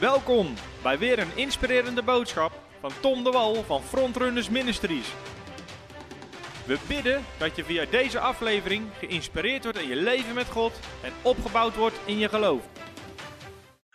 Welkom 0.00 0.54
bij 0.82 0.98
weer 0.98 1.18
een 1.18 1.36
inspirerende 1.36 2.02
boodschap 2.02 2.52
van 2.80 2.90
Tom 3.00 3.24
de 3.24 3.30
Wal 3.30 3.54
van 3.54 3.82
Frontrunners 3.82 4.48
Ministries. 4.48 5.14
We 6.66 6.78
bidden 6.88 7.24
dat 7.38 7.56
je 7.56 7.64
via 7.64 7.84
deze 7.84 8.18
aflevering 8.18 8.86
geïnspireerd 8.98 9.62
wordt 9.62 9.78
in 9.78 9.88
je 9.88 9.96
leven 9.96 10.34
met 10.34 10.46
God 10.46 10.80
en 11.02 11.12
opgebouwd 11.22 11.76
wordt 11.76 12.00
in 12.04 12.18
je 12.18 12.28
geloof. 12.28 12.68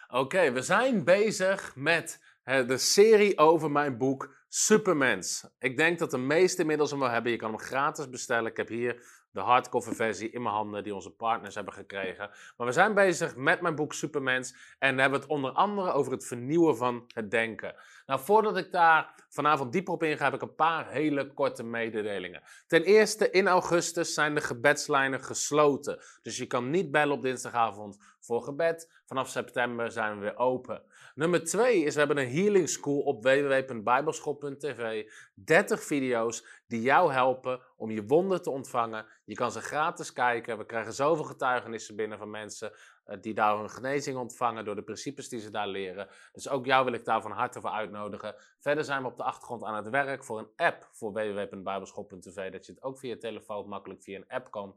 Oké, 0.10 0.52
we 0.52 0.62
zijn 0.62 1.04
bezig 1.04 1.76
met 1.76 2.20
de 2.44 2.78
serie 2.78 3.38
over 3.38 3.72
mijn 3.72 3.98
boek 3.98 4.36
Supermens. 4.48 5.48
Ik 5.60 5.78
denk 5.78 6.00
dat 6.00 6.12
de 6.12 6.18
meesten 6.18 6.62
inmiddels 6.62 6.90
hem 6.90 7.00
wel 7.00 7.10
hebben. 7.10 7.32
Je 7.32 7.38
kan 7.38 7.52
hem 7.52 7.60
gratis 7.60 8.10
bestellen. 8.10 8.52
Ik 8.52 8.58
heb 8.58 8.68
hier 8.68 9.23
de 9.34 9.40
hardcover 9.40 9.96
versie 9.96 10.30
in 10.30 10.42
mijn 10.42 10.56
handen 10.56 10.84
die 10.84 10.96
onze 10.96 11.12
partners 11.12 11.56
hebben 11.56 11.74
gekregen. 11.74 12.30
Maar 12.58 12.68
we 12.68 12.74
zijn 12.74 12.94
bezig 12.94 13.36
met 13.36 13.62
mijn 13.62 13.76
boek 13.76 13.94
Supermens 13.94 14.76
en 14.80 14.98
hebben 14.98 15.20
het 15.20 15.30
onder 15.30 15.52
andere 15.52 15.92
over 15.92 16.12
het 16.12 16.26
vernieuwen 16.26 16.78
van 16.78 17.04
het 17.08 17.32
denken. 17.32 17.76
Nou, 18.06 18.20
voordat 18.20 18.58
ik 18.58 18.72
daar 18.72 19.26
vanavond 19.30 19.72
dieper 19.72 19.94
op 19.94 20.04
inga, 20.04 20.24
heb 20.24 20.34
ik 20.34 20.42
een 20.42 20.56
paar 20.56 20.92
hele 20.92 21.34
korte 21.34 21.64
mededelingen. 21.64 22.44
Ten 22.68 22.84
eerste, 22.84 23.30
in 23.30 23.48
augustus 23.48 24.14
zijn 24.14 24.36
de 24.36 24.42
gebedslijnen 24.42 25.24
gesloten. 25.24 26.00
Dus 26.22 26.38
je 26.38 26.46
kan 26.46 26.70
niet 26.70 26.92
bellen 26.92 27.16
op 27.16 27.22
dinsdagavond 27.22 28.16
voor 28.20 28.44
gebed. 28.44 29.03
Vanaf 29.14 29.30
september 29.30 29.92
zijn 29.92 30.16
we 30.16 30.22
weer 30.22 30.38
open. 30.38 30.84
Nummer 31.16 31.44
twee 31.44 31.84
is, 31.84 31.94
we 31.94 32.00
hebben 32.00 32.18
een 32.18 32.32
healing 32.32 32.70
school 32.70 33.00
op 33.00 33.24
www.bijbelschool.tv. 33.24 35.10
30 35.34 35.84
video's 35.84 36.46
die 36.68 36.82
jou 36.82 37.12
helpen 37.12 37.62
om 37.78 37.92
je 37.92 38.06
wonden 38.06 38.42
te 38.42 38.50
ontvangen. 38.50 39.06
Je 39.26 39.36
kan 39.36 39.52
ze 39.52 39.62
gratis 39.62 40.14
kijken. 40.14 40.58
We 40.58 40.66
krijgen 40.66 40.94
zoveel 40.94 41.24
getuigenissen 41.24 41.96
binnen 41.96 42.18
van 42.18 42.30
mensen 42.30 42.72
uh, 42.72 43.18
die 43.22 43.34
daar 43.34 43.60
een 43.60 43.70
genezing 43.70 44.18
ontvangen 44.18 44.66
door 44.66 44.76
de 44.76 44.84
principes 44.84 45.30
die 45.30 45.40
ze 45.40 45.52
daar 45.52 45.68
leren. 45.68 46.08
Dus 46.32 46.50
ook 46.50 46.66
jou 46.66 46.86
wil 46.86 46.94
ik 46.94 47.06
daar 47.06 47.22
van 47.22 47.32
harte 47.32 47.62
voor 47.62 47.70
uitnodigen. 47.70 48.36
Verder 48.60 48.84
zijn 48.84 49.02
we 49.02 49.08
op 49.08 49.18
de 49.18 49.24
achtergrond 49.24 49.64
aan 49.64 49.76
het 49.76 49.90
werk 49.90 50.24
voor 50.24 50.40
een 50.40 50.52
app 50.56 50.90
voor 50.92 51.14
www.bijbelschool.tv. 51.14 52.52
Dat 52.52 52.66
je 52.66 52.72
het 52.72 52.84
ook 52.84 53.00
via 53.00 53.10
je 53.10 53.18
telefoon 53.18 53.68
makkelijk 53.68 54.04
via 54.04 54.18
een 54.18 54.28
app 54.28 54.52
kan 54.52 54.76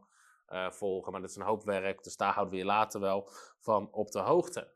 uh, 0.52 0.70
volgen. 0.70 1.12
Maar 1.12 1.20
dat 1.20 1.30
is 1.30 1.36
een 1.36 1.42
hoop 1.42 1.64
werk, 1.64 2.02
dus 2.02 2.16
daar 2.16 2.33
houden 2.33 2.55
we 2.55 2.61
je 2.61 2.66
later 2.66 3.00
wel 3.00 3.28
van 3.61 3.89
op 3.92 4.11
de 4.11 4.19
hoogte. 4.19 4.69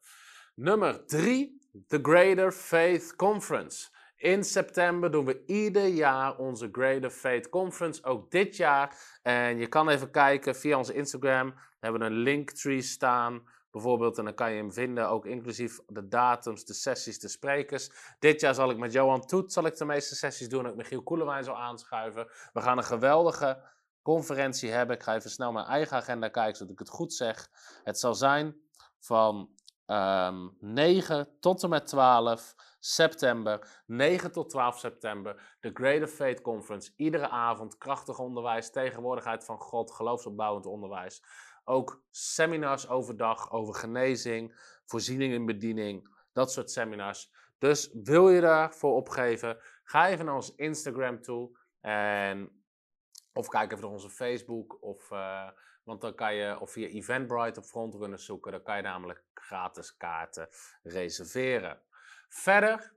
Nummer 0.55 1.07
3, 1.07 1.61
de 1.73 1.99
Greater 2.03 2.53
Faith 2.53 3.17
Conference. 3.17 3.89
In 4.17 4.45
september 4.45 5.11
doen 5.11 5.25
we 5.25 5.45
ieder 5.47 5.87
jaar 5.87 6.37
onze 6.37 6.69
Greater 6.73 7.11
Faith 7.11 7.49
Conference, 7.49 8.05
ook 8.05 8.31
dit 8.31 8.57
jaar. 8.57 9.19
En 9.23 9.59
je 9.59 9.67
kan 9.67 9.89
even 9.89 10.11
kijken 10.11 10.57
via 10.57 10.77
onze 10.77 10.95
Instagram. 10.95 11.49
We 11.51 11.87
hebben 11.87 12.03
een 12.03 12.12
linktree 12.12 12.83
staan, 12.83 13.43
bijvoorbeeld. 13.71 14.19
En 14.19 14.25
dan 14.25 14.34
kan 14.34 14.51
je 14.51 14.57
hem 14.57 14.73
vinden, 14.73 15.09
ook 15.09 15.27
inclusief 15.27 15.79
de 15.87 16.09
datums, 16.09 16.65
de 16.65 16.75
sessies, 16.75 17.19
de 17.19 17.29
sprekers. 17.29 17.91
Dit 18.19 18.41
jaar 18.41 18.55
zal 18.55 18.71
ik 18.71 18.77
met 18.77 18.93
Johan 18.93 19.27
Toet 19.27 19.53
zal 19.53 19.67
ik 19.67 19.77
de 19.77 19.84
meeste 19.84 20.15
sessies 20.15 20.49
doen. 20.49 20.67
En 20.67 20.77
Michiel 20.77 21.03
Koelewijn 21.03 21.45
zal 21.45 21.59
aanschuiven. 21.59 22.27
We 22.53 22.61
gaan 22.61 22.79
een 22.79 22.84
geweldige 22.84 23.62
conferentie 24.03 24.70
hebben. 24.70 24.97
Ik 24.97 25.03
ga 25.03 25.15
even 25.15 25.31
snel 25.31 25.53
mijn 25.53 25.67
eigen 25.67 25.97
agenda 25.97 26.29
kijken, 26.29 26.56
zodat 26.56 26.73
ik 26.73 26.79
het 26.79 26.89
goed 26.89 27.12
zeg. 27.12 27.48
Het 27.84 27.98
zal 27.98 28.15
zijn 28.15 28.56
van 28.98 29.37
um, 29.87 29.97
ehm, 29.97 30.48
9 30.59 31.29
tot 31.41 31.62
en 31.62 31.69
met 31.69 31.87
12 31.87 32.55
september, 32.78 33.83
9 33.87 34.33
tot 34.33 34.51
12 34.51 34.78
september, 34.78 35.56
de 35.61 35.71
Greater 35.75 36.09
Faith 36.09 36.41
Conference. 36.41 36.93
Iedere 36.97 37.28
avond 37.28 37.78
krachtig 37.78 38.19
onderwijs, 38.19 38.71
tegenwoordigheid 38.71 39.45
van 39.45 39.59
God, 39.59 39.93
geloofsopbouwend 39.93 40.67
onderwijs. 40.67 41.23
Ook 41.65 42.03
seminars 42.11 42.89
overdag 42.89 43.53
over 43.53 43.75
genezing, 43.75 44.59
voorziening 44.84 45.33
in 45.33 45.47
bediening, 45.47 46.09
dat 46.33 46.53
soort 46.53 46.71
seminars. 46.71 47.31
Dus 47.59 47.91
wil 47.93 48.31
je 48.31 48.41
daarvoor 48.41 48.95
opgeven, 48.95 49.59
ga 49.84 50.09
even 50.09 50.25
naar 50.25 50.34
ons 50.34 50.55
Instagram 50.55 51.22
toe 51.22 51.59
en, 51.81 52.59
of 53.33 53.49
kijk 53.49 53.73
even 53.73 53.85
naar 53.85 53.93
onze 53.93 54.11
Facebook 54.11 54.83
of... 54.83 55.11
Uh, 55.11 55.49
want 55.85 56.01
dan 56.01 56.15
kan 56.15 56.35
je, 56.35 56.61
of 56.61 56.71
via 56.71 56.89
Eventbrite 56.89 57.61
op 57.61 57.67
Frontrunners 57.67 58.25
zoeken, 58.25 58.53
dan 58.53 58.63
kan 58.63 58.77
je 58.77 58.83
namelijk 58.83 59.25
gratis 59.35 59.97
kaarten 59.97 60.49
reserveren. 60.83 61.83
Verder 62.29 62.93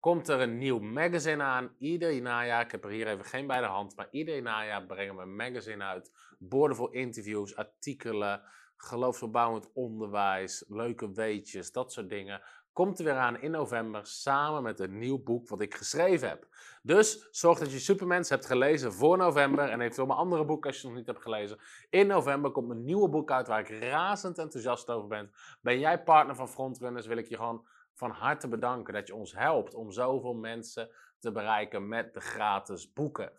komt 0.00 0.28
er 0.28 0.40
een 0.40 0.58
nieuw 0.58 0.78
magazine 0.78 1.42
aan. 1.42 1.74
Ieder 1.78 2.22
najaar, 2.22 2.64
ik 2.64 2.70
heb 2.70 2.84
er 2.84 2.90
hier 2.90 3.06
even 3.06 3.24
geen 3.24 3.46
bij 3.46 3.60
de 3.60 3.66
hand, 3.66 3.96
maar 3.96 4.08
ieder 4.10 4.42
najaar 4.42 4.86
brengen 4.86 5.16
we 5.16 5.22
een 5.22 5.36
magazine 5.36 5.84
uit. 5.84 6.12
Borden 6.38 6.76
voor 6.76 6.94
interviews, 6.94 7.56
artikelen, 7.56 8.42
geloofsverbouwend 8.76 9.72
onderwijs, 9.72 10.64
leuke 10.68 11.12
weetjes, 11.12 11.72
dat 11.72 11.92
soort 11.92 12.08
dingen 12.08 12.42
komt 12.76 12.98
er 12.98 13.04
weer 13.04 13.16
aan 13.16 13.40
in 13.40 13.50
november 13.50 14.06
samen 14.06 14.62
met 14.62 14.80
een 14.80 14.98
nieuw 14.98 15.22
boek 15.22 15.48
wat 15.48 15.60
ik 15.60 15.74
geschreven 15.74 16.28
heb. 16.28 16.46
Dus 16.82 17.28
zorg 17.30 17.58
dat 17.58 17.72
je 17.72 17.78
Supermens 17.78 18.28
hebt 18.28 18.46
gelezen 18.46 18.92
voor 18.92 19.16
november 19.16 19.68
en 19.68 19.80
eventueel 19.80 20.06
mijn 20.06 20.18
andere 20.18 20.44
boek 20.44 20.66
als 20.66 20.80
je 20.80 20.86
nog 20.86 20.96
niet 20.96 21.06
hebt 21.06 21.22
gelezen. 21.22 21.58
In 21.90 22.06
november 22.06 22.50
komt 22.50 22.70
een 22.70 22.84
nieuwe 22.84 23.08
boek 23.08 23.30
uit 23.30 23.46
waar 23.46 23.60
ik 23.60 23.82
razend 23.82 24.38
enthousiast 24.38 24.90
over 24.90 25.08
ben. 25.08 25.32
Ben 25.60 25.78
jij 25.78 26.02
partner 26.02 26.36
van 26.36 26.48
Frontrunners 26.48 27.06
wil 27.06 27.16
ik 27.16 27.28
je 27.28 27.36
gewoon 27.36 27.66
van 27.94 28.10
harte 28.10 28.48
bedanken 28.48 28.94
dat 28.94 29.06
je 29.06 29.14
ons 29.14 29.32
helpt 29.32 29.74
om 29.74 29.90
zoveel 29.90 30.34
mensen 30.34 30.90
te 31.18 31.32
bereiken 31.32 31.88
met 31.88 32.14
de 32.14 32.20
gratis 32.20 32.92
boeken. 32.92 33.32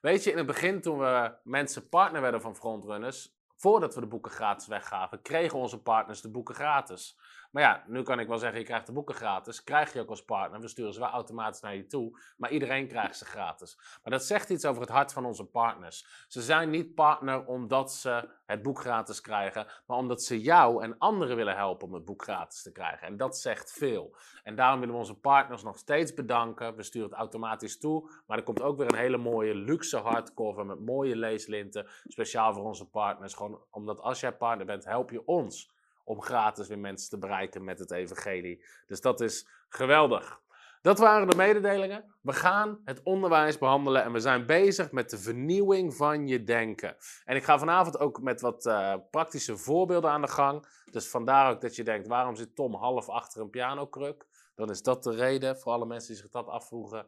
Weet 0.00 0.24
je, 0.24 0.30
in 0.30 0.36
het 0.36 0.46
begin 0.46 0.80
toen 0.80 0.98
we 0.98 1.34
mensen 1.42 1.88
partner 1.88 2.20
werden 2.20 2.40
van 2.40 2.56
Frontrunners, 2.56 3.34
voordat 3.56 3.94
we 3.94 4.00
de 4.00 4.06
boeken 4.06 4.32
gratis 4.32 4.66
weggaven, 4.66 5.22
kregen 5.22 5.58
onze 5.58 5.82
partners 5.82 6.20
de 6.20 6.30
boeken 6.30 6.54
gratis. 6.54 7.18
Maar 7.54 7.62
ja, 7.62 7.84
nu 7.86 8.02
kan 8.02 8.18
ik 8.18 8.28
wel 8.28 8.38
zeggen, 8.38 8.58
je 8.58 8.64
krijgt 8.64 8.86
de 8.86 8.92
boeken 8.92 9.14
gratis. 9.14 9.64
Krijg 9.64 9.92
je 9.92 10.00
ook 10.00 10.08
als 10.08 10.24
partner. 10.24 10.60
We 10.60 10.68
sturen 10.68 10.92
ze 10.92 11.00
wel 11.00 11.08
automatisch 11.08 11.60
naar 11.60 11.76
je 11.76 11.86
toe. 11.86 12.18
Maar 12.36 12.50
iedereen 12.50 12.88
krijgt 12.88 13.16
ze 13.16 13.24
gratis. 13.24 13.76
Maar 14.02 14.12
dat 14.12 14.24
zegt 14.24 14.50
iets 14.50 14.64
over 14.64 14.80
het 14.80 14.90
hart 14.90 15.12
van 15.12 15.24
onze 15.24 15.44
partners. 15.44 16.24
Ze 16.28 16.42
zijn 16.42 16.70
niet 16.70 16.94
partner 16.94 17.44
omdat 17.44 17.92
ze 17.92 18.28
het 18.46 18.62
boek 18.62 18.80
gratis 18.80 19.20
krijgen. 19.20 19.66
Maar 19.86 19.96
omdat 19.96 20.22
ze 20.22 20.40
jou 20.40 20.82
en 20.82 20.98
anderen 20.98 21.36
willen 21.36 21.56
helpen 21.56 21.86
om 21.86 21.94
het 21.94 22.04
boek 22.04 22.22
gratis 22.22 22.62
te 22.62 22.72
krijgen. 22.72 23.06
En 23.06 23.16
dat 23.16 23.38
zegt 23.38 23.72
veel. 23.72 24.16
En 24.42 24.54
daarom 24.54 24.78
willen 24.78 24.94
we 24.94 25.00
onze 25.00 25.20
partners 25.20 25.62
nog 25.62 25.78
steeds 25.78 26.14
bedanken. 26.14 26.76
We 26.76 26.82
sturen 26.82 27.08
het 27.08 27.18
automatisch 27.18 27.78
toe. 27.78 28.10
Maar 28.26 28.38
er 28.38 28.44
komt 28.44 28.62
ook 28.62 28.76
weer 28.76 28.92
een 28.92 28.98
hele 28.98 29.18
mooie 29.18 29.54
luxe 29.54 29.98
hardcover 29.98 30.66
met 30.66 30.80
mooie 30.80 31.16
leeslinten. 31.16 31.86
Speciaal 32.06 32.54
voor 32.54 32.64
onze 32.64 32.88
partners. 32.88 33.34
Gewoon 33.34 33.64
omdat 33.70 34.00
als 34.00 34.20
jij 34.20 34.32
partner 34.32 34.66
bent, 34.66 34.84
help 34.84 35.10
je 35.10 35.26
ons 35.26 35.72
om 36.04 36.22
gratis 36.22 36.68
weer 36.68 36.78
mensen 36.78 37.10
te 37.10 37.18
bereiken 37.18 37.64
met 37.64 37.78
het 37.78 37.90
evangelie. 37.90 38.64
Dus 38.86 39.00
dat 39.00 39.20
is 39.20 39.46
geweldig. 39.68 40.42
Dat 40.84 40.98
waren 40.98 41.28
de 41.28 41.36
mededelingen. 41.36 42.04
We 42.20 42.32
gaan 42.32 42.80
het 42.84 43.02
onderwijs 43.02 43.58
behandelen 43.58 44.02
en 44.02 44.12
we 44.12 44.20
zijn 44.20 44.46
bezig 44.46 44.92
met 44.92 45.10
de 45.10 45.18
vernieuwing 45.18 45.94
van 45.94 46.26
je 46.26 46.42
denken. 46.42 46.96
En 47.24 47.36
ik 47.36 47.44
ga 47.44 47.58
vanavond 47.58 47.98
ook 47.98 48.22
met 48.22 48.40
wat 48.40 48.66
uh, 48.66 48.94
praktische 49.10 49.56
voorbeelden 49.56 50.10
aan 50.10 50.20
de 50.20 50.28
gang. 50.28 50.66
Dus 50.90 51.08
vandaar 51.08 51.50
ook 51.50 51.60
dat 51.60 51.76
je 51.76 51.84
denkt, 51.84 52.06
waarom 52.06 52.36
zit 52.36 52.54
Tom 52.54 52.74
half 52.74 53.08
achter 53.08 53.40
een 53.40 53.50
pianokruk? 53.50 54.26
Dan 54.54 54.70
is 54.70 54.82
dat 54.82 55.02
de 55.02 55.14
reden 55.14 55.58
voor 55.58 55.72
alle 55.72 55.86
mensen 55.86 56.12
die 56.12 56.22
zich 56.22 56.30
dat 56.30 56.48
afvroegen. 56.48 57.06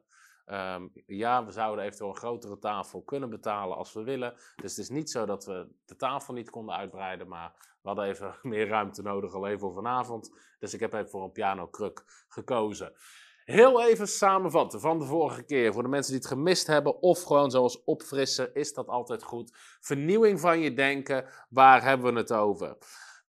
Um, 0.52 0.92
ja, 1.06 1.44
we 1.44 1.52
zouden 1.52 1.84
eventueel 1.84 2.10
een 2.10 2.16
grotere 2.16 2.58
tafel 2.58 3.02
kunnen 3.02 3.30
betalen 3.30 3.76
als 3.76 3.92
we 3.92 4.02
willen. 4.02 4.34
Dus 4.56 4.70
het 4.70 4.78
is 4.78 4.88
niet 4.88 5.10
zo 5.10 5.26
dat 5.26 5.44
we 5.44 5.68
de 5.84 5.96
tafel 5.96 6.34
niet 6.34 6.50
konden 6.50 6.74
uitbreiden, 6.74 7.28
maar 7.28 7.52
we 7.82 7.88
hadden 7.88 8.04
even 8.04 8.34
meer 8.42 8.68
ruimte 8.68 9.02
nodig 9.02 9.34
alleen 9.34 9.58
voor 9.58 9.72
vanavond. 9.72 10.30
Dus 10.58 10.74
ik 10.74 10.80
heb 10.80 10.92
even 10.92 11.08
voor 11.08 11.24
een 11.24 11.32
pianokruk 11.32 12.24
gekozen. 12.28 12.92
Heel 13.44 13.82
even 13.82 14.08
samenvatten 14.08 14.80
van 14.80 14.98
de 14.98 15.04
vorige 15.04 15.42
keer. 15.42 15.72
Voor 15.72 15.82
de 15.82 15.88
mensen 15.88 16.12
die 16.12 16.20
het 16.20 16.30
gemist 16.30 16.66
hebben 16.66 17.02
of 17.02 17.22
gewoon 17.22 17.50
zoals 17.50 17.84
opfrissen, 17.84 18.54
is 18.54 18.72
dat 18.72 18.86
altijd 18.86 19.22
goed. 19.22 19.56
Vernieuwing 19.80 20.40
van 20.40 20.60
je 20.60 20.74
denken, 20.74 21.28
waar 21.48 21.82
hebben 21.82 22.12
we 22.12 22.18
het 22.18 22.32
over? 22.32 22.76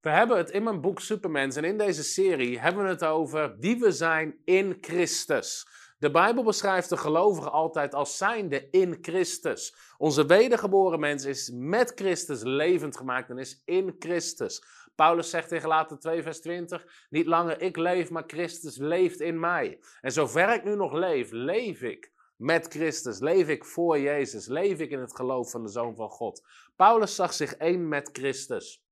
We 0.01 0.09
hebben 0.09 0.37
het 0.37 0.49
in 0.49 0.63
mijn 0.63 0.81
boek 0.81 0.99
Supermens 0.99 1.55
en 1.55 1.63
in 1.63 1.77
deze 1.77 2.03
serie 2.03 2.59
hebben 2.59 2.83
we 2.83 2.89
het 2.89 3.05
over 3.05 3.57
wie 3.59 3.79
we 3.79 3.91
zijn 3.91 4.41
in 4.43 4.77
Christus. 4.81 5.67
De 5.99 6.11
Bijbel 6.11 6.43
beschrijft 6.43 6.89
de 6.89 6.97
gelovige 6.97 7.49
altijd 7.49 7.93
als 7.93 8.17
zijnde 8.17 8.67
in 8.69 8.97
Christus. 9.01 9.75
Onze 9.97 10.25
wedergeboren 10.25 10.99
mens 10.99 11.25
is 11.25 11.51
met 11.53 11.91
Christus 11.95 12.41
levend 12.43 12.97
gemaakt 12.97 13.29
en 13.29 13.37
is 13.37 13.61
in 13.65 13.95
Christus. 13.99 14.63
Paulus 14.95 15.29
zegt 15.29 15.51
in 15.51 15.61
Galaten 15.61 15.99
2 15.99 16.23
vers 16.23 16.41
20, 16.41 17.07
niet 17.09 17.25
langer 17.25 17.61
ik 17.61 17.77
leef, 17.77 18.09
maar 18.09 18.23
Christus 18.27 18.77
leeft 18.77 19.19
in 19.19 19.39
mij. 19.39 19.79
En 20.01 20.11
zover 20.11 20.53
ik 20.53 20.63
nu 20.63 20.75
nog 20.75 20.93
leef, 20.93 21.31
leef 21.31 21.81
ik 21.81 22.11
met 22.35 22.67
Christus, 22.67 23.19
leef 23.19 23.47
ik 23.47 23.65
voor 23.65 23.99
Jezus, 23.99 24.47
leef 24.47 24.79
ik 24.79 24.91
in 24.91 24.99
het 24.99 25.15
geloof 25.15 25.51
van 25.51 25.63
de 25.63 25.69
Zoon 25.69 25.95
van 25.95 26.09
God. 26.09 26.47
Paulus 26.75 27.15
zag 27.15 27.33
zich 27.33 27.55
één 27.55 27.87
met 27.87 28.09
Christus. 28.11 28.85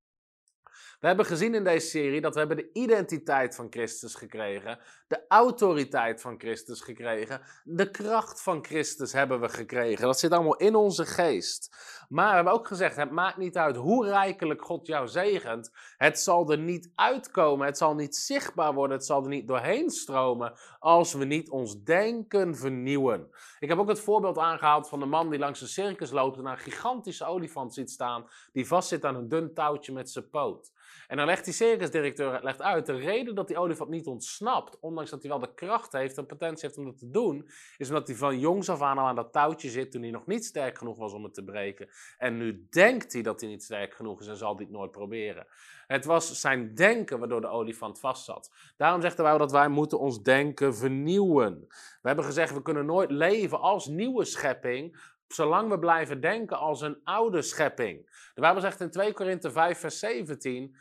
We 0.99 1.07
hebben 1.07 1.25
gezien 1.25 1.55
in 1.55 1.63
deze 1.63 1.87
serie 1.87 2.21
dat 2.21 2.33
we 2.33 2.39
hebben 2.39 2.57
de 2.57 2.69
identiteit 2.73 3.55
van 3.55 3.67
Christus 3.69 4.15
gekregen, 4.15 4.79
de 5.07 5.25
autoriteit 5.27 6.21
van 6.21 6.39
Christus 6.39 6.81
gekregen, 6.81 7.41
de 7.63 7.91
kracht 7.91 8.41
van 8.41 8.63
Christus 8.65 9.13
hebben 9.13 9.41
we 9.41 9.49
gekregen. 9.49 10.05
Dat 10.05 10.19
zit 10.19 10.31
allemaal 10.31 10.55
in 10.55 10.75
onze 10.75 11.05
geest. 11.05 11.75
Maar 12.09 12.29
we 12.29 12.35
hebben 12.35 12.53
ook 12.53 12.67
gezegd, 12.67 12.95
het 12.95 13.11
maakt 13.11 13.37
niet 13.37 13.57
uit 13.57 13.75
hoe 13.75 14.05
rijkelijk 14.05 14.65
God 14.65 14.87
jou 14.87 15.07
zegent, 15.07 15.71
het 15.97 16.19
zal 16.19 16.51
er 16.51 16.57
niet 16.57 16.91
uitkomen, 16.95 17.65
het 17.65 17.77
zal 17.77 17.95
niet 17.95 18.15
zichtbaar 18.15 18.73
worden, 18.73 18.97
het 18.97 19.05
zal 19.05 19.23
er 19.23 19.29
niet 19.29 19.47
doorheen 19.47 19.89
stromen 19.89 20.53
als 20.79 21.13
we 21.13 21.25
niet 21.25 21.49
ons 21.49 21.83
denken 21.83 22.55
vernieuwen. 22.55 23.29
Ik 23.59 23.69
heb 23.69 23.77
ook 23.77 23.89
het 23.89 23.99
voorbeeld 23.99 24.37
aangehaald 24.37 24.89
van 24.89 24.99
de 24.99 25.05
man 25.05 25.29
die 25.29 25.39
langs 25.39 25.61
een 25.61 25.67
circus 25.67 26.11
loopt 26.11 26.37
en 26.37 26.45
een 26.45 26.57
gigantische 26.57 27.25
olifant 27.25 27.73
ziet 27.73 27.91
staan 27.91 28.29
die 28.51 28.67
vastzit 28.67 29.05
aan 29.05 29.15
een 29.15 29.27
dun 29.27 29.53
touwtje 29.53 29.93
met 29.93 30.09
zijn 30.09 30.29
poot. 30.29 30.73
En 31.07 31.17
dan 31.17 31.25
legt 31.25 31.45
die 31.45 31.53
circusdirecteur 31.53 32.39
legt 32.43 32.61
uit, 32.61 32.85
de 32.85 32.95
reden 32.95 33.35
dat 33.35 33.47
die 33.47 33.57
olifant 33.57 33.89
niet 33.89 34.07
ontsnapt, 34.07 34.79
ondanks 34.95 35.11
dat 35.11 35.21
hij 35.21 35.39
wel 35.39 35.49
de 35.49 35.53
kracht 35.53 35.91
heeft 35.91 36.17
en 36.17 36.25
potentie 36.25 36.65
heeft 36.65 36.77
om 36.77 36.85
dat 36.85 36.97
te 36.97 37.09
doen, 37.09 37.49
is 37.77 37.87
omdat 37.87 38.07
hij 38.07 38.15
van 38.15 38.39
jongs 38.39 38.69
af 38.69 38.81
aan 38.81 38.97
al 38.97 39.07
aan 39.07 39.15
dat 39.15 39.33
touwtje 39.33 39.69
zit 39.69 39.91
toen 39.91 40.01
hij 40.01 40.11
nog 40.11 40.25
niet 40.25 40.45
sterk 40.45 40.77
genoeg 40.77 40.97
was 40.97 41.13
om 41.13 41.23
het 41.23 41.33
te 41.33 41.43
breken. 41.43 41.89
En 42.17 42.37
nu 42.37 42.67
denkt 42.69 43.13
hij 43.13 43.21
dat 43.21 43.41
hij 43.41 43.49
niet 43.49 43.63
sterk 43.63 43.93
genoeg 43.93 44.21
is 44.21 44.27
en 44.27 44.37
zal 44.37 44.57
het 44.57 44.69
nooit 44.69 44.91
proberen. 44.91 45.47
Het 45.87 46.05
was 46.05 46.39
zijn 46.39 46.75
denken 46.75 47.19
waardoor 47.19 47.41
de 47.41 47.47
olifant 47.47 47.99
vastzat. 47.99 48.51
Daarom 48.77 49.01
zegt 49.01 49.17
wij 49.17 49.37
dat 49.37 49.51
wij 49.51 49.67
moeten 49.67 49.99
ons 49.99 50.21
denken 50.21 50.75
vernieuwen. 50.75 51.65
We 52.01 52.07
hebben 52.07 52.25
gezegd, 52.25 52.53
we 52.53 52.61
kunnen 52.61 52.85
nooit 52.85 53.11
leven 53.11 53.59
als 53.59 53.87
nieuwe 53.87 54.25
schepping, 54.25 55.13
zolang 55.27 55.69
we 55.69 55.79
blijven 55.79 56.21
denken 56.21 56.57
als 56.57 56.81
een 56.81 56.99
oude 57.03 57.41
schepping. 57.41 58.29
De 58.33 58.41
Bijbel 58.41 58.61
zegt 58.61 58.81
in 58.81 58.91
2 58.91 59.13
Korinthe 59.13 59.51
5, 59.51 59.79
vers 59.79 59.99
17. 59.99 60.75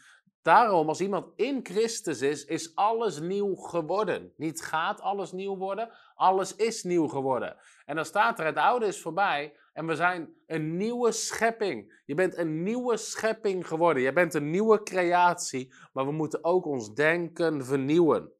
Daarom, 0.45 0.89
als 0.89 1.01
iemand 1.01 1.27
in 1.37 1.61
Christus 1.63 2.21
is, 2.21 2.45
is 2.45 2.75
alles 2.75 3.21
nieuw 3.21 3.55
geworden. 3.55 4.33
Niet 4.37 4.63
gaat 4.63 5.01
alles 5.01 5.33
nieuw 5.33 5.57
worden, 5.57 5.91
alles 6.15 6.57
is 6.57 6.83
nieuw 6.83 7.09
geworden. 7.09 7.57
En 7.87 7.97
dan 7.97 8.05
staat 8.05 8.39
er: 8.39 8.45
het 8.45 8.57
oude 8.57 8.87
is 8.87 9.01
voorbij 9.01 9.57
en 9.73 9.87
we 9.87 9.95
zijn 9.95 10.35
een 10.47 10.77
nieuwe 10.77 11.13
schepping. 11.13 12.03
Je 12.05 12.15
bent 12.15 12.37
een 12.37 12.63
nieuwe 12.63 12.97
schepping 12.97 13.67
geworden. 13.67 14.03
Je 14.03 14.13
bent 14.13 14.35
een 14.35 14.51
nieuwe 14.51 14.83
creatie, 14.83 15.73
maar 15.93 16.07
we 16.07 16.13
moeten 16.13 16.45
ook 16.45 16.67
ons 16.67 16.95
denken 16.95 17.65
vernieuwen. 17.65 18.33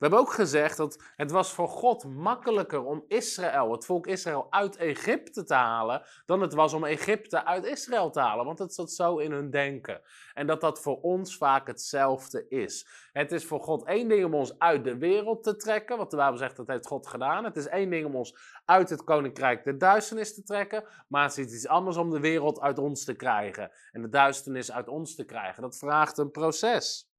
We 0.00 0.06
hebben 0.06 0.24
ook 0.24 0.32
gezegd 0.32 0.76
dat 0.76 1.02
het 1.16 1.30
was 1.30 1.52
voor 1.52 1.68
God 1.68 2.04
makkelijker 2.04 2.84
om 2.84 3.04
Israël, 3.08 3.72
het 3.72 3.84
volk 3.84 4.06
Israël, 4.06 4.46
uit 4.50 4.76
Egypte 4.76 5.44
te 5.44 5.54
halen, 5.54 6.02
dan 6.26 6.40
het 6.40 6.54
was 6.54 6.72
om 6.72 6.84
Egypte 6.84 7.44
uit 7.44 7.64
Israël 7.64 8.10
te 8.10 8.20
halen. 8.20 8.44
Want 8.44 8.58
het 8.58 8.74
zat 8.74 8.92
zo 8.92 9.18
in 9.18 9.32
hun 9.32 9.50
denken. 9.50 10.00
En 10.34 10.46
dat 10.46 10.60
dat 10.60 10.80
voor 10.80 11.00
ons 11.00 11.36
vaak 11.36 11.66
hetzelfde 11.66 12.48
is. 12.48 12.86
Het 13.12 13.32
is 13.32 13.44
voor 13.44 13.60
God 13.60 13.84
één 13.84 14.08
ding 14.08 14.24
om 14.24 14.34
ons 14.34 14.58
uit 14.58 14.84
de 14.84 14.98
wereld 14.98 15.42
te 15.42 15.56
trekken, 15.56 15.96
wat 15.96 16.10
de 16.10 16.16
Bijbel 16.16 16.38
zegt 16.38 16.56
dat 16.56 16.66
heeft 16.66 16.86
God 16.86 17.06
gedaan. 17.06 17.44
Het 17.44 17.56
is 17.56 17.66
één 17.66 17.90
ding 17.90 18.06
om 18.06 18.14
ons 18.14 18.36
uit 18.64 18.90
het 18.90 19.04
koninkrijk 19.04 19.64
de 19.64 19.76
duisternis 19.76 20.34
te 20.34 20.42
trekken, 20.42 20.84
maar 21.08 21.24
het 21.24 21.38
is 21.38 21.54
iets 21.54 21.68
anders 21.68 21.96
om 21.96 22.10
de 22.10 22.20
wereld 22.20 22.60
uit 22.60 22.78
ons 22.78 23.04
te 23.04 23.14
krijgen 23.14 23.70
en 23.92 24.02
de 24.02 24.08
duisternis 24.08 24.72
uit 24.72 24.88
ons 24.88 25.14
te 25.14 25.24
krijgen. 25.24 25.62
Dat 25.62 25.78
vraagt 25.78 26.18
een 26.18 26.30
proces. 26.30 27.09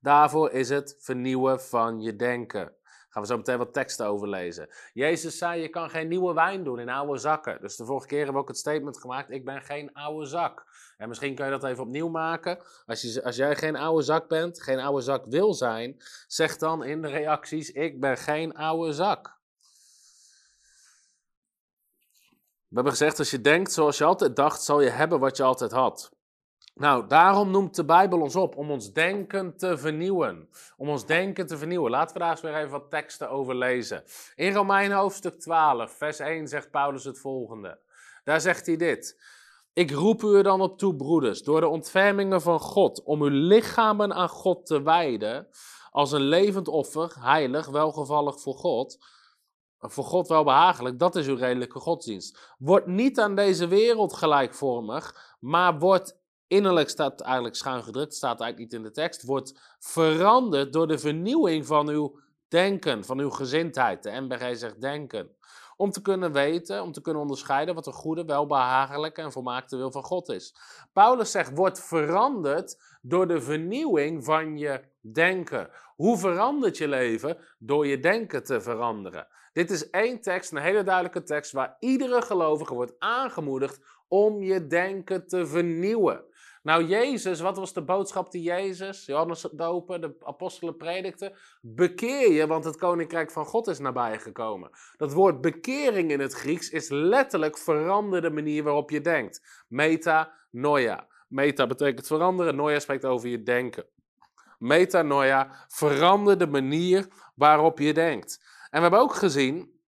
Daarvoor 0.00 0.50
is 0.50 0.68
het 0.68 0.96
vernieuwen 0.98 1.60
van 1.60 2.00
je 2.00 2.16
denken. 2.16 2.74
Gaan 3.10 3.22
we 3.22 3.28
zo 3.28 3.36
meteen 3.36 3.58
wat 3.58 3.72
teksten 3.72 4.06
over 4.06 4.28
lezen. 4.28 4.68
Jezus 4.92 5.38
zei: 5.38 5.60
Je 5.60 5.68
kan 5.68 5.90
geen 5.90 6.08
nieuwe 6.08 6.34
wijn 6.34 6.64
doen 6.64 6.78
in 6.78 6.88
oude 6.88 7.18
zakken. 7.18 7.60
Dus 7.60 7.76
de 7.76 7.84
vorige 7.84 8.06
keer 8.06 8.16
hebben 8.16 8.34
we 8.34 8.40
ook 8.40 8.48
het 8.48 8.58
statement 8.58 8.98
gemaakt: 8.98 9.30
Ik 9.30 9.44
ben 9.44 9.62
geen 9.62 9.92
oude 9.92 10.26
zak. 10.26 10.66
En 10.96 11.08
misschien 11.08 11.34
kun 11.34 11.44
je 11.44 11.50
dat 11.50 11.64
even 11.64 11.82
opnieuw 11.82 12.08
maken. 12.08 12.58
Als, 12.86 13.02
je, 13.02 13.24
als 13.24 13.36
jij 13.36 13.56
geen 13.56 13.76
oude 13.76 14.02
zak 14.02 14.28
bent, 14.28 14.62
geen 14.62 14.78
oude 14.78 15.02
zak 15.02 15.26
wil 15.26 15.54
zijn, 15.54 15.96
zeg 16.26 16.56
dan 16.56 16.84
in 16.84 17.02
de 17.02 17.08
reacties: 17.08 17.70
Ik 17.70 18.00
ben 18.00 18.16
geen 18.16 18.54
oude 18.54 18.92
zak. 18.92 19.38
We 22.68 22.74
hebben 22.74 22.92
gezegd: 22.92 23.18
Als 23.18 23.30
je 23.30 23.40
denkt 23.40 23.72
zoals 23.72 23.98
je 23.98 24.04
altijd 24.04 24.36
dacht, 24.36 24.62
zal 24.62 24.80
je 24.80 24.90
hebben 24.90 25.18
wat 25.18 25.36
je 25.36 25.42
altijd 25.42 25.70
had. 25.70 26.10
Nou, 26.80 27.06
daarom 27.06 27.50
noemt 27.50 27.76
de 27.76 27.84
Bijbel 27.84 28.20
ons 28.20 28.36
op 28.36 28.56
om 28.56 28.70
ons 28.70 28.92
denken 28.92 29.56
te 29.56 29.78
vernieuwen. 29.78 30.48
Om 30.76 30.88
ons 30.88 31.06
denken 31.06 31.46
te 31.46 31.58
vernieuwen. 31.58 31.90
Laten 31.90 32.12
we 32.12 32.20
daar 32.20 32.30
eens 32.30 32.40
weer 32.40 32.56
even 32.56 32.70
wat 32.70 32.90
teksten 32.90 33.30
over 33.30 33.56
lezen. 33.56 34.04
In 34.34 34.52
Romeinen 34.52 34.96
hoofdstuk 34.96 35.40
12, 35.40 35.92
vers 35.92 36.18
1 36.18 36.48
zegt 36.48 36.70
Paulus 36.70 37.04
het 37.04 37.18
volgende. 37.18 37.78
Daar 38.24 38.40
zegt 38.40 38.66
hij 38.66 38.76
dit. 38.76 39.22
Ik 39.72 39.90
roep 39.90 40.22
u 40.22 40.36
er 40.36 40.42
dan 40.42 40.60
op 40.60 40.78
toe, 40.78 40.96
broeders, 40.96 41.42
door 41.42 41.60
de 41.60 41.68
ontfermingen 41.68 42.40
van 42.40 42.60
God, 42.60 43.02
om 43.02 43.22
uw 43.22 43.46
lichamen 43.46 44.14
aan 44.14 44.28
God 44.28 44.66
te 44.66 44.82
wijden, 44.82 45.48
als 45.90 46.12
een 46.12 46.20
levend 46.20 46.68
offer, 46.68 47.16
heilig, 47.18 47.66
welgevallig 47.66 48.40
voor 48.40 48.54
God, 48.54 48.98
voor 49.78 50.04
God 50.04 50.28
welbehagelijk, 50.28 50.98
dat 50.98 51.16
is 51.16 51.26
uw 51.26 51.36
redelijke 51.36 51.78
godsdienst. 51.78 52.54
Word 52.58 52.86
niet 52.86 53.20
aan 53.20 53.34
deze 53.34 53.66
wereld 53.66 54.12
gelijkvormig, 54.12 55.36
maar 55.40 55.78
word 55.78 56.19
innerlijk 56.50 56.88
staat 56.88 57.20
eigenlijk 57.20 57.54
schuin 57.54 57.82
gedrukt, 57.82 58.14
staat 58.14 58.40
eigenlijk 58.40 58.58
niet 58.58 58.80
in 58.80 58.88
de 58.88 58.94
tekst, 58.94 59.22
wordt 59.22 59.76
veranderd 59.78 60.72
door 60.72 60.86
de 60.86 60.98
vernieuwing 60.98 61.66
van 61.66 61.88
uw 61.88 62.18
denken, 62.48 63.04
van 63.04 63.18
uw 63.18 63.30
gezindheid. 63.30 64.02
De 64.02 64.20
MBG 64.20 64.56
zegt 64.56 64.80
denken. 64.80 65.36
Om 65.76 65.90
te 65.90 66.02
kunnen 66.02 66.32
weten, 66.32 66.82
om 66.82 66.92
te 66.92 67.00
kunnen 67.00 67.22
onderscheiden 67.22 67.74
wat 67.74 67.84
de 67.84 67.92
goede, 67.92 68.24
welbehagelijke 68.24 69.22
en 69.22 69.32
volmaakte 69.32 69.76
wil 69.76 69.90
van 69.90 70.02
God 70.02 70.28
is. 70.28 70.54
Paulus 70.92 71.30
zegt, 71.30 71.54
wordt 71.54 71.80
veranderd 71.80 72.98
door 73.02 73.28
de 73.28 73.40
vernieuwing 73.40 74.24
van 74.24 74.58
je 74.58 74.80
denken. 75.00 75.70
Hoe 75.96 76.18
verandert 76.18 76.78
je 76.78 76.88
leven? 76.88 77.38
Door 77.58 77.86
je 77.86 78.00
denken 78.00 78.44
te 78.44 78.60
veranderen. 78.60 79.26
Dit 79.52 79.70
is 79.70 79.90
één 79.90 80.20
tekst, 80.20 80.52
een 80.52 80.58
hele 80.58 80.82
duidelijke 80.82 81.22
tekst, 81.22 81.52
waar 81.52 81.76
iedere 81.78 82.22
gelovige 82.22 82.74
wordt 82.74 82.94
aangemoedigd 82.98 83.80
om 84.08 84.42
je 84.42 84.66
denken 84.66 85.26
te 85.26 85.46
vernieuwen. 85.46 86.28
Nou, 86.62 86.84
Jezus, 86.84 87.40
wat 87.40 87.56
was 87.56 87.72
de 87.72 87.82
boodschap 87.82 88.30
die 88.30 88.42
Jezus, 88.42 89.06
Johannes 89.06 89.48
dopen, 89.52 90.00
de 90.00 90.16
apostelen 90.20 90.76
predikten? 90.76 91.32
Bekeer 91.60 92.32
je, 92.32 92.46
want 92.46 92.64
het 92.64 92.76
koninkrijk 92.76 93.30
van 93.30 93.44
God 93.44 93.66
is 93.66 93.78
nabijgekomen. 93.78 94.70
Dat 94.96 95.12
woord 95.12 95.40
bekering 95.40 96.10
in 96.10 96.20
het 96.20 96.32
Grieks 96.32 96.70
is 96.70 96.88
letterlijk 96.88 97.58
verander 97.58 98.22
de 98.22 98.30
manier 98.30 98.62
waarop 98.62 98.90
je 98.90 99.00
denkt. 99.00 99.64
Meta, 99.68 100.32
noia. 100.50 101.08
Meta 101.28 101.66
betekent 101.66 102.06
veranderen, 102.06 102.56
noia 102.56 102.78
spreekt 102.78 103.04
over 103.04 103.28
je 103.28 103.42
denken. 103.42 103.86
Metanoia, 104.58 105.66
verander 105.68 106.38
de 106.38 106.46
manier 106.46 107.08
waarop 107.34 107.78
je 107.78 107.92
denkt. 107.92 108.40
En 108.70 108.76
we 108.76 108.80
hebben 108.80 109.00
ook 109.00 109.14
gezien, 109.14 109.80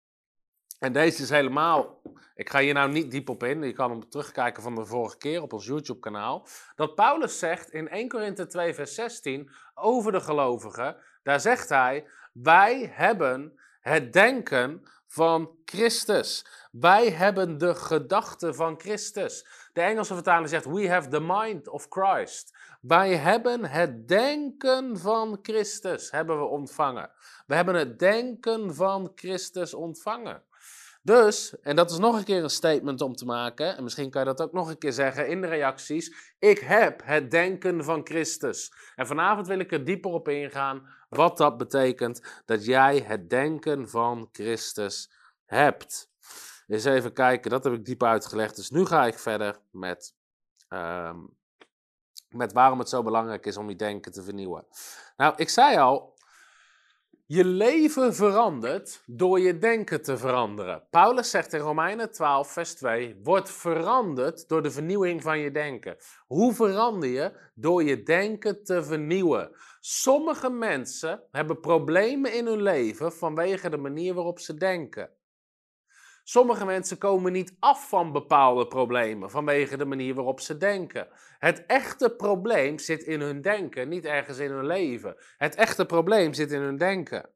en 0.78 0.92
deze 0.92 1.22
is 1.22 1.30
helemaal 1.30 2.02
ik 2.34 2.50
ga 2.50 2.61
hier 2.61 2.75
nou 2.75 2.90
niet 2.90 3.11
diep 3.11 3.29
op 3.29 3.43
in. 3.43 3.62
Je 3.62 3.73
kan 3.73 3.90
hem 3.90 4.08
terugkijken 4.08 4.62
van 4.62 4.75
de 4.75 4.84
vorige 4.84 5.17
keer 5.17 5.43
op 5.43 5.52
ons 5.52 5.67
YouTube-kanaal. 5.67 6.46
Dat 6.75 6.94
Paulus 6.94 7.38
zegt 7.38 7.70
in 7.70 7.88
1 7.88 8.08
Korinthe 8.08 8.46
2, 8.46 8.74
vers 8.74 8.94
16 8.94 9.51
over 9.74 10.12
de 10.12 10.20
gelovigen. 10.20 10.96
Daar 11.22 11.41
zegt 11.41 11.69
hij: 11.69 12.06
Wij 12.32 12.91
hebben 12.94 13.58
het 13.81 14.12
denken 14.12 14.84
van 15.06 15.51
Christus. 15.65 16.46
Wij 16.70 17.10
hebben 17.10 17.58
de 17.58 17.74
gedachten 17.74 18.55
van 18.55 18.81
Christus. 18.81 19.46
De 19.72 19.81
Engelse 19.81 20.15
vertaling 20.15 20.48
zegt: 20.48 20.65
We 20.65 20.89
have 20.89 21.08
the 21.08 21.20
mind 21.20 21.69
of 21.69 21.86
Christ. 21.89 22.56
Wij 22.81 23.17
hebben 23.17 23.65
het 23.65 24.08
denken 24.08 24.98
van 24.98 25.39
Christus 25.43 26.10
hebben 26.10 26.39
we 26.39 26.44
ontvangen. 26.44 27.10
We 27.46 27.55
hebben 27.55 27.74
het 27.74 27.98
denken 27.98 28.74
van 28.74 29.12
Christus 29.15 29.74
ontvangen. 29.74 30.43
Dus, 31.04 31.60
en 31.60 31.76
dat 31.76 31.90
is 31.90 31.98
nog 31.98 32.16
een 32.16 32.24
keer 32.24 32.42
een 32.42 32.50
statement 32.50 33.00
om 33.00 33.14
te 33.14 33.24
maken, 33.24 33.76
en 33.76 33.82
misschien 33.82 34.10
kan 34.10 34.20
je 34.20 34.26
dat 34.26 34.42
ook 34.42 34.52
nog 34.52 34.68
een 34.68 34.78
keer 34.78 34.92
zeggen 34.92 35.28
in 35.28 35.40
de 35.40 35.46
reacties. 35.46 36.34
Ik 36.38 36.58
heb 36.58 37.02
het 37.04 37.30
denken 37.30 37.84
van 37.84 38.00
Christus. 38.04 38.72
En 38.94 39.06
vanavond 39.06 39.46
wil 39.46 39.58
ik 39.58 39.72
er 39.72 39.84
dieper 39.84 40.10
op 40.10 40.28
ingaan 40.28 40.88
wat 41.08 41.36
dat 41.36 41.56
betekent 41.56 42.42
dat 42.44 42.64
jij 42.64 42.98
het 42.98 43.30
denken 43.30 43.88
van 43.88 44.28
Christus 44.32 45.12
hebt. 45.44 46.10
Eens 46.66 46.84
even 46.84 47.12
kijken, 47.12 47.50
dat 47.50 47.64
heb 47.64 47.72
ik 47.72 47.84
diep 47.84 48.02
uitgelegd. 48.02 48.56
Dus 48.56 48.70
nu 48.70 48.84
ga 48.84 49.06
ik 49.06 49.18
verder 49.18 49.60
met, 49.70 50.14
ehm, 50.68 51.18
met 52.28 52.52
waarom 52.52 52.78
het 52.78 52.88
zo 52.88 53.02
belangrijk 53.02 53.46
is 53.46 53.56
om 53.56 53.68
je 53.68 53.76
denken 53.76 54.12
te 54.12 54.22
vernieuwen. 54.22 54.66
Nou, 55.16 55.34
ik 55.36 55.48
zei 55.48 55.76
al, 55.76 56.11
je 57.26 57.44
leven 57.44 58.14
verandert 58.14 59.02
door 59.06 59.41
je 59.41 59.58
denken 59.58 60.02
te 60.02 60.19
veranderen. 60.19 60.86
Paulus 60.91 61.31
zegt 61.31 61.52
in 61.52 61.60
Romeinen 61.60 62.12
12, 62.12 62.52
vers 62.52 62.74
2: 62.74 63.20
Word 63.22 63.50
veranderd 63.50 64.48
door 64.48 64.62
de 64.62 64.70
vernieuwing 64.70 65.22
van 65.22 65.38
je 65.38 65.50
denken. 65.50 65.96
Hoe 66.26 66.55
verander 66.55 67.08
je? 67.08 67.32
Door 67.55 67.82
je 67.82 68.02
denken 68.02 68.64
te 68.64 68.84
vernieuwen. 68.84 69.50
Sommige 69.81 70.50
mensen 70.50 71.22
hebben 71.31 71.60
problemen 71.60 72.34
in 72.34 72.46
hun 72.46 72.62
leven 72.62 73.12
vanwege 73.12 73.70
de 73.70 73.76
manier 73.76 74.14
waarop 74.14 74.38
ze 74.38 74.55
denken. 74.55 75.10
Sommige 76.24 76.64
mensen 76.64 76.98
komen 76.98 77.32
niet 77.32 77.56
af 77.58 77.88
van 77.88 78.12
bepaalde 78.12 78.67
problemen 78.67 79.31
vanwege 79.31 79.76
de 79.76 79.84
manier 79.84 80.14
waarop 80.14 80.41
ze 80.41 80.56
denken. 80.56 81.08
Het 81.38 81.67
echte 81.67 82.10
probleem 82.17 82.79
zit 82.79 83.02
in 83.02 83.20
hun 83.20 83.41
denken, 83.41 83.88
niet 83.88 84.05
ergens 84.05 84.38
in 84.38 84.50
hun 84.50 84.67
leven. 84.67 85.17
Het 85.36 85.55
echte 85.55 85.86
probleem 85.86 86.34
zit 86.34 86.52
in 86.52 86.60
hun 86.60 86.76
denken. 86.76 87.31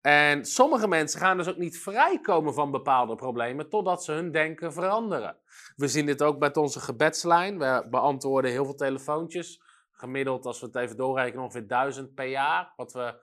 En 0.00 0.44
sommige 0.44 0.88
mensen 0.88 1.20
gaan 1.20 1.36
dus 1.36 1.48
ook 1.48 1.56
niet 1.56 1.78
vrijkomen 1.78 2.54
van 2.54 2.70
bepaalde 2.70 3.14
problemen 3.14 3.68
totdat 3.68 4.04
ze 4.04 4.12
hun 4.12 4.32
denken 4.32 4.72
veranderen. 4.72 5.36
We 5.76 5.88
zien 5.88 6.06
dit 6.06 6.22
ook 6.22 6.38
met 6.38 6.56
onze 6.56 6.80
gebedslijn. 6.80 7.58
We 7.58 7.86
beantwoorden 7.90 8.50
heel 8.50 8.64
veel 8.64 8.74
telefoontjes. 8.74 9.62
Gemiddeld, 9.92 10.46
als 10.46 10.60
we 10.60 10.66
het 10.66 10.76
even 10.76 10.96
doorrekenen, 10.96 11.42
ongeveer 11.42 11.66
duizend 11.66 12.14
per 12.14 12.26
jaar. 12.26 12.72
Wat 12.76 12.92
we 12.92 13.20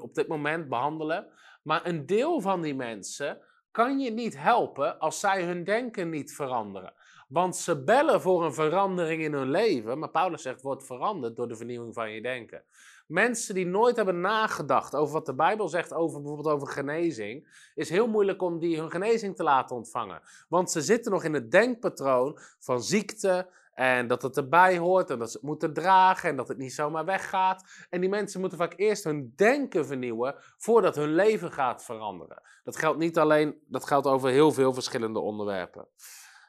op 0.00 0.14
dit 0.14 0.28
moment 0.28 0.68
behandelen. 0.68 1.26
Maar 1.62 1.86
een 1.86 2.06
deel 2.06 2.40
van 2.40 2.62
die 2.62 2.74
mensen 2.74 3.38
kan 3.74 4.00
je 4.00 4.10
niet 4.10 4.38
helpen 4.38 4.98
als 4.98 5.20
zij 5.20 5.44
hun 5.44 5.64
denken 5.64 6.10
niet 6.10 6.34
veranderen. 6.34 6.92
Want 7.28 7.56
ze 7.56 7.84
bellen 7.84 8.20
voor 8.20 8.44
een 8.44 8.54
verandering 8.54 9.22
in 9.22 9.32
hun 9.32 9.50
leven. 9.50 9.98
Maar 9.98 10.10
Paulus 10.10 10.42
zegt, 10.42 10.62
wordt 10.62 10.86
veranderd 10.86 11.36
door 11.36 11.48
de 11.48 11.56
vernieuwing 11.56 11.94
van 11.94 12.10
je 12.10 12.22
denken. 12.22 12.62
Mensen 13.06 13.54
die 13.54 13.66
nooit 13.66 13.96
hebben 13.96 14.20
nagedacht 14.20 14.94
over 14.94 15.12
wat 15.12 15.26
de 15.26 15.34
Bijbel 15.34 15.68
zegt 15.68 15.92
over 15.92 16.20
bijvoorbeeld 16.20 16.54
over 16.54 16.68
genezing, 16.68 17.46
is 17.74 17.88
heel 17.88 18.06
moeilijk 18.06 18.42
om 18.42 18.58
die 18.58 18.78
hun 18.78 18.90
genezing 18.90 19.36
te 19.36 19.42
laten 19.42 19.76
ontvangen. 19.76 20.20
Want 20.48 20.70
ze 20.70 20.82
zitten 20.82 21.12
nog 21.12 21.24
in 21.24 21.34
het 21.34 21.50
denkpatroon 21.50 22.38
van 22.58 22.82
ziekte 22.82 23.46
en 23.74 24.06
dat 24.06 24.22
het 24.22 24.36
erbij 24.36 24.78
hoort 24.78 25.10
en 25.10 25.18
dat 25.18 25.30
ze 25.30 25.36
het 25.36 25.46
moeten 25.46 25.72
dragen 25.72 26.28
en 26.28 26.36
dat 26.36 26.48
het 26.48 26.58
niet 26.58 26.72
zomaar 26.72 27.04
weggaat. 27.04 27.86
En 27.90 28.00
die 28.00 28.08
mensen 28.08 28.40
moeten 28.40 28.58
vaak 28.58 28.72
eerst 28.76 29.04
hun 29.04 29.32
denken 29.36 29.86
vernieuwen 29.86 30.34
voordat 30.56 30.96
hun 30.96 31.14
leven 31.14 31.52
gaat 31.52 31.84
veranderen. 31.84 32.42
Dat 32.64 32.76
geldt 32.76 32.98
niet 32.98 33.18
alleen, 33.18 33.58
dat 33.66 33.86
geldt 33.86 34.06
over 34.06 34.30
heel 34.30 34.52
veel 34.52 34.72
verschillende 34.72 35.20
onderwerpen. 35.20 35.88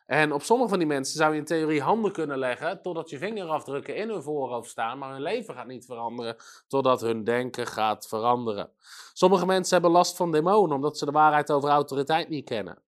En 0.05 0.31
op 0.31 0.41
sommige 0.41 0.69
van 0.69 0.79
die 0.79 0.87
mensen 0.87 1.17
zou 1.17 1.33
je 1.33 1.39
in 1.39 1.45
theorie 1.45 1.81
handen 1.81 2.11
kunnen 2.11 2.37
leggen 2.37 2.81
totdat 2.81 3.09
je 3.09 3.17
vingerafdrukken 3.17 3.95
in 3.95 4.09
hun 4.09 4.23
voorhoofd 4.23 4.69
staan, 4.69 4.97
maar 4.97 5.11
hun 5.11 5.21
leven 5.21 5.53
gaat 5.53 5.67
niet 5.67 5.85
veranderen 5.85 6.35
totdat 6.67 7.01
hun 7.01 7.23
denken 7.23 7.67
gaat 7.67 8.07
veranderen. 8.07 8.69
Sommige 9.13 9.45
mensen 9.45 9.73
hebben 9.73 9.91
last 9.91 10.17
van 10.17 10.31
demonen 10.31 10.75
omdat 10.75 10.97
ze 10.97 11.05
de 11.05 11.11
waarheid 11.11 11.51
over 11.51 11.69
autoriteit 11.69 12.29
niet 12.29 12.45
kennen. 12.45 12.84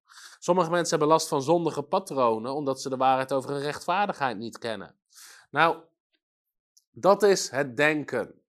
Sommige 0.47 0.69
mensen 0.69 0.89
hebben 0.89 1.07
last 1.07 1.27
van 1.27 1.41
zondige 1.41 1.83
patronen 1.83 2.53
omdat 2.53 2.81
ze 2.81 2.89
de 2.89 2.97
waarheid 2.97 3.33
over 3.33 3.49
hun 3.49 3.61
rechtvaardigheid 3.61 4.37
niet 4.37 4.57
kennen. 4.57 4.95
Nou, 5.49 5.77
dat 6.91 7.23
is 7.23 7.49
het 7.49 7.77
denken. 7.77 8.41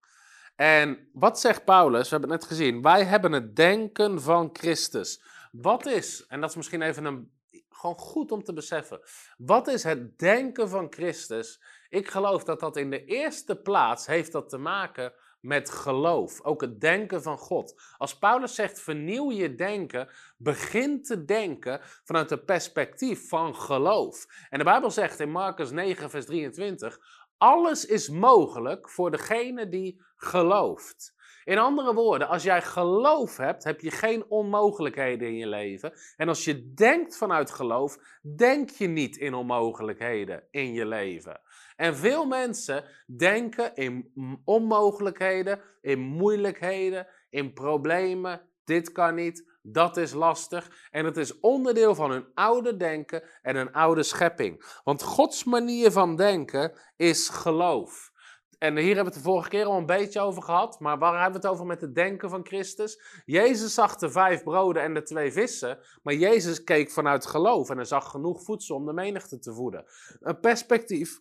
En 0.56 1.08
wat 1.12 1.40
zegt 1.40 1.64
Paulus? 1.64 2.02
We 2.02 2.08
hebben 2.08 2.30
het 2.30 2.40
net 2.40 2.48
gezien. 2.48 2.82
Wij 2.82 3.04
hebben 3.04 3.32
het 3.32 3.56
denken 3.56 4.22
van 4.22 4.50
Christus. 4.52 5.22
Wat 5.52 5.86
is, 5.86 6.26
en 6.26 6.40
dat 6.40 6.50
is 6.50 6.56
misschien 6.56 6.82
even 6.82 7.04
een 7.04 7.32
gewoon 7.68 7.98
goed 7.98 8.32
om 8.32 8.44
te 8.44 8.52
beseffen. 8.52 9.00
Wat 9.36 9.68
is 9.68 9.82
het 9.82 10.18
denken 10.18 10.68
van 10.68 10.86
Christus? 10.90 11.62
Ik 11.88 12.08
geloof 12.08 12.44
dat 12.44 12.60
dat 12.60 12.76
in 12.76 12.90
de 12.90 13.04
eerste 13.04 13.56
plaats 13.56 14.06
heeft 14.06 14.32
dat 14.32 14.48
te 14.48 14.58
maken 14.58 15.12
met 15.40 15.70
geloof. 15.70 16.42
Ook 16.42 16.60
het 16.60 16.80
denken 16.80 17.22
van 17.22 17.38
God. 17.38 17.80
Als 17.96 18.18
Paulus 18.18 18.54
zegt 18.54 18.80
vernieuw 18.80 19.30
je 19.32 19.54
denken, 19.54 20.08
begin 20.36 21.02
te 21.02 21.24
denken 21.24 21.80
vanuit 22.04 22.30
het 22.30 22.44
perspectief 22.44 23.28
van 23.28 23.54
geloof. 23.54 24.26
En 24.50 24.58
de 24.58 24.64
Bijbel 24.64 24.90
zegt 24.90 25.20
in 25.20 25.30
Marcus 25.30 25.70
9, 25.70 26.10
vers 26.10 26.26
23, 26.26 26.98
alles 27.38 27.86
is 27.86 28.08
mogelijk 28.08 28.90
voor 28.90 29.10
degene 29.10 29.68
die 29.68 30.02
gelooft. 30.16 31.16
In 31.44 31.58
andere 31.58 31.94
woorden, 31.94 32.28
als 32.28 32.42
jij 32.42 32.62
geloof 32.62 33.36
hebt, 33.36 33.64
heb 33.64 33.80
je 33.80 33.90
geen 33.90 34.24
onmogelijkheden 34.28 35.28
in 35.28 35.36
je 35.36 35.46
leven. 35.46 35.92
En 36.16 36.28
als 36.28 36.44
je 36.44 36.72
denkt 36.74 37.16
vanuit 37.16 37.50
geloof, 37.50 37.98
denk 38.36 38.70
je 38.70 38.86
niet 38.86 39.16
in 39.16 39.34
onmogelijkheden 39.34 40.44
in 40.50 40.72
je 40.72 40.86
leven. 40.86 41.40
En 41.78 41.96
veel 41.96 42.26
mensen 42.26 42.84
denken 43.16 43.74
in 43.74 44.12
onmogelijkheden, 44.44 45.60
in 45.80 45.98
moeilijkheden, 45.98 47.06
in 47.30 47.52
problemen. 47.52 48.40
Dit 48.64 48.92
kan 48.92 49.14
niet, 49.14 49.50
dat 49.62 49.96
is 49.96 50.12
lastig. 50.12 50.88
En 50.90 51.04
het 51.04 51.16
is 51.16 51.40
onderdeel 51.40 51.94
van 51.94 52.10
hun 52.10 52.26
oude 52.34 52.76
denken 52.76 53.22
en 53.42 53.56
hun 53.56 53.72
oude 53.72 54.02
schepping. 54.02 54.80
Want 54.84 55.02
Gods 55.02 55.44
manier 55.44 55.92
van 55.92 56.16
denken 56.16 56.72
is 56.96 57.28
geloof. 57.28 58.12
En 58.58 58.76
hier 58.76 58.94
hebben 58.94 59.04
we 59.04 59.10
het 59.10 59.24
de 59.24 59.30
vorige 59.30 59.48
keer 59.48 59.64
al 59.64 59.78
een 59.78 59.86
beetje 59.86 60.20
over 60.20 60.42
gehad. 60.42 60.80
Maar 60.80 60.98
waar 60.98 61.22
hebben 61.22 61.40
we 61.40 61.46
het 61.46 61.56
over 61.56 61.66
met 61.66 61.80
het 61.80 61.94
denken 61.94 62.30
van 62.30 62.46
Christus? 62.46 63.22
Jezus 63.24 63.74
zag 63.74 63.96
de 63.96 64.10
vijf 64.10 64.42
broden 64.42 64.82
en 64.82 64.94
de 64.94 65.02
twee 65.02 65.32
vissen. 65.32 65.78
Maar 66.02 66.14
Jezus 66.14 66.64
keek 66.64 66.90
vanuit 66.90 67.26
geloof 67.26 67.70
en 67.70 67.76
hij 67.76 67.84
zag 67.84 68.10
genoeg 68.10 68.42
voedsel 68.42 68.76
om 68.76 68.86
de 68.86 68.92
menigte 68.92 69.38
te 69.38 69.52
voeden. 69.52 69.84
Een 70.20 70.40
perspectief 70.40 71.20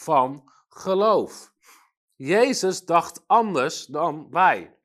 van 0.00 0.52
geloof. 0.68 1.52
Jezus 2.14 2.84
dacht 2.84 3.22
anders 3.26 3.86
dan 3.86 4.30
wij. 4.30 4.76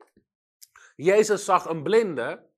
Jezus 0.96 1.46
zag 1.46 1.66
een 1.66 1.84
blinde 1.84 2.50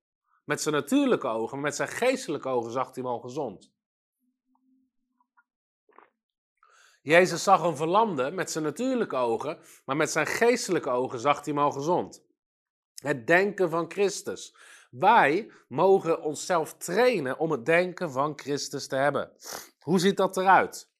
met 0.44 0.60
zijn 0.60 0.74
natuurlijke 0.74 1.28
ogen, 1.28 1.60
met 1.60 1.76
zijn 1.76 1.88
geestelijke 1.88 2.48
ogen 2.48 2.72
zag 2.72 2.94
hij 2.94 3.04
al 3.04 3.20
gezond. 3.20 3.72
Jezus 7.02 7.42
zag 7.42 7.62
een 7.62 7.76
verlamde 7.76 8.30
met 8.30 8.50
zijn 8.50 8.64
natuurlijke 8.64 9.16
ogen, 9.16 9.58
maar 9.84 9.96
met 9.96 10.10
zijn 10.10 10.26
geestelijke 10.26 10.90
ogen 10.90 11.20
zag 11.20 11.34
hij 11.34 11.54
hem 11.54 11.58
al 11.58 11.70
gezond. 11.70 12.24
Het 12.94 13.26
denken 13.26 13.70
van 13.70 13.90
Christus. 13.90 14.56
Wij 14.90 15.52
mogen 15.68 16.22
onszelf 16.22 16.74
trainen 16.74 17.38
om 17.38 17.50
het 17.50 17.66
denken 17.66 18.10
van 18.10 18.32
Christus 18.36 18.86
te 18.86 18.96
hebben. 18.96 19.32
Hoe 19.80 19.98
ziet 19.98 20.16
dat 20.16 20.36
eruit? 20.36 20.92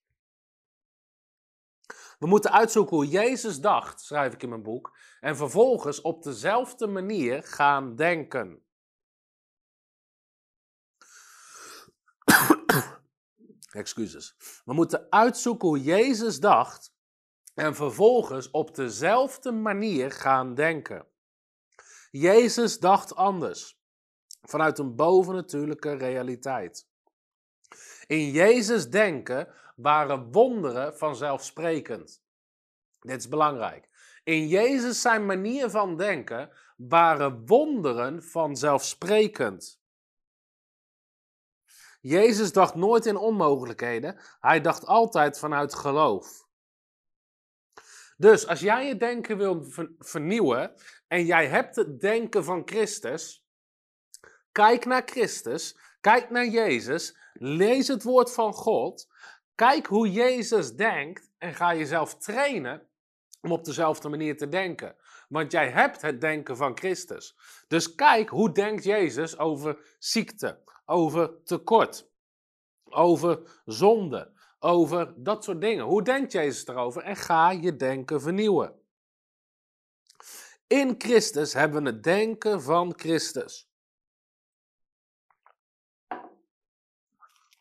We 2.24 2.30
moeten 2.30 2.52
uitzoeken 2.52 2.96
hoe 2.96 3.08
Jezus 3.08 3.60
dacht, 3.60 4.00
schrijf 4.00 4.32
ik 4.32 4.42
in 4.42 4.48
mijn 4.48 4.62
boek, 4.62 4.96
en 5.20 5.36
vervolgens 5.36 6.00
op 6.00 6.22
dezelfde 6.22 6.86
manier 6.86 7.42
gaan 7.42 7.96
denken. 7.96 8.64
Excuses. 13.70 14.36
We 14.64 14.72
moeten 14.72 15.06
uitzoeken 15.10 15.68
hoe 15.68 15.82
Jezus 15.82 16.40
dacht 16.40 16.94
en 17.54 17.74
vervolgens 17.74 18.50
op 18.50 18.74
dezelfde 18.74 19.52
manier 19.52 20.10
gaan 20.10 20.54
denken. 20.54 21.06
Jezus 22.10 22.78
dacht 22.78 23.14
anders, 23.14 23.80
vanuit 24.42 24.78
een 24.78 24.96
bovennatuurlijke 24.96 25.92
realiteit. 25.92 26.88
In 28.06 28.30
Jezus 28.30 28.90
denken 28.90 29.54
waren 29.74 30.32
wonderen 30.32 30.96
vanzelfsprekend. 30.96 32.22
Dit 33.00 33.18
is 33.18 33.28
belangrijk. 33.28 33.88
In 34.24 34.48
Jezus 34.48 35.00
zijn 35.00 35.26
manier 35.26 35.70
van 35.70 35.96
denken 35.96 36.50
waren 36.76 37.46
wonderen 37.46 38.22
vanzelfsprekend. 38.22 39.82
Jezus 42.00 42.52
dacht 42.52 42.74
nooit 42.74 43.06
in 43.06 43.16
onmogelijkheden. 43.16 44.20
Hij 44.40 44.60
dacht 44.60 44.86
altijd 44.86 45.38
vanuit 45.38 45.74
geloof. 45.74 46.46
Dus 48.16 48.46
als 48.46 48.60
jij 48.60 48.86
je 48.86 48.96
denken 48.96 49.36
wil 49.36 49.64
vernieuwen 49.98 50.74
en 51.06 51.24
jij 51.24 51.46
hebt 51.46 51.76
het 51.76 52.00
denken 52.00 52.44
van 52.44 52.62
Christus, 52.64 53.46
kijk 54.52 54.84
naar 54.84 55.02
Christus, 55.04 55.78
kijk 56.00 56.30
naar 56.30 56.46
Jezus, 56.46 57.16
lees 57.32 57.88
het 57.88 58.02
woord 58.02 58.32
van 58.32 58.52
God, 58.52 59.08
kijk 59.54 59.86
hoe 59.86 60.12
Jezus 60.12 60.72
denkt 60.72 61.30
en 61.38 61.54
ga 61.54 61.74
jezelf 61.74 62.16
trainen 62.16 62.88
om 63.40 63.52
op 63.52 63.64
dezelfde 63.64 64.08
manier 64.08 64.36
te 64.36 64.48
denken. 64.48 64.96
Want 65.28 65.52
jij 65.52 65.70
hebt 65.70 66.02
het 66.02 66.20
denken 66.20 66.56
van 66.56 66.76
Christus. 66.76 67.36
Dus 67.68 67.94
kijk 67.94 68.28
hoe 68.28 68.52
denkt 68.52 68.84
Jezus 68.84 69.38
over 69.38 69.96
ziekte, 69.98 70.58
over 70.84 71.42
tekort, 71.44 72.08
over 72.84 73.60
zonde, 73.64 74.32
over 74.58 75.14
dat 75.16 75.44
soort 75.44 75.60
dingen. 75.60 75.84
Hoe 75.84 76.02
denkt 76.02 76.32
Jezus 76.32 76.66
erover? 76.66 77.02
En 77.02 77.16
ga 77.16 77.50
je 77.50 77.76
denken 77.76 78.20
vernieuwen. 78.20 78.82
In 80.66 80.94
Christus 80.98 81.52
hebben 81.52 81.82
we 81.82 81.90
het 81.90 82.02
denken 82.02 82.62
van 82.62 82.92
Christus. 82.96 83.68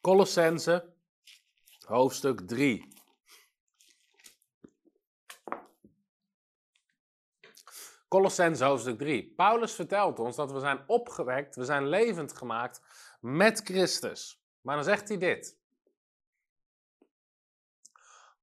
Colossense, 0.02 0.93
hoofdstuk 1.86 2.48
3. 2.48 2.88
Colossense 8.08 8.64
hoofdstuk 8.64 8.98
3. 8.98 9.34
Paulus 9.36 9.74
vertelt 9.74 10.20
ons 10.20 10.36
dat 10.36 10.52
we 10.52 10.60
zijn 10.60 10.84
opgewekt, 10.88 11.56
we 11.56 11.66
zijn 11.66 11.88
levend 11.88 12.38
gemaakt 12.38 12.82
met 13.22 13.62
Christus. 13.64 14.42
Maar 14.62 14.76
dan 14.76 14.84
zegt 14.84 15.08
hij 15.08 15.18
dit. 15.18 15.58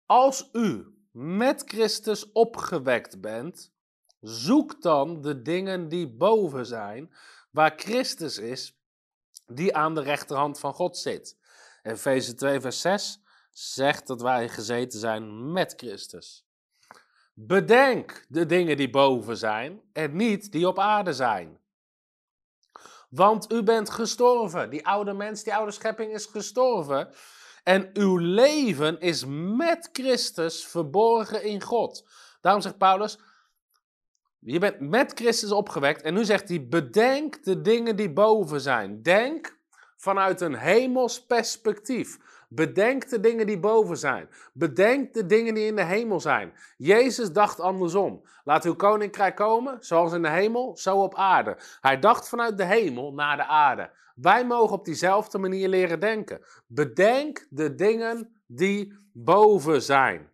Als 0.06 0.48
u 0.52 0.94
met 1.10 1.62
Christus 1.66 2.32
opgewekt 2.32 3.20
bent, 3.20 3.72
zoek 4.20 4.82
dan 4.82 5.20
de 5.20 5.42
dingen 5.42 5.88
die 5.88 6.08
boven 6.08 6.66
zijn, 6.66 7.14
waar 7.50 7.72
Christus 7.76 8.38
is, 8.38 8.78
die 9.46 9.76
aan 9.76 9.94
de 9.94 10.02
rechterhand 10.02 10.58
van 10.58 10.74
God 10.74 10.98
zit. 10.98 11.38
Efeze 11.82 12.34
2, 12.34 12.60
vers 12.60 12.80
6 12.80 13.20
zegt 13.50 14.06
dat 14.06 14.20
wij 14.22 14.48
gezeten 14.48 15.00
zijn 15.00 15.52
met 15.52 15.74
Christus. 15.76 16.44
Bedenk 17.34 18.24
de 18.28 18.46
dingen 18.46 18.76
die 18.76 18.90
boven 18.90 19.36
zijn 19.36 19.80
en 19.92 20.16
niet 20.16 20.52
die 20.52 20.68
op 20.68 20.78
aarde 20.78 21.12
zijn. 21.12 21.58
Want 23.10 23.52
u 23.52 23.62
bent 23.62 23.90
gestorven. 23.90 24.70
Die 24.70 24.86
oude 24.86 25.12
mens, 25.12 25.42
die 25.42 25.54
oude 25.54 25.72
schepping 25.72 26.12
is 26.12 26.26
gestorven. 26.26 27.14
En 27.62 27.90
uw 27.92 28.16
leven 28.16 29.00
is 29.00 29.24
met 29.56 29.88
Christus 29.92 30.66
verborgen 30.66 31.42
in 31.42 31.62
God. 31.62 32.08
Daarom 32.40 32.62
zegt 32.62 32.78
Paulus, 32.78 33.18
je 34.38 34.58
bent 34.58 34.80
met 34.80 35.12
Christus 35.14 35.50
opgewekt. 35.50 36.02
En 36.02 36.14
nu 36.14 36.24
zegt 36.24 36.48
hij, 36.48 36.66
bedenk 36.68 37.44
de 37.44 37.60
dingen 37.60 37.96
die 37.96 38.12
boven 38.12 38.60
zijn. 38.60 39.02
Denk 39.02 39.58
vanuit 39.96 40.40
een 40.40 40.54
hemels 40.54 41.26
perspectief. 41.26 42.18
Bedenk 42.52 43.08
de 43.08 43.20
dingen 43.20 43.46
die 43.46 43.58
boven 43.58 43.96
zijn. 43.96 44.28
Bedenk 44.52 45.12
de 45.12 45.26
dingen 45.26 45.54
die 45.54 45.66
in 45.66 45.76
de 45.76 45.84
hemel 45.84 46.20
zijn. 46.20 46.52
Jezus 46.76 47.32
dacht 47.32 47.60
andersom. 47.60 48.22
Laat 48.44 48.64
uw 48.64 48.74
koninkrijk 48.74 49.36
komen, 49.36 49.76
zoals 49.80 50.12
in 50.12 50.22
de 50.22 50.30
hemel, 50.30 50.76
zo 50.76 51.02
op 51.02 51.14
aarde. 51.14 51.56
Hij 51.80 51.98
dacht 51.98 52.28
vanuit 52.28 52.56
de 52.56 52.64
hemel 52.64 53.12
naar 53.12 53.36
de 53.36 53.44
aarde. 53.44 53.90
Wij 54.14 54.46
mogen 54.46 54.76
op 54.76 54.84
diezelfde 54.84 55.38
manier 55.38 55.68
leren 55.68 56.00
denken. 56.00 56.40
Bedenk 56.66 57.46
de 57.50 57.74
dingen 57.74 58.42
die 58.46 58.94
boven 59.12 59.82
zijn. 59.82 60.30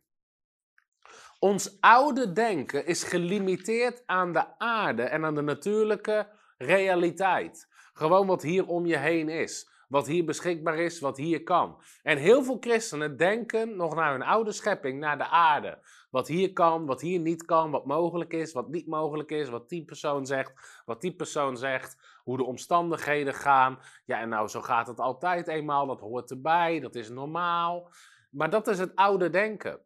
Ons 1.39 1.81
oude 1.81 2.33
denken 2.33 2.87
is 2.87 3.03
gelimiteerd 3.03 4.03
aan 4.07 4.33
de 4.33 4.59
aarde 4.59 5.03
en 5.03 5.25
aan 5.25 5.35
de 5.35 5.43
natuurlijke 5.43 6.29
realiteit. 6.59 7.69
Gewoon 7.93 8.27
wat 8.27 8.43
hier 8.43 8.67
om 8.67 8.87
je 8.87 8.97
heen 8.97 9.29
is. 9.29 9.75
Wat 9.87 10.07
hier 10.07 10.25
beschikbaar 10.25 10.79
is, 10.79 11.01
wat 11.01 11.17
hier 11.17 11.43
kan. 11.43 11.83
En 12.03 12.19
heel 12.19 12.45
veel 12.45 12.57
christenen 12.61 13.17
denken 13.17 13.77
nog 13.77 13.95
naar 13.95 14.13
hun 14.13 14.23
oude 14.23 14.53
schepping, 14.53 15.01
naar 15.01 15.19
de 15.19 15.29
aarde. 15.29 15.79
Wat 16.11 16.29
hier 16.29 16.53
kan, 16.53 16.87
wat 16.87 17.01
hier 17.01 17.21
niet 17.21 17.45
kan, 17.45 17.71
wat 17.71 17.87
mogelijk 17.87 18.33
is, 18.33 18.53
wat 18.53 18.69
niet 18.69 18.87
mogelijk 18.87 19.31
is, 19.31 19.49
wat 19.49 19.69
die 19.69 19.85
persoon 19.85 20.27
zegt, 20.27 20.83
wat 20.85 21.01
die 21.01 21.15
persoon 21.15 21.57
zegt, 21.57 22.21
hoe 22.25 22.37
de 22.37 22.45
omstandigheden 22.45 23.35
gaan. 23.35 23.79
Ja, 24.05 24.21
en 24.21 24.29
nou, 24.29 24.49
zo 24.49 24.61
gaat 24.61 24.87
het 24.87 25.01
altijd 25.01 25.49
eenmaal, 25.49 25.87
dat 25.87 26.01
hoort 26.01 26.31
erbij, 26.31 26.81
dat 26.81 26.95
is 26.95 27.09
normaal. 27.09 27.91
Maar 28.31 28.51
dat 28.51 28.69
is 28.69 28.79
het 28.79 28.95
oude 28.95 29.31
denken. 29.31 29.81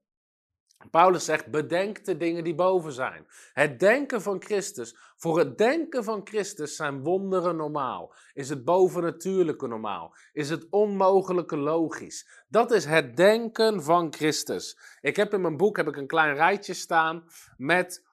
Paulus 0.91 1.25
zegt: 1.25 1.51
bedenk 1.51 2.05
de 2.05 2.17
dingen 2.17 2.45
die 2.45 2.55
boven 2.55 2.93
zijn. 2.93 3.27
Het 3.53 3.81
denken 3.81 4.23
van 4.23 4.43
Christus. 4.43 4.97
Voor 5.17 5.39
het 5.39 5.59
denken 5.59 6.05
van 6.05 6.21
Christus 6.25 6.77
zijn 6.77 7.03
wonderen 7.03 7.57
normaal. 7.57 8.15
Is 8.35 8.49
het 8.49 8.65
bovennatuurlijke 8.65 9.67
normaal? 9.67 10.15
Is 10.33 10.51
het 10.51 10.67
onmogelijke 10.71 11.57
logisch? 11.57 12.45
Dat 12.49 12.71
is 12.71 12.85
het 12.85 13.17
denken 13.17 13.83
van 13.83 14.13
Christus. 14.13 14.79
Ik 15.01 15.17
heb 15.17 15.33
in 15.33 15.41
mijn 15.41 15.57
boek 15.57 15.77
heb 15.77 15.89
ik 15.89 15.97
een 15.97 16.07
klein 16.07 16.35
rijtje 16.35 16.75
staan 16.75 17.25
met 17.57 18.05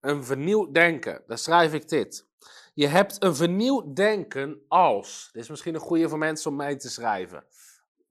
een 0.00 0.24
vernieuwd 0.24 0.74
denken. 0.74 1.22
Daar 1.26 1.38
schrijf 1.38 1.74
ik 1.74 1.88
dit. 1.88 2.26
Je 2.74 2.86
hebt 2.86 3.22
een 3.22 3.34
vernieuwd 3.34 3.96
denken 3.96 4.62
als. 4.68 5.28
Dit 5.32 5.42
is 5.42 5.48
misschien 5.48 5.74
een 5.74 5.80
goede 5.80 6.08
voor 6.08 6.18
mensen 6.18 6.50
om 6.50 6.56
mee 6.56 6.76
te 6.76 6.90
schrijven. 6.90 7.44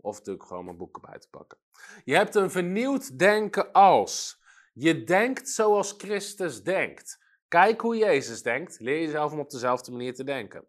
Of 0.05 0.17
natuurlijk 0.17 0.45
gewoon 0.45 0.65
mijn 0.65 0.77
boeken 0.77 1.01
bij 1.01 1.19
te 1.19 1.29
pakken. 1.29 1.57
Je 2.03 2.15
hebt 2.15 2.35
een 2.35 2.51
vernieuwd 2.51 3.19
denken 3.19 3.71
als. 3.71 4.41
Je 4.73 5.03
denkt 5.03 5.49
zoals 5.49 5.93
Christus 5.97 6.63
denkt. 6.63 7.23
Kijk 7.47 7.81
hoe 7.81 7.97
Jezus 7.97 8.41
denkt. 8.41 8.79
Leer 8.79 9.01
jezelf 9.01 9.31
om 9.31 9.39
op 9.39 9.49
dezelfde 9.49 9.91
manier 9.91 10.13
te 10.13 10.23
denken. 10.23 10.67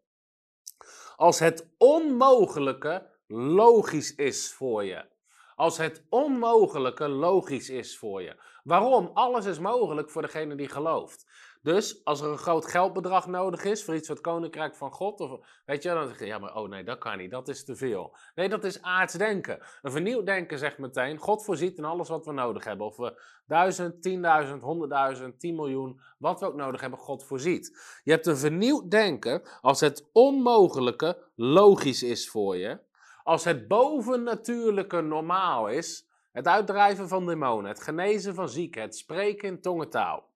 Als 1.16 1.38
het 1.38 1.68
onmogelijke 1.78 3.10
logisch 3.26 4.14
is 4.14 4.52
voor 4.52 4.84
je. 4.84 5.08
Als 5.54 5.76
het 5.78 6.04
onmogelijke 6.08 7.08
logisch 7.08 7.68
is 7.68 7.98
voor 7.98 8.22
je. 8.22 8.42
Waarom? 8.64 9.10
Alles 9.14 9.44
is 9.44 9.58
mogelijk 9.58 10.10
voor 10.10 10.22
degene 10.22 10.54
die 10.54 10.68
gelooft. 10.68 11.26
Dus 11.66 12.04
als 12.04 12.20
er 12.20 12.30
een 12.30 12.38
groot 12.38 12.66
geldbedrag 12.66 13.26
nodig 13.26 13.64
is 13.64 13.84
voor 13.84 13.94
iets 13.94 14.08
het 14.08 14.20
koninkrijk 14.20 14.76
van 14.76 14.92
God, 14.92 15.20
of 15.20 15.62
weet 15.64 15.82
je, 15.82 15.88
dan 15.88 16.06
zeg 16.08 16.18
je, 16.18 16.26
ja, 16.26 16.38
maar 16.38 16.56
oh 16.56 16.68
nee, 16.68 16.84
dat 16.84 16.98
kan 16.98 17.18
niet, 17.18 17.30
dat 17.30 17.48
is 17.48 17.64
te 17.64 17.76
veel. 17.76 18.16
Nee, 18.34 18.48
dat 18.48 18.64
is 18.64 18.82
aards 18.82 19.14
denken. 19.14 19.58
Een 19.82 19.90
vernieuwd 19.90 20.26
denken 20.26 20.58
zegt 20.58 20.78
meteen, 20.78 21.18
God 21.18 21.44
voorziet 21.44 21.78
in 21.78 21.84
alles 21.84 22.08
wat 22.08 22.26
we 22.26 22.32
nodig 22.32 22.64
hebben. 22.64 22.86
Of 22.86 22.96
we 22.96 23.22
duizend, 23.46 24.02
tienduizend, 24.02 24.62
honderdduizend, 24.62 25.40
tien 25.40 25.54
miljoen, 25.54 26.00
wat 26.18 26.40
we 26.40 26.46
ook 26.46 26.54
nodig 26.54 26.80
hebben, 26.80 26.98
God 26.98 27.24
voorziet. 27.24 27.78
Je 28.04 28.10
hebt 28.10 28.26
een 28.26 28.36
vernieuwd 28.36 28.90
denken 28.90 29.42
als 29.60 29.80
het 29.80 30.08
onmogelijke 30.12 31.18
logisch 31.34 32.02
is 32.02 32.30
voor 32.30 32.56
je. 32.56 32.78
Als 33.22 33.44
het 33.44 33.68
bovennatuurlijke 33.68 35.00
normaal 35.00 35.68
is, 35.68 36.08
het 36.32 36.46
uitdrijven 36.46 37.08
van 37.08 37.26
demonen, 37.26 37.70
het 37.70 37.82
genezen 37.82 38.34
van 38.34 38.48
zieken, 38.48 38.82
het 38.82 38.96
spreken 38.96 39.48
in 39.48 39.60
tongentaal. 39.60 40.34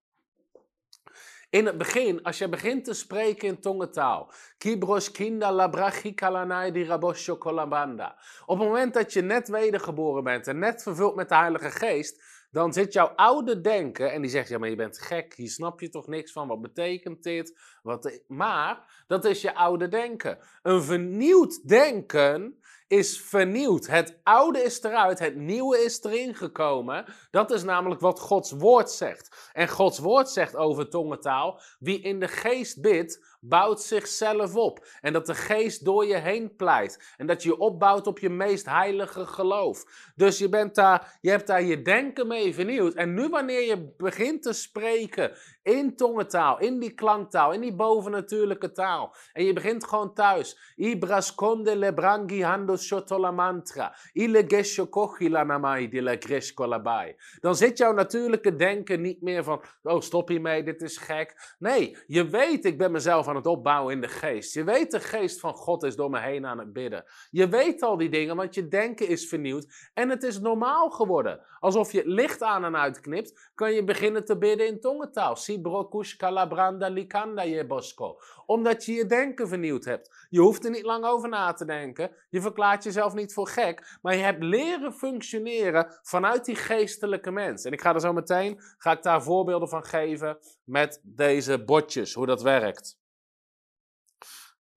In 1.50 1.66
het 1.66 1.78
begin, 1.78 2.22
als 2.22 2.38
je 2.38 2.48
begint 2.48 2.84
te 2.84 2.94
spreken 2.94 3.48
in 3.48 3.60
tongentaal. 3.60 4.32
Kibros 4.58 5.10
kinda 5.10 5.52
labrachikalanai 5.52 6.84
rabosho 6.84 7.36
kolabanda. 7.36 8.18
Op 8.46 8.58
het 8.58 8.68
moment 8.68 8.94
dat 8.94 9.12
je 9.12 9.22
net 9.22 9.48
wedergeboren 9.48 10.24
bent 10.24 10.46
en 10.46 10.58
net 10.58 10.82
vervuld 10.82 11.14
met 11.14 11.28
de 11.28 11.34
Heilige 11.34 11.70
Geest, 11.70 12.22
dan 12.50 12.72
zit 12.72 12.92
jouw 12.92 13.06
oude 13.06 13.60
denken 13.60 14.12
en 14.12 14.22
die 14.22 14.30
zegt, 14.30 14.48
ja 14.48 14.58
maar 14.58 14.68
je 14.68 14.76
bent 14.76 14.98
gek, 14.98 15.34
hier 15.34 15.50
snap 15.50 15.80
je 15.80 15.88
toch 15.88 16.06
niks 16.06 16.32
van, 16.32 16.48
wat 16.48 16.60
betekent 16.60 17.22
dit? 17.22 17.58
Wat, 17.82 18.22
maar 18.26 19.04
dat 19.06 19.24
is 19.24 19.42
je 19.42 19.54
oude 19.54 19.88
denken. 19.88 20.38
Een 20.62 20.82
vernieuwd 20.82 21.68
denken 21.68 22.59
is 22.90 23.20
vernieuwd. 23.20 23.86
Het 23.86 24.20
oude 24.22 24.62
is 24.62 24.82
eruit, 24.82 25.18
het 25.18 25.36
nieuwe 25.36 25.84
is 25.84 26.02
erin 26.02 26.34
gekomen. 26.34 27.04
Dat 27.30 27.50
is 27.50 27.62
namelijk 27.62 28.00
wat 28.00 28.20
Gods 28.20 28.50
woord 28.50 28.90
zegt. 28.90 29.50
En 29.52 29.68
Gods 29.68 29.98
woord 29.98 30.28
zegt 30.28 30.56
over 30.56 30.88
tongentaal: 30.88 31.60
wie 31.78 32.00
in 32.00 32.20
de 32.20 32.28
geest 32.28 32.80
bidt, 32.80 33.29
bouwt 33.40 33.80
zichzelf 33.80 34.56
op. 34.56 34.86
En 35.00 35.12
dat 35.12 35.26
de 35.26 35.34
geest 35.34 35.84
door 35.84 36.06
je 36.06 36.16
heen 36.16 36.56
pleit. 36.56 37.14
En 37.16 37.26
dat 37.26 37.42
je 37.42 37.58
opbouwt 37.58 38.06
op 38.06 38.18
je 38.18 38.30
meest 38.30 38.66
heilige 38.66 39.26
geloof. 39.26 39.84
Dus 40.14 40.38
je, 40.38 40.48
bent 40.48 40.74
daar, 40.74 41.18
je 41.20 41.30
hebt 41.30 41.46
daar 41.46 41.62
je 41.62 41.82
denken 41.82 42.26
mee 42.26 42.54
vernieuwd. 42.54 42.94
En 42.94 43.14
nu 43.14 43.28
wanneer 43.28 43.66
je 43.66 43.94
begint 43.96 44.42
te 44.42 44.52
spreken 44.52 45.32
in 45.62 45.96
tongentaal, 45.96 46.58
in 46.58 46.78
die 46.78 46.94
klanktaal, 46.94 47.52
in 47.52 47.60
die 47.60 47.74
bovennatuurlijke 47.74 48.72
taal. 48.72 49.14
En 49.32 49.44
je 49.44 49.52
begint 49.52 49.84
gewoon 49.84 50.14
thuis. 50.14 50.74
Ibrasconde 50.76 51.76
lebrangi 51.76 52.42
hando 52.42 52.76
shotola 52.76 53.30
mantra. 53.30 53.96
Ile 54.12 54.44
gesho 54.48 54.86
kochila 54.86 55.44
namai 55.44 55.88
di 55.88 56.00
la 56.00 56.16
labai. 56.56 57.14
Dan 57.40 57.56
zit 57.56 57.78
jouw 57.78 57.92
natuurlijke 57.92 58.56
denken 58.56 59.00
niet 59.00 59.22
meer 59.22 59.44
van, 59.44 59.62
oh 59.82 60.00
stop 60.00 60.28
hiermee, 60.28 60.62
dit 60.62 60.82
is 60.82 60.96
gek. 60.96 61.56
Nee, 61.58 61.96
je 62.06 62.28
weet, 62.28 62.64
ik 62.64 62.78
ben 62.78 62.92
mezelf 62.92 63.28
aan 63.30 63.36
het 63.36 63.46
opbouwen 63.46 63.94
in 63.94 64.00
de 64.00 64.08
geest. 64.08 64.54
Je 64.54 64.64
weet, 64.64 64.90
de 64.90 65.00
geest 65.00 65.40
van 65.40 65.54
God 65.54 65.82
is 65.82 65.96
door 65.96 66.10
me 66.10 66.20
heen 66.20 66.46
aan 66.46 66.58
het 66.58 66.72
bidden. 66.72 67.04
Je 67.30 67.48
weet 67.48 67.82
al 67.82 67.96
die 67.96 68.10
dingen, 68.10 68.36
want 68.36 68.54
je 68.54 68.68
denken 68.68 69.08
is 69.08 69.28
vernieuwd. 69.28 69.90
En 69.94 70.08
het 70.08 70.22
is 70.22 70.40
normaal 70.40 70.90
geworden. 70.90 71.40
Alsof 71.58 71.92
je 71.92 72.02
licht 72.04 72.42
aan 72.42 72.64
en 72.64 72.76
uitknipt, 72.76 73.50
kan 73.54 73.72
je 73.72 73.84
beginnen 73.84 74.24
te 74.24 74.38
bidden 74.38 74.66
in 74.66 74.80
tongentaal. 74.80 75.36
Sibrokush 75.36 76.16
kalabranda 76.16 76.88
likanda 76.88 77.42
je 77.42 77.66
bosco. 77.66 78.18
Omdat 78.46 78.84
je 78.84 78.92
je 78.92 79.06
denken 79.06 79.48
vernieuwd 79.48 79.84
hebt. 79.84 80.26
Je 80.28 80.40
hoeft 80.40 80.64
er 80.64 80.70
niet 80.70 80.84
lang 80.84 81.04
over 81.04 81.28
na 81.28 81.52
te 81.52 81.64
denken. 81.64 82.10
Je 82.28 82.40
verklaart 82.40 82.84
jezelf 82.84 83.14
niet 83.14 83.32
voor 83.32 83.48
gek. 83.48 83.98
Maar 84.02 84.16
je 84.16 84.22
hebt 84.22 84.42
leren 84.42 84.92
functioneren 84.92 85.98
vanuit 86.02 86.44
die 86.44 86.56
geestelijke 86.56 87.30
mens. 87.30 87.64
En 87.64 87.72
ik 87.72 87.80
ga 87.80 87.94
er 87.94 88.00
zo 88.00 88.12
meteen, 88.12 88.60
ga 88.78 88.92
ik 88.92 89.02
daar 89.02 89.22
voorbeelden 89.22 89.68
van 89.68 89.84
geven 89.84 90.38
met 90.64 91.00
deze 91.02 91.64
botjes, 91.64 92.14
hoe 92.14 92.26
dat 92.26 92.42
werkt. 92.42 92.99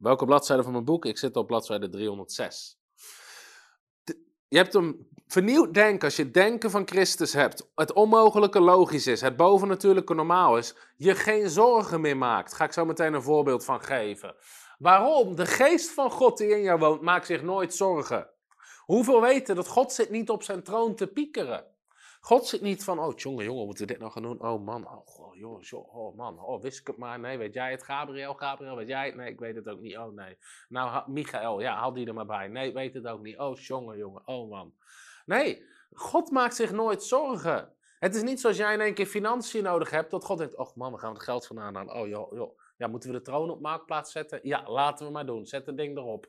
Welke 0.03 0.25
bladzijde 0.25 0.63
van 0.63 0.71
mijn 0.71 0.85
boek? 0.85 1.05
Ik 1.05 1.17
zit 1.17 1.35
op 1.35 1.47
bladzijde 1.47 1.89
306. 1.89 2.79
Je 4.47 4.57
hebt 4.57 4.73
een 4.73 5.07
vernieuwd 5.27 5.73
denken. 5.73 6.07
Als 6.07 6.15
je 6.15 6.31
denken 6.31 6.71
van 6.71 6.87
Christus 6.87 7.33
hebt, 7.33 7.71
het 7.75 7.93
onmogelijke 7.93 8.59
logisch 8.59 9.07
is, 9.07 9.21
het 9.21 9.35
bovennatuurlijke 9.35 10.13
normaal 10.13 10.57
is, 10.57 10.75
je 10.97 11.15
geen 11.15 11.49
zorgen 11.49 12.01
meer 12.01 12.17
maakt. 12.17 12.53
ga 12.53 12.63
ik 12.63 12.71
zo 12.71 12.85
meteen 12.85 13.13
een 13.13 13.21
voorbeeld 13.21 13.65
van 13.65 13.81
geven. 13.81 14.35
Waarom? 14.77 15.35
De 15.35 15.45
geest 15.45 15.91
van 15.91 16.11
God 16.11 16.37
die 16.37 16.49
in 16.49 16.61
jou 16.61 16.79
woont, 16.79 17.01
maakt 17.01 17.25
zich 17.25 17.41
nooit 17.41 17.73
zorgen. 17.73 18.29
Hoeveel 18.85 19.21
weten 19.21 19.55
dat 19.55 19.67
God 19.67 19.91
zit 19.91 20.09
niet 20.09 20.29
op 20.29 20.43
zijn 20.43 20.63
troon 20.63 20.95
te 20.95 21.07
piekeren? 21.07 21.72
God 22.25 22.45
zit 22.45 22.61
niet 22.61 22.83
van, 22.83 22.99
oh 22.99 23.17
jongen, 23.17 23.45
jongen, 23.45 23.65
moeten 23.65 23.85
we 23.85 23.91
dit 23.91 24.01
nou 24.01 24.11
gaan 24.11 24.23
doen? 24.23 24.41
Oh 24.41 24.65
man, 24.65 24.87
oh, 24.87 25.35
joh, 25.35 25.61
joh, 25.61 25.95
oh 25.95 26.17
man, 26.17 26.39
oh 26.39 26.61
wist 26.61 26.79
ik 26.79 26.87
het 26.87 26.97
maar. 26.97 27.19
Nee, 27.19 27.37
weet 27.37 27.53
jij 27.53 27.71
het? 27.71 27.83
Gabriel, 27.83 28.33
Gabriel, 28.33 28.75
weet 28.75 28.87
jij 28.87 29.05
het? 29.05 29.15
Nee, 29.15 29.31
ik 29.31 29.39
weet 29.39 29.55
het 29.55 29.69
ook 29.69 29.79
niet. 29.79 29.97
Oh 29.97 30.13
nee. 30.13 30.37
Nou, 30.69 31.11
Michael, 31.11 31.61
ja, 31.61 31.75
haal 31.75 31.93
die 31.93 32.07
er 32.07 32.13
maar 32.13 32.25
bij. 32.25 32.47
Nee, 32.47 32.73
weet 32.73 32.93
het 32.93 33.07
ook 33.07 33.21
niet. 33.21 33.37
Oh 33.37 33.57
jongen, 33.57 33.97
jongen, 33.97 34.21
oh 34.25 34.49
man. 34.49 34.73
Nee, 35.25 35.65
God 35.91 36.31
maakt 36.31 36.55
zich 36.55 36.71
nooit 36.71 37.03
zorgen. 37.03 37.73
Het 37.99 38.15
is 38.15 38.21
niet 38.21 38.39
zoals 38.39 38.57
jij 38.57 38.73
in 38.73 38.81
één 38.81 38.93
keer 38.93 39.05
financiën 39.05 39.63
nodig 39.63 39.89
hebt, 39.89 40.11
dat 40.11 40.25
God 40.25 40.37
denkt, 40.37 40.57
oh 40.57 40.75
man, 40.75 40.91
we 40.91 40.97
gaan 40.97 41.13
het 41.13 41.23
geld 41.23 41.47
vandaan 41.47 41.75
halen. 41.75 41.95
Oh 41.95 42.07
joh, 42.07 42.33
joh. 42.33 42.59
Ja, 42.77 42.87
moeten 42.87 43.11
we 43.11 43.17
de 43.17 43.23
troon 43.23 43.49
op 43.49 43.61
marktplaats 43.61 44.11
zetten? 44.11 44.39
Ja, 44.43 44.63
laten 44.69 45.05
we 45.05 45.11
maar 45.11 45.25
doen. 45.25 45.45
Zet 45.45 45.65
het 45.65 45.77
ding 45.77 45.97
erop. 45.97 46.27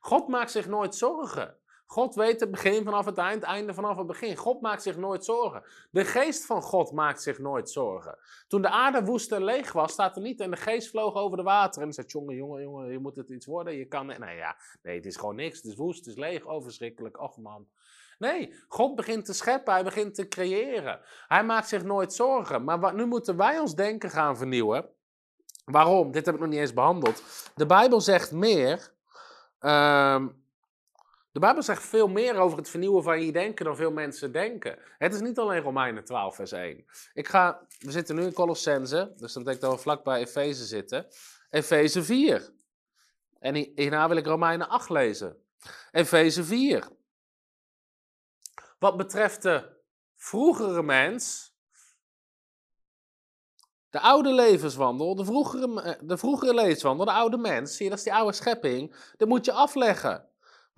God 0.00 0.28
maakt 0.28 0.50
zich 0.50 0.66
nooit 0.66 0.94
zorgen. 0.94 1.56
God 1.92 2.14
weet 2.14 2.40
het 2.40 2.50
begin 2.50 2.84
vanaf 2.84 3.04
het 3.04 3.18
eind, 3.18 3.42
einde 3.42 3.74
vanaf 3.74 3.96
het 3.96 4.06
begin. 4.06 4.36
God 4.36 4.60
maakt 4.60 4.82
zich 4.82 4.96
nooit 4.96 5.24
zorgen. 5.24 5.62
De 5.90 6.04
geest 6.04 6.46
van 6.46 6.62
God 6.62 6.92
maakt 6.92 7.22
zich 7.22 7.38
nooit 7.38 7.70
zorgen. 7.70 8.18
Toen 8.48 8.62
de 8.62 8.68
aarde 8.68 9.04
woest 9.04 9.32
en 9.32 9.44
leeg 9.44 9.72
was, 9.72 9.92
staat 9.92 10.16
er 10.16 10.22
niet. 10.22 10.40
En 10.40 10.50
de 10.50 10.56
geest 10.56 10.90
vloog 10.90 11.14
over 11.14 11.36
de 11.36 11.42
water. 11.42 11.82
En 11.82 11.92
zei: 11.92 12.06
Jongen, 12.06 12.34
jongen, 12.36 12.62
jongen, 12.62 12.90
je 12.90 12.98
moet 12.98 13.16
het 13.16 13.28
iets 13.28 13.46
worden. 13.46 13.76
Je 13.76 13.84
kan. 13.84 14.06
Nee, 14.06 14.36
ja, 14.36 14.56
nee, 14.82 14.96
het 14.96 15.06
is 15.06 15.16
gewoon 15.16 15.34
niks. 15.34 15.56
Het 15.56 15.64
is 15.64 15.76
woest, 15.76 15.98
het 15.98 16.06
is 16.06 16.20
leeg, 16.20 16.46
overschrikkelijk. 16.46 17.20
Och 17.20 17.36
man. 17.36 17.68
Nee, 18.18 18.54
God 18.68 18.96
begint 18.96 19.24
te 19.24 19.32
scheppen, 19.32 19.72
hij 19.72 19.84
begint 19.84 20.14
te 20.14 20.28
creëren. 20.28 21.00
Hij 21.28 21.44
maakt 21.44 21.68
zich 21.68 21.84
nooit 21.84 22.12
zorgen. 22.12 22.64
Maar 22.64 22.80
wat, 22.80 22.94
nu 22.94 23.06
moeten 23.06 23.36
wij 23.36 23.58
ons 23.58 23.74
denken 23.74 24.10
gaan 24.10 24.36
vernieuwen. 24.36 24.88
Waarom? 25.64 26.12
Dit 26.12 26.26
heb 26.26 26.34
ik 26.34 26.40
nog 26.40 26.50
niet 26.50 26.60
eens 26.60 26.74
behandeld. 26.74 27.22
De 27.54 27.66
Bijbel 27.66 28.00
zegt 28.00 28.32
meer. 28.32 28.92
Ehm, 29.58 30.28
de 31.32 31.40
Bijbel 31.40 31.62
zegt 31.62 31.82
veel 31.82 32.08
meer 32.08 32.36
over 32.36 32.58
het 32.58 32.68
vernieuwen 32.68 33.02
van 33.02 33.24
je 33.24 33.32
denken 33.32 33.64
dan 33.64 33.76
veel 33.76 33.90
mensen 33.90 34.32
denken. 34.32 34.78
Het 34.98 35.14
is 35.14 35.20
niet 35.20 35.38
alleen 35.38 35.62
Romeinen 35.62 36.04
12, 36.04 36.34
vers 36.34 36.52
1. 36.52 36.84
Ik 37.14 37.28
ga, 37.28 37.66
we 37.78 37.90
zitten 37.90 38.16
nu 38.16 38.22
in 38.22 38.32
Colossense, 38.32 39.12
dus 39.16 39.32
dat 39.32 39.44
betekent 39.44 39.60
dat 39.60 39.74
we 39.74 39.82
vlakbij 39.82 40.20
Efeze 40.20 40.64
zitten. 40.64 41.06
Efeze 41.50 42.02
4. 42.02 42.52
En 43.38 43.54
hierna 43.54 44.08
wil 44.08 44.16
ik 44.16 44.26
Romeinen 44.26 44.68
8 44.68 44.90
lezen. 44.90 45.36
Efeze 45.90 46.44
4. 46.44 46.88
Wat 48.78 48.96
betreft 48.96 49.42
de 49.42 49.78
vroegere 50.16 50.82
mens, 50.82 51.54
de 53.90 54.00
oude 54.00 54.32
levenswandel, 54.32 55.14
de 55.14 55.24
vroegere, 55.24 55.82
eh, 55.82 56.00
de 56.02 56.18
vroegere 56.18 56.54
levenswandel, 56.54 57.04
de 57.04 57.12
oude 57.12 57.36
mens, 57.36 57.76
zie 57.76 57.84
je, 57.84 57.90
dat 57.90 57.98
is 57.98 58.04
die 58.04 58.14
oude 58.14 58.32
schepping, 58.32 58.96
dat 59.16 59.28
moet 59.28 59.44
je 59.44 59.52
afleggen. 59.52 60.29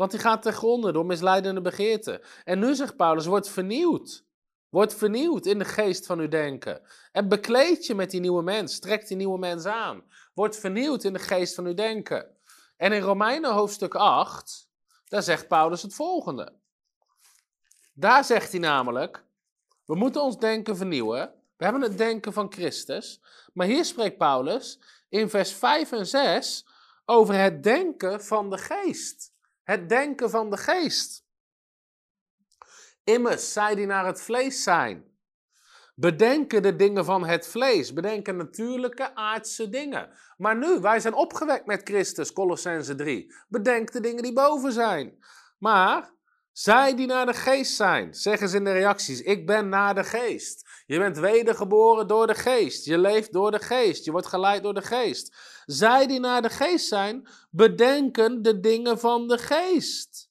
Want 0.03 0.15
die 0.15 0.23
gaat 0.23 0.43
ten 0.43 0.53
gronde 0.53 0.93
door 0.93 1.07
misleidende 1.07 1.61
begeerten. 1.61 2.21
En 2.45 2.59
nu 2.59 2.75
zegt 2.75 2.97
Paulus, 2.97 3.27
wordt 3.27 3.49
vernieuwd. 3.49 4.25
Word 4.69 4.95
vernieuwd 4.95 5.47
in 5.47 5.59
de 5.59 5.65
geest 5.65 6.07
van 6.07 6.19
uw 6.19 6.29
denken. 6.29 6.83
En 7.13 7.29
bekleed 7.29 7.87
je 7.87 7.95
met 7.95 8.11
die 8.11 8.21
nieuwe 8.21 8.43
mens. 8.43 8.79
Trek 8.79 9.07
die 9.07 9.17
nieuwe 9.17 9.39
mens 9.39 9.65
aan. 9.65 10.05
Word 10.35 10.57
vernieuwd 10.57 11.05
in 11.05 11.13
de 11.13 11.19
geest 11.19 11.55
van 11.55 11.67
uw 11.67 11.75
denken. 11.75 12.37
En 12.77 12.93
in 12.93 13.01
Romeinen 13.01 13.53
hoofdstuk 13.53 13.95
8, 13.95 14.69
daar 15.09 15.23
zegt 15.23 15.49
Paulus 15.49 15.83
het 15.83 15.95
volgende. 15.95 16.53
Daar 17.95 18.25
zegt 18.25 18.51
hij 18.51 18.61
namelijk, 18.61 19.25
we 19.85 19.95
moeten 19.95 20.23
ons 20.23 20.39
denken 20.39 20.77
vernieuwen. 20.77 21.35
We 21.57 21.65
hebben 21.65 21.83
het 21.83 21.99
denken 21.99 22.33
van 22.33 22.53
Christus. 22.53 23.21
Maar 23.53 23.67
hier 23.67 23.85
spreekt 23.85 24.19
Paulus 24.19 24.81
in 25.09 25.31
vers 25.31 25.53
5 25.53 25.93
en 25.93 26.07
6 26.07 26.67
over 27.05 27.35
het 27.35 27.63
denken 27.63 28.25
van 28.25 28.51
de 28.51 28.59
geest. 28.59 29.32
Het 29.63 29.89
denken 29.89 30.31
van 30.31 30.51
de 30.51 30.57
geest. 30.57 31.25
Immers, 33.05 33.53
zij 33.53 33.75
die 33.75 33.87
naar 33.87 34.07
het 34.07 34.23
vlees 34.23 34.63
zijn, 34.63 35.13
bedenken 35.95 36.63
de 36.63 36.77
dingen 36.77 37.05
van 37.05 37.25
het 37.25 37.47
vlees, 37.47 37.93
bedenken 37.93 38.37
natuurlijke 38.37 39.15
aardse 39.15 39.69
dingen. 39.69 40.11
Maar 40.37 40.57
nu, 40.57 40.81
wij 40.81 41.01
zijn 41.01 41.15
opgewekt 41.15 41.67
met 41.67 41.81
Christus, 41.85 42.33
Colossense 42.33 42.95
3. 42.95 43.35
Bedenk 43.49 43.93
de 43.93 44.01
dingen 44.01 44.23
die 44.23 44.33
boven 44.33 44.73
zijn. 44.73 45.25
Maar 45.59 46.15
zij 46.53 46.95
die 46.95 47.07
naar 47.07 47.27
de 47.27 47.35
geest 47.35 47.75
zijn, 47.75 48.15
zeggen 48.15 48.49
ze 48.49 48.57
in 48.57 48.65
de 48.65 48.73
reacties: 48.73 49.21
Ik 49.21 49.47
ben 49.47 49.69
naar 49.69 49.95
de 49.95 50.05
geest. 50.05 50.72
Je 50.87 50.99
bent 50.99 51.19
wedergeboren 51.19 52.07
door 52.07 52.27
de 52.27 52.35
geest. 52.35 52.85
Je 52.85 52.99
leeft 52.99 53.33
door 53.33 53.51
de 53.51 53.61
geest. 53.61 54.05
Je 54.05 54.11
wordt 54.11 54.27
geleid 54.27 54.63
door 54.63 54.75
de 54.75 54.83
geest. 54.83 55.37
Zij 55.67 56.07
die 56.07 56.21
naar 56.21 56.43
de 56.43 56.51
geest 56.51 56.89
zijn, 56.89 57.29
bedenken 57.51 58.43
de 58.43 58.61
dingen 58.61 58.99
van 58.99 59.29
de 59.29 59.39
geest. 59.39 60.31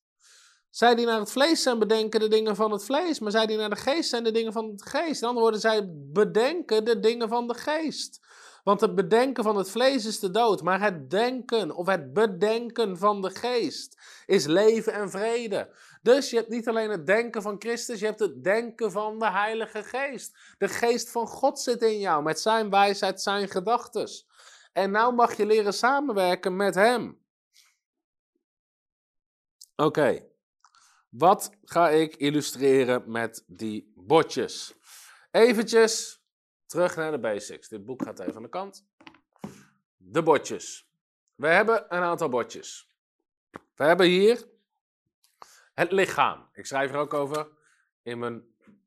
Zij 0.70 0.96
die 0.96 1.06
naar 1.06 1.20
het 1.20 1.32
vlees 1.32 1.62
zijn, 1.62 1.80
bedenken 1.80 2.20
de 2.20 2.28
dingen 2.28 2.56
van 2.56 2.72
het 2.72 2.84
vlees. 2.84 3.20
Maar 3.20 3.32
zij 3.32 3.46
die 3.46 3.58
naar 3.58 3.70
de 3.70 3.76
geest 3.76 4.10
zijn, 4.10 4.24
de 4.24 4.32
dingen 4.32 4.54
van 4.54 4.70
het 4.70 4.84
geest. 4.86 5.22
In 5.22 5.28
andere 5.28 5.44
woorden, 5.44 5.62
zij 5.62 5.90
bedenken 5.94 6.86
de 6.86 7.00
dingen 7.00 7.30
van 7.30 7.48
de 7.48 7.54
geest. 7.54 8.20
Want 8.64 8.82
het 8.82 8.96
bedenken 8.96 9.44
van 9.44 9.58
het 9.58 9.70
vlees 9.70 10.06
is 10.06 10.20
de 10.20 10.32
dood, 10.32 10.62
maar 10.62 10.82
het 10.82 11.10
denken 11.10 11.76
of 11.76 11.88
het 11.88 12.14
bedenken 12.14 12.98
van 12.98 13.22
de 13.22 13.30
geest 13.30 13.98
is 14.26 14.46
leven 14.46 14.94
en 14.94 15.10
vrede. 15.10 15.76
Dus 16.02 16.30
je 16.30 16.36
hebt 16.36 16.50
niet 16.50 16.68
alleen 16.68 16.90
het 16.90 17.06
denken 17.06 17.42
van 17.42 17.56
Christus, 17.60 18.00
je 18.00 18.06
hebt 18.06 18.20
het 18.20 18.44
denken 18.44 18.92
van 18.92 19.20
de 19.20 19.32
Heilige 19.32 19.84
Geest. 19.84 20.38
De 20.58 20.68
geest 20.68 21.10
van 21.10 21.28
God 21.28 21.60
zit 21.60 21.82
in 21.82 22.00
jou 22.00 22.24
met 22.24 22.40
zijn 22.40 22.70
wijsheid, 22.70 23.22
zijn 23.22 23.50
gedachten. 23.50 24.10
En 24.74 24.92
nou 24.92 25.14
mag 25.14 25.38
je 25.38 25.46
leren 25.46 25.74
samenwerken 25.74 26.56
met 26.56 26.76
Hem. 26.76 27.20
Oké, 29.76 30.26
wat 31.10 31.50
ga 31.64 31.90
ik 31.90 32.16
illustreren 32.16 33.12
met 33.12 33.44
die 33.48 33.92
botjes? 33.96 34.74
Eventjes 35.32 36.22
Terug 36.72 36.96
naar 36.96 37.12
de 37.12 37.20
basics. 37.20 37.68
Dit 37.68 37.86
boek 37.86 38.04
gaat 38.04 38.20
even 38.20 38.36
aan 38.36 38.42
de 38.42 38.50
kant. 38.50 38.86
De 39.98 40.24
botjes. 40.24 40.90
We 41.36 41.48
hebben 41.48 41.96
een 41.96 42.02
aantal 42.02 42.30
botjes. 42.30 42.90
We 43.76 43.84
hebben 43.84 44.08
hier 44.08 44.50
het 45.74 45.92
lichaam. 45.92 46.50
Ik 46.54 46.66
schrijf 46.66 46.92
er 46.92 46.98
ook 46.98 47.14
over 47.14 47.48
in 48.04 48.20
mijn, 48.20 48.44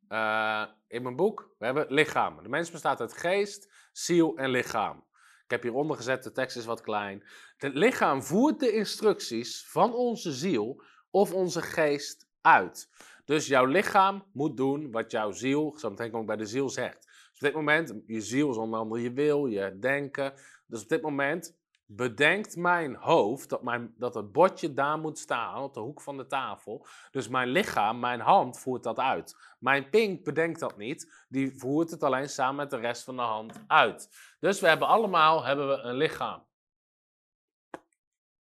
uh, 0.09 0.65
in 0.89 1.03
mijn 1.03 1.17
boek. 1.17 1.55
We 1.59 1.65
hebben 1.65 1.87
lichaam. 1.89 2.43
De 2.43 2.49
mens 2.49 2.71
bestaat 2.71 3.01
uit 3.01 3.13
geest, 3.13 3.73
ziel 3.93 4.37
en 4.37 4.51
lichaam. 4.51 5.05
Ik 5.45 5.51
heb 5.51 5.63
hieronder 5.63 5.97
gezet, 5.97 6.23
de 6.23 6.33
tekst 6.33 6.57
is 6.57 6.65
wat 6.65 6.81
klein. 6.81 7.25
Het 7.57 7.75
lichaam 7.75 8.23
voert 8.23 8.61
de 8.61 8.73
instructies 8.73 9.67
van 9.67 9.95
onze 9.95 10.33
ziel 10.33 10.83
of 11.11 11.33
onze 11.33 11.63
geest 11.63 12.29
uit. 12.41 12.89
Dus 13.25 13.47
jouw 13.47 13.65
lichaam 13.65 14.25
moet 14.33 14.57
doen 14.57 14.91
wat 14.91 15.11
jouw 15.11 15.33
ziel, 15.33 15.75
zo 15.79 15.91
meteen 15.91 16.11
kom 16.11 16.21
ik 16.21 16.27
bij 16.27 16.37
de 16.37 16.47
ziel, 16.47 16.69
zegt. 16.69 17.05
Dus 17.05 17.35
op 17.35 17.41
dit 17.41 17.55
moment, 17.55 17.95
je 18.07 18.21
ziel 18.21 18.51
is 18.51 18.57
onder 18.57 18.81
andere 18.81 19.03
je 19.03 19.13
wil, 19.13 19.47
je 19.47 19.79
denken. 19.79 20.33
Dus 20.67 20.83
op 20.83 20.89
dit 20.89 21.03
moment 21.03 21.57
bedenkt 21.87 22.57
mijn 22.57 22.95
hoofd 22.95 23.49
dat, 23.49 23.63
mijn, 23.63 23.95
dat 23.97 24.15
het 24.15 24.33
bordje 24.33 24.75
daar 24.75 24.99
moet 24.99 25.19
staan 25.19 25.63
op 25.63 25.75
de 25.75 25.81
hoek 25.81 26.01
van 26.01 26.17
de 26.17 26.27
tafel. 26.27 26.87
Dus 27.11 27.29
mijn 27.29 27.49
lichaam, 27.49 28.01
mijn 28.01 28.21
hand 28.21 28.59
voert 28.59 28.83
dat 28.83 28.99
uit. 28.99 29.37
Mijn 29.59 29.91
pink 29.91 30.25
bedenkt 30.25 30.61
dat 30.61 30.77
niet, 30.77 31.25
die 31.29 31.59
voert 31.59 31.91
het 31.91 32.03
alleen 32.03 32.29
samen 32.29 32.57
met 32.57 32.71
de 32.71 32.77
rest 32.77 33.05
van 33.05 33.17
de 33.17 33.23
hand 33.23 33.61
uit. 33.67 34.09
Dus 34.41 34.61
we 34.61 34.69
hebben 34.69 34.89
allemaal 34.89 35.45
hebben 35.45 35.69
we 35.69 35.75
een 35.75 35.97
lichaam. 35.97 36.47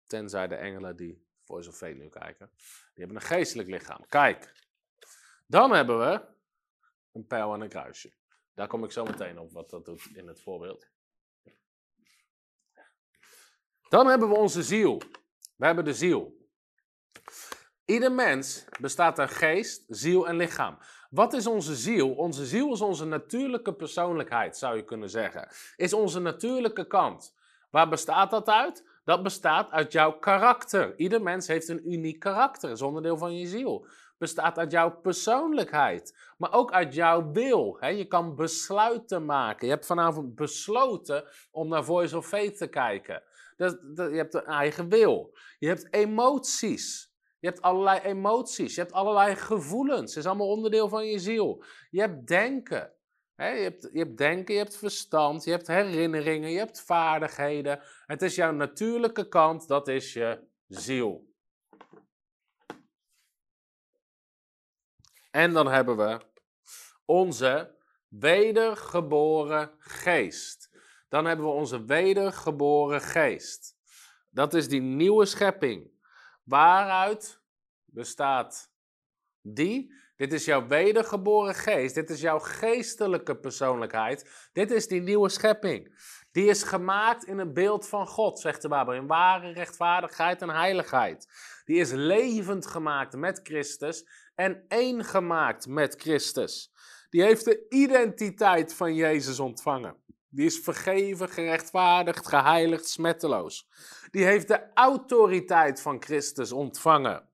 Tenzij 0.06 0.48
de 0.48 0.56
engelen 0.56 0.96
die 0.96 1.28
voor 1.41 1.63
zoveel 1.63 1.96
nu 1.96 2.10
kijken. 2.10 2.52
Die 2.93 3.06
hebben 3.06 3.15
een 3.15 3.28
geestelijk 3.28 3.69
lichaam. 3.69 4.06
Kijk. 4.08 4.62
Dan 5.48 5.72
hebben 5.72 6.00
we 6.00 6.22
een 7.12 7.28
pijl 7.28 7.54
en 7.54 7.62
een 7.62 7.69
kruisje. 7.69 8.13
Daar 8.54 8.67
kom 8.67 8.84
ik 8.84 8.91
zo 8.91 9.04
meteen 9.04 9.39
op 9.39 9.52
wat 9.52 9.69
dat 9.69 9.86
doet 9.86 10.10
in 10.13 10.28
het 10.28 10.41
voorbeeld. 10.41 10.92
Dan 13.93 14.08
hebben 14.08 14.29
we 14.29 14.36
onze 14.36 14.63
ziel. 14.63 15.01
We 15.56 15.65
hebben 15.65 15.86
de 15.86 15.93
ziel. 15.93 16.34
Ieder 17.86 18.12
mens 18.12 18.65
bestaat 18.79 19.19
uit 19.19 19.32
geest, 19.32 19.86
ziel 19.88 20.27
en 20.27 20.36
lichaam. 20.36 20.77
Wat 21.10 21.34
is 21.34 21.47
onze 21.47 21.75
ziel? 21.75 22.10
Onze 22.10 22.45
ziel 22.45 22.73
is 22.73 22.82
onze 22.82 23.06
natuurlijke 23.06 23.73
persoonlijkheid, 23.73 24.58
zou 24.58 24.75
je 24.75 24.84
kunnen 24.84 25.10
zeggen. 25.10 25.47
Is 25.75 25.93
onze 25.93 26.19
natuurlijke 26.19 26.88
kant. 26.88 27.36
Waar 27.69 27.89
bestaat 27.89 28.32
dat 28.32 28.49
uit? 28.49 28.89
Dat 29.03 29.23
bestaat 29.23 29.71
uit 29.71 29.91
jouw 29.91 30.12
karakter. 30.19 30.97
Ieder 30.97 31.21
mens 31.21 31.47
heeft 31.47 31.67
een 31.67 31.91
uniek 31.91 32.19
karakter, 32.19 32.71
is 32.71 32.82
onderdeel 32.82 33.17
van 33.17 33.38
je 33.38 33.47
ziel 33.47 33.88
bestaat 34.23 34.58
uit 34.58 34.71
jouw 34.71 34.89
persoonlijkheid, 35.01 36.17
maar 36.38 36.53
ook 36.53 36.71
uit 36.71 36.93
jouw 36.93 37.32
wil. 37.32 37.77
Je 37.86 38.06
kan 38.06 38.36
besluiten 38.36 39.25
maken. 39.25 39.67
Je 39.67 39.73
hebt 39.73 39.86
vanavond 39.86 40.36
besloten 40.36 41.23
om 41.51 41.67
naar 41.67 41.84
Voice 41.84 42.17
of 42.17 42.27
Faith 42.27 42.58
te 42.58 42.67
kijken. 42.67 43.23
Dat, 43.58 43.80
je 43.96 44.16
hebt 44.16 44.34
een 44.34 44.46
eigen 44.46 44.89
wil. 44.89 45.38
Je 45.60 45.68
hebt 45.68 45.94
emoties. 45.94 47.13
Je 47.39 47.48
hebt 47.48 47.62
allerlei 47.62 48.00
emoties. 48.00 48.76
Je 48.76 48.82
hebt 48.82 48.94
allerlei 48.94 49.36
gevoelens. 49.36 50.16
Het 50.16 50.24
is 50.24 50.30
allemaal 50.30 50.50
onderdeel 50.50 50.89
van 50.89 51.06
je 51.06 51.20
ziel. 51.20 51.63
Je 51.89 52.00
hebt 52.00 52.28
denken. 52.28 52.94
je, 53.36 53.44
hebt, 53.44 53.89
je 53.92 54.00
hebt 54.00 54.18
denken, 54.18 54.54
je 54.54 54.60
hebt 54.60 54.78
verstand, 54.78 55.44
je 55.44 55.52
hebt 55.52 55.68
herinneringen, 55.68 56.50
je 56.50 56.58
hebt 56.58 56.82
vaardigheden. 56.82 57.82
Het 58.06 58.22
is 58.22 58.36
jouw 58.36 58.52
natuurlijke 58.52 59.28
kant, 59.28 59.68
dat 59.68 59.88
is 59.88 60.13
je 60.13 60.48
ziel. 60.68 61.32
En 65.32 65.54
dan 65.54 65.68
hebben 65.68 65.98
we 65.98 66.20
onze 67.06 67.76
wedergeboren 68.08 69.72
geest. 69.78 70.72
Dan 71.13 71.26
hebben 71.26 71.45
we 71.45 71.52
onze 71.52 71.86
wedergeboren 71.86 73.02
geest. 73.02 73.76
Dat 74.30 74.54
is 74.54 74.67
die 74.67 74.82
nieuwe 74.82 75.26
schepping. 75.26 75.91
Waaruit 76.43 77.41
bestaat 77.86 78.71
die? 79.41 79.93
Dit 80.15 80.34
is 80.34 80.45
jouw 80.45 80.67
wedergeboren 80.67 81.56
geest. 81.56 81.95
Dit 81.95 82.10
is 82.10 82.21
jouw 82.21 82.39
geestelijke 82.39 83.36
persoonlijkheid. 83.36 84.49
Dit 84.54 84.71
is 84.71 84.88
die 84.88 85.02
nieuwe 85.02 85.30
schepping. 85.30 86.06
Die 86.32 86.45
is 86.45 86.63
gemaakt 86.63 87.23
in 87.23 87.38
het 87.38 87.54
beeld 87.54 87.88
van 87.88 88.08
God, 88.08 88.39
zegt 88.39 88.62
de 88.62 88.67
Bijbel, 88.67 88.93
in 88.93 89.08
ware 89.08 89.52
rechtvaardigheid 89.52 90.41
en 90.41 90.49
heiligheid. 90.49 91.28
Die 91.65 91.80
is 91.80 91.91
levend 91.91 92.67
gemaakt 92.67 93.15
met 93.15 93.39
Christus 93.43 94.08
en 94.36 94.65
één 94.67 95.04
gemaakt 95.04 95.67
met 95.67 95.95
Christus. 96.02 96.71
Die 97.10 97.21
heeft 97.21 97.45
de 97.45 97.65
identiteit 97.69 98.73
van 98.73 98.95
Jezus 98.95 99.39
ontvangen. 99.39 100.03
Die 100.34 100.46
is 100.46 100.60
vergeven, 100.60 101.30
gerechtvaardigd, 101.30 102.28
geheiligd, 102.28 102.88
smetteloos. 102.89 103.69
Die 104.12 104.26
heeft 104.26 104.48
de 104.48 104.74
autoriteit 104.74 105.82
van 105.82 106.04
Christus 106.04 106.52
ontvangen. 106.52 107.30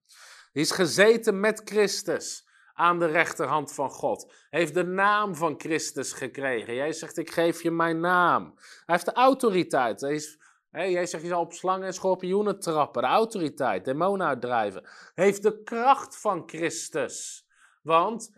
Die 0.51 0.63
is 0.63 0.71
gezeten 0.71 1.39
met 1.39 1.61
Christus 1.65 2.47
aan 2.73 2.99
de 2.99 3.05
rechterhand 3.05 3.73
van 3.73 3.89
God. 3.89 4.33
Heeft 4.49 4.73
de 4.73 4.83
naam 4.83 5.35
van 5.35 5.55
Christus 5.57 6.13
gekregen. 6.13 6.73
Jij 6.73 6.93
zegt, 6.93 7.17
ik 7.17 7.31
geef 7.31 7.63
je 7.63 7.71
mijn 7.71 7.99
naam. 7.99 8.53
Hij 8.55 8.95
heeft 8.95 9.05
de 9.05 9.13
autoriteit. 9.13 10.01
Hij 10.01 10.91
jij 10.91 11.05
zegt, 11.05 11.23
je 11.23 11.29
zal 11.29 11.41
op 11.41 11.53
slangen 11.53 11.87
en 11.87 11.93
schorpioenen 11.93 12.59
trappen. 12.59 13.01
De 13.01 13.07
autoriteit, 13.07 13.85
demonen 13.85 14.27
uitdrijven. 14.27 14.89
Heeft 15.15 15.43
de 15.43 15.63
kracht 15.63 16.19
van 16.21 16.43
Christus. 16.45 17.45
Want 17.81 18.33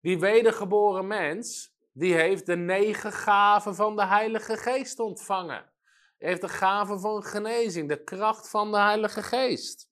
die 0.00 0.18
wedergeboren 0.18 1.06
mens, 1.06 1.76
die 1.98 2.14
heeft 2.14 2.46
de 2.46 2.56
negen 2.56 3.12
gaven 3.12 3.74
van 3.74 3.96
de 3.96 4.06
Heilige 4.06 4.56
Geest 4.56 4.98
ontvangen. 4.98 5.64
Heeft 6.18 6.40
de 6.40 6.48
gave 6.48 6.98
van 6.98 7.22
genezing, 7.22 7.88
de 7.88 8.04
kracht 8.04 8.48
van 8.48 8.70
de 8.70 8.78
Heilige 8.78 9.22
Geest 9.22 9.88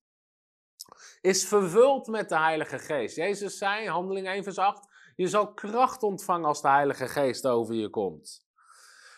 is 1.20 1.48
vervuld 1.48 2.06
met 2.06 2.28
de 2.28 2.38
Heilige 2.38 2.78
Geest. 2.78 3.16
Jezus 3.16 3.58
zei, 3.58 3.88
handeling 3.88 4.26
1 4.26 4.44
vers 4.44 4.58
8, 4.58 4.88
je 5.16 5.28
zal 5.28 5.54
kracht 5.54 6.02
ontvangen 6.02 6.48
als 6.48 6.62
de 6.62 6.68
Heilige 6.68 7.08
Geest 7.08 7.46
over 7.46 7.74
je 7.74 7.90
komt. 7.90 8.46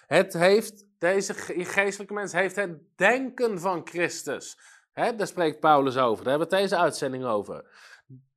Het 0.07 0.33
heeft, 0.33 0.85
deze 0.98 1.35
geestelijke 1.35 2.14
mens 2.14 2.33
heeft 2.33 2.57
het 2.57 2.96
denken 2.96 3.61
van 3.61 3.81
Christus. 3.85 4.59
He, 4.92 5.16
daar 5.16 5.27
spreekt 5.27 5.61
Paulus 5.61 5.96
over, 5.96 6.24
daar 6.24 6.38
hebben 6.38 6.51
we 6.51 6.57
deze 6.57 6.77
uitzending 6.77 7.24
over. 7.24 7.64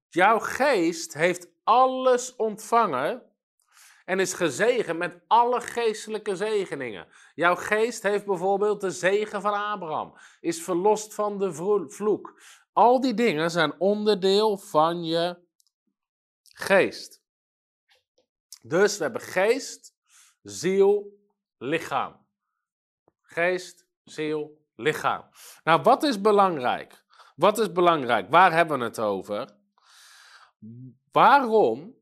Jouw 0.09 0.39
geest 0.39 1.13
heeft 1.13 1.47
alles 1.63 2.35
ontvangen 2.35 3.31
en 4.12 4.19
is 4.19 4.34
gezegend 4.34 4.97
met 4.97 5.19
alle 5.28 5.62
geestelijke 5.62 6.36
zegeningen. 6.36 7.08
Jouw 7.36 7.56
geest 7.56 8.04
heeft 8.04 8.26
bijvoorbeeld 8.26 8.82
de 8.82 8.91
zegen 8.91 9.41
van 9.41 9.54
Abraham, 9.54 10.13
is 10.39 10.63
verlost 10.63 11.13
van 11.13 11.38
de 11.38 11.54
vloek. 11.88 12.41
Al 12.74 13.02
die 13.02 13.13
dingen 13.13 13.52
zijn 13.52 13.80
onderdeel 13.80 14.58
van 14.58 15.04
je 15.04 15.38
geest. 16.41 17.24
Dus 18.62 18.97
we 18.97 19.04
hebben 19.04 19.21
geest, 19.21 19.95
ziel, 20.41 21.19
lichaam. 21.58 22.26
Geest, 23.21 23.88
ziel, 24.04 24.65
lichaam. 24.76 25.30
Nou, 25.63 25.82
wat 25.82 26.04
is 26.04 26.21
belangrijk? 26.21 27.04
Wat 27.36 27.60
is 27.60 27.71
belangrijk? 27.71 28.30
Waar 28.30 28.54
hebben 28.54 28.80
we 28.80 28.84
het 28.84 29.00
over? 29.00 29.50
Waarom 31.12 32.00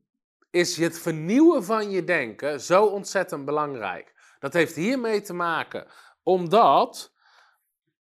is 0.50 0.76
het 0.76 0.98
vernieuwen 0.98 1.64
van 1.64 1.90
je 1.90 2.04
denken 2.04 2.60
zo 2.60 2.84
ontzettend 2.84 3.44
belangrijk? 3.44 4.14
Dat 4.38 4.52
heeft 4.52 4.74
hiermee 4.74 5.20
te 5.20 5.32
maken 5.32 5.86
omdat 6.22 7.12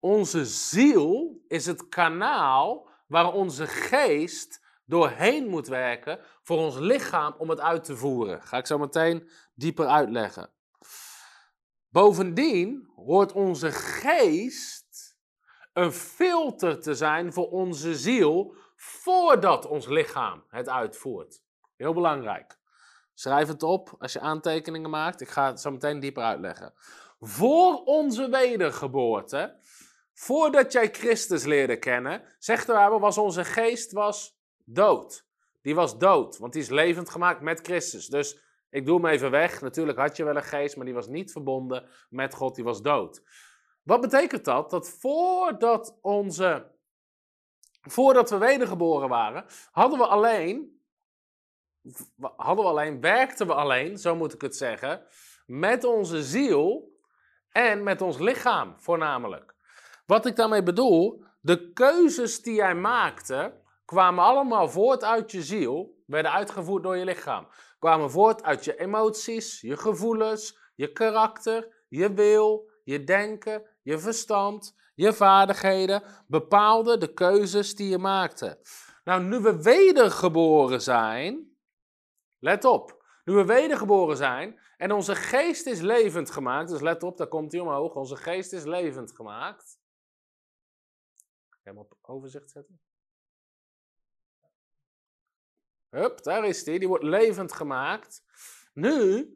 onze 0.01 0.45
ziel 0.45 1.41
is 1.49 1.67
het 1.67 1.89
kanaal 1.89 2.89
waar 3.07 3.33
onze 3.33 3.67
geest 3.67 4.65
doorheen 4.85 5.49
moet 5.49 5.67
werken 5.67 6.21
voor 6.43 6.59
ons 6.59 6.77
lichaam 6.79 7.35
om 7.39 7.51
het 7.51 7.61
uit 7.61 7.85
te 7.85 7.97
voeren. 7.97 8.43
Ga 8.43 8.57
ik 8.57 8.67
zo 8.67 8.79
meteen 8.79 9.31
dieper 9.55 9.87
uitleggen. 9.87 10.51
Bovendien 11.89 12.91
hoort 12.95 13.33
onze 13.33 13.73
geest 13.73 15.17
een 15.73 15.93
filter 15.93 16.81
te 16.81 16.95
zijn 16.95 17.33
voor 17.33 17.51
onze 17.51 17.95
ziel 17.95 18.55
voordat 18.77 19.67
ons 19.67 19.87
lichaam 19.87 20.45
het 20.49 20.69
uitvoert. 20.69 21.45
Heel 21.77 21.93
belangrijk. 21.93 22.59
Schrijf 23.15 23.49
het 23.49 23.63
op 23.63 23.95
als 23.99 24.13
je 24.13 24.21
aantekeningen 24.21 24.91
maakt. 24.91 25.21
Ik 25.21 25.29
ga 25.29 25.47
het 25.47 25.61
zo 25.61 25.71
meteen 25.71 26.01
dieper 26.01 26.23
uitleggen. 26.23 26.73
Voor 27.21 27.83
onze 27.85 28.29
wedergeboorte 28.29 29.59
Voordat 30.19 30.73
jij 30.73 30.89
Christus 30.91 31.45
leerde 31.45 31.79
kennen, 31.79 32.23
zegt 32.39 32.67
de 32.67 32.73
was 33.01 33.19
onze 33.19 33.45
geest 33.45 33.93
was 33.93 34.39
dood. 34.65 35.27
Die 35.63 35.75
was 35.75 35.99
dood, 35.99 36.39
want 36.39 36.53
die 36.53 36.63
is 36.63 36.69
levend 36.69 37.11
gemaakt 37.11 37.41
met 37.41 37.61
Christus. 37.61 38.07
Dus 38.07 38.41
ik 38.71 38.87
doe 38.87 39.01
hem 39.01 39.11
even 39.11 39.31
weg. 39.31 39.61
Natuurlijk 39.61 39.99
had 39.99 40.17
je 40.17 40.25
wel 40.25 40.37
een 40.37 40.43
geest, 40.43 40.77
maar 40.77 40.85
die 40.85 40.95
was 40.95 41.07
niet 41.07 41.33
verbonden 41.33 41.89
met 42.11 42.35
God, 42.35 42.55
die 42.55 42.65
was 42.65 42.83
dood. 42.83 43.23
Wat 43.83 44.01
betekent 44.01 44.45
dat? 44.45 44.71
Dat 44.71 44.89
voordat, 44.89 45.99
onze, 46.01 46.73
voordat 47.81 48.31
we 48.31 48.39
wedergeboren 48.39 49.09
waren, 49.09 49.45
hadden 49.71 49.99
we 49.99 50.07
alleen, 50.07 50.76
hadden 52.37 52.65
we 52.65 52.71
alleen, 52.71 53.01
werkten 53.01 53.47
we 53.47 53.55
alleen, 53.55 53.99
zo 53.99 54.17
moet 54.17 54.35
ik 54.35 54.41
het 54.41 54.57
zeggen, 54.57 55.07
met 55.47 55.85
onze 55.85 56.23
ziel 56.23 56.95
en 57.51 57.83
met 57.83 58.03
ons 58.03 58.19
lichaam 58.19 58.75
voornamelijk. 58.77 59.55
Wat 60.07 60.27
ik 60.27 60.37
daarmee 60.37 60.63
bedoel, 60.63 61.25
de 61.41 61.73
keuzes 61.73 62.43
die 62.43 62.55
jij 62.55 62.75
maakte, 62.75 63.61
kwamen 63.85 64.25
allemaal 64.25 64.69
voort 64.69 65.05
uit 65.05 65.31
je 65.31 65.43
ziel, 65.43 66.03
werden 66.07 66.33
uitgevoerd 66.33 66.83
door 66.83 66.97
je 66.97 67.05
lichaam. 67.05 67.49
Kwamen 67.79 68.11
voort 68.11 68.43
uit 68.43 68.65
je 68.65 68.77
emoties, 68.77 69.61
je 69.61 69.77
gevoelens, 69.77 70.59
je 70.75 70.93
karakter, 70.93 71.85
je 71.89 72.13
wil, 72.13 72.71
je 72.85 73.05
denken, 73.05 73.63
je 73.83 73.99
verstand, 73.99 74.75
je 74.95 75.13
vaardigheden, 75.13 76.03
bepaalde 76.27 76.99
de 76.99 77.13
keuzes 77.13 77.75
die 77.75 77.89
je 77.89 77.99
maakte. 77.99 78.59
Nou, 79.05 79.23
nu 79.23 79.39
we 79.39 79.63
wedergeboren 79.63 80.83
zijn, 80.83 81.56
let 82.39 82.65
op, 82.65 83.05
nu 83.25 83.35
we 83.35 83.45
wedergeboren 83.45 84.17
zijn 84.17 84.61
en 84.77 84.93
onze 84.93 85.15
geest 85.15 85.67
is 85.67 85.81
levend 85.81 86.31
gemaakt, 86.31 86.71
dus 86.71 86.81
let 86.81 87.03
op, 87.03 87.17
daar 87.17 87.29
komt 87.29 87.53
hij 87.53 87.61
omhoog, 87.61 87.95
onze 87.95 88.17
geest 88.17 88.53
is 88.53 88.65
levend 88.65 89.15
gemaakt 89.15 89.79
hem 91.67 91.79
op 91.79 91.97
overzicht 92.03 92.51
zetten. 92.51 92.81
Hup, 95.89 96.23
daar 96.23 96.45
is 96.45 96.65
die. 96.65 96.79
Die 96.79 96.89
wordt 96.89 97.05
levend 97.05 97.53
gemaakt. 97.53 98.23
Nu 98.73 99.31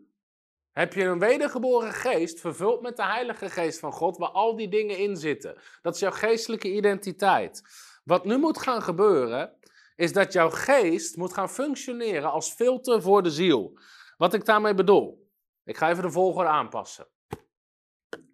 heb 0.70 0.92
je 0.92 1.04
een 1.04 1.18
wedergeboren 1.18 1.92
geest, 1.92 2.40
vervuld 2.40 2.80
met 2.80 2.96
de 2.96 3.04
Heilige 3.04 3.50
Geest 3.50 3.78
van 3.78 3.92
God, 3.92 4.16
waar 4.16 4.28
al 4.28 4.56
die 4.56 4.68
dingen 4.68 4.98
in 4.98 5.16
zitten. 5.16 5.62
Dat 5.82 5.94
is 5.94 6.00
jouw 6.00 6.10
geestelijke 6.10 6.72
identiteit. 6.72 7.62
Wat 8.04 8.24
nu 8.24 8.38
moet 8.38 8.58
gaan 8.58 8.82
gebeuren, 8.82 9.58
is 10.00 10.12
dat 10.12 10.32
jouw 10.32 10.50
geest 10.50 11.16
moet 11.16 11.32
gaan 11.32 11.50
functioneren 11.50 12.30
als 12.30 12.52
filter 12.52 13.02
voor 13.02 13.22
de 13.22 13.30
ziel. 13.30 13.78
Wat 14.16 14.34
ik 14.34 14.44
daarmee 14.44 14.74
bedoel. 14.74 15.30
Ik 15.64 15.76
ga 15.76 15.90
even 15.90 16.02
de 16.02 16.10
volgorde 16.10 16.48
aanpassen. 16.48 17.06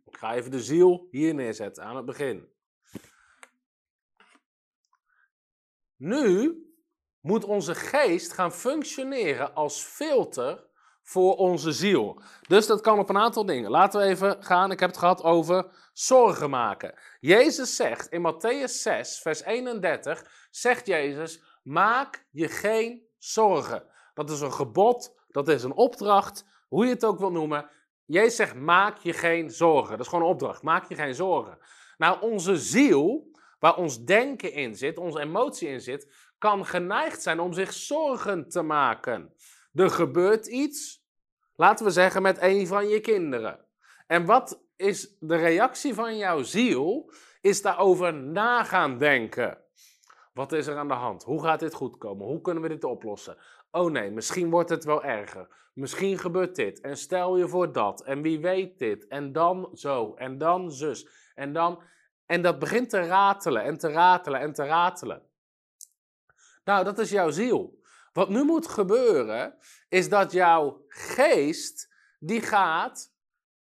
Ik 0.05 0.16
ga 0.16 0.35
even 0.35 0.50
de 0.50 0.62
ziel 0.62 1.09
hier 1.11 1.35
neerzetten 1.35 1.85
aan 1.85 1.96
het 1.96 2.05
begin. 2.05 2.48
Nu 5.96 6.61
moet 7.20 7.44
onze 7.44 7.74
geest 7.74 8.33
gaan 8.33 8.52
functioneren 8.52 9.55
als 9.55 9.83
filter 9.83 10.66
voor 11.02 11.37
onze 11.37 11.72
ziel. 11.72 12.22
Dus 12.48 12.66
dat 12.66 12.81
kan 12.81 12.98
op 12.98 13.09
een 13.09 13.18
aantal 13.18 13.46
dingen. 13.46 13.70
Laten 13.70 14.00
we 14.00 14.07
even 14.07 14.44
gaan. 14.44 14.70
Ik 14.70 14.81
heb 14.81 14.88
het 14.88 14.98
gehad 14.98 15.22
over 15.22 15.90
zorgen 15.92 16.50
maken. 16.50 16.94
Jezus 17.20 17.76
zegt 17.76 18.09
in 18.09 18.33
Matthäus 18.33 18.72
6, 18.83 19.18
vers 19.18 19.42
31, 19.42 20.48
zegt 20.50 20.87
Jezus, 20.87 21.42
maak 21.66 22.26
je 22.31 22.48
geen 22.48 23.02
zorgen. 23.18 23.85
Dat 24.14 24.31
is 24.31 24.40
een 24.40 24.52
gebod, 24.52 25.16
dat 25.29 25.48
is 25.48 25.62
een 25.62 25.72
opdracht, 25.72 26.44
hoe 26.68 26.85
je 26.85 26.90
het 26.90 27.05
ook 27.05 27.18
wil 27.18 27.33
noemen. 27.33 27.70
Jezus 28.05 28.37
zegt, 28.37 28.55
maak 28.55 28.98
je 28.98 29.12
geen 29.12 29.50
zorgen. 29.50 29.90
Dat 29.90 30.00
is 30.00 30.09
gewoon 30.09 30.24
een 30.24 30.31
opdracht, 30.31 30.62
maak 30.62 30.88
je 30.88 30.94
geen 30.94 31.14
zorgen. 31.14 31.59
Nou, 31.96 32.20
onze 32.20 32.57
ziel, 32.57 33.31
waar 33.59 33.76
ons 33.76 34.05
denken 34.05 34.52
in 34.52 34.76
zit, 34.76 34.98
onze 34.98 35.20
emotie 35.20 35.68
in 35.68 35.81
zit, 35.81 36.12
kan 36.38 36.66
geneigd 36.66 37.22
zijn 37.22 37.40
om 37.40 37.52
zich 37.52 37.72
zorgen 37.72 38.48
te 38.48 38.62
maken. 38.62 39.35
Er 39.74 39.90
gebeurt 39.90 40.46
iets, 40.46 41.05
laten 41.55 41.85
we 41.85 41.90
zeggen, 41.90 42.22
met 42.22 42.40
een 42.40 42.66
van 42.66 42.88
je 42.88 43.00
kinderen. 43.00 43.64
En 44.07 44.24
wat 44.24 44.64
is 44.76 45.16
de 45.20 45.37
reactie 45.37 45.94
van 45.94 46.16
jouw 46.16 46.42
ziel? 46.42 47.12
Is 47.40 47.62
daarover 47.62 48.14
na 48.14 48.64
gaan 48.64 48.98
denken. 48.98 49.64
Wat 50.37 50.53
is 50.53 50.66
er 50.66 50.77
aan 50.77 50.88
de 50.88 50.94
hand? 50.94 51.22
Hoe 51.22 51.42
gaat 51.42 51.61
dit 51.61 51.75
goed 51.75 51.99
komen? 51.99 52.27
Hoe 52.27 52.40
kunnen 52.40 52.62
we 52.62 52.68
dit 52.68 52.85
oplossen? 52.85 53.37
Oh 53.70 53.90
nee, 53.90 54.11
misschien 54.11 54.51
wordt 54.51 54.70
het 54.70 54.85
wel 54.85 55.05
erger. 55.05 55.49
Misschien 55.72 56.18
gebeurt 56.18 56.57
dit. 56.57 56.81
En 56.81 56.96
stel 56.96 57.37
je 57.37 57.49
voor 57.49 57.72
dat. 57.72 58.03
En 58.03 58.22
wie 58.22 58.40
weet 58.40 58.79
dit. 58.79 59.07
En 59.07 59.33
dan 59.33 59.70
zo. 59.75 60.14
En 60.14 60.38
dan 60.38 60.72
zus. 60.72 61.09
En 61.35 61.53
dan. 61.53 61.83
En 62.27 62.42
dat 62.42 62.59
begint 62.59 62.90
te 62.90 63.07
ratelen 63.07 63.62
en 63.62 63.79
te 63.79 63.88
ratelen 63.88 64.40
en 64.40 64.53
te 64.53 64.64
ratelen. 64.64 65.22
Nou, 66.64 66.85
dat 66.85 66.99
is 66.99 67.11
jouw 67.11 67.31
ziel. 67.31 67.81
Wat 68.12 68.29
nu 68.29 68.44
moet 68.44 68.68
gebeuren, 68.68 69.57
is 69.88 70.09
dat 70.09 70.33
jouw 70.33 70.85
geest, 70.88 71.92
die 72.18 72.40
gaat 72.40 73.14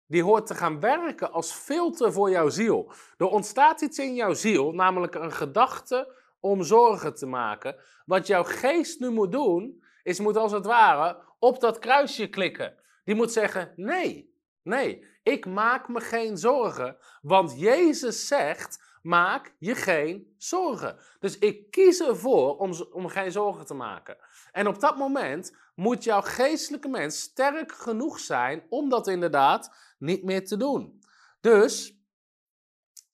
die 0.05 0.23
hoort 0.23 0.47
te 0.47 0.55
gaan 0.55 0.79
werken 0.79 1.32
als 1.32 1.51
filter 1.51 2.13
voor 2.13 2.29
jouw 2.29 2.49
ziel. 2.49 2.91
Er 3.17 3.27
ontstaat 3.27 3.82
iets 3.82 3.99
in 3.99 4.15
jouw 4.15 4.34
ziel, 4.34 4.71
namelijk 4.71 5.15
een 5.15 5.32
gedachte 5.32 6.17
om 6.39 6.63
zorgen 6.63 7.15
te 7.15 7.25
maken. 7.25 7.75
Wat 8.06 8.28
jouw 8.28 8.43
geest 8.43 8.99
nu 8.99 9.10
moet 9.10 9.32
doen, 9.32 9.84
is 10.04 10.19
moet 10.19 10.38
als 10.38 10.52
het 10.52 10.65
ware 10.65 11.23
op 11.39 11.60
dat 11.60 11.80
kruisje 11.80 12.28
klikken. 12.28 12.75
Die 13.04 13.15
moet 13.15 13.32
zeggen: 13.32 13.73
nee, 13.75 14.36
nee, 14.63 15.06
ik 15.23 15.45
maak 15.45 15.88
me 15.88 15.99
geen 15.99 16.38
zorgen, 16.38 16.97
want 17.21 17.60
Jezus 17.60 18.28
zegt 18.28 18.88
maak 19.02 19.56
je 19.60 19.75
geen 19.75 20.34
zorgen. 20.38 20.99
Dus 21.19 21.38
ik 21.38 21.71
kies 21.71 22.02
ervoor 22.02 22.58
om, 22.58 22.71
om 22.91 23.08
geen 23.08 23.32
zorgen 23.32 23.65
te 23.65 23.73
maken. 23.73 24.17
En 24.52 24.67
op 24.67 24.80
dat 24.80 24.97
moment 24.97 25.58
moet 25.75 26.04
jouw 26.04 26.21
geestelijke 26.21 26.88
mens 26.88 27.19
sterk 27.19 27.71
genoeg 27.71 28.19
zijn 28.19 28.65
om 28.69 28.89
dat 28.89 29.08
inderdaad 29.08 29.75
niet 29.97 30.23
meer 30.23 30.45
te 30.45 30.58
doen. 30.58 31.04
Dus 31.41 31.97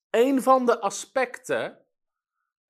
een 0.10 0.42
van 0.42 0.66
de 0.66 0.80
aspecten, 0.80 1.85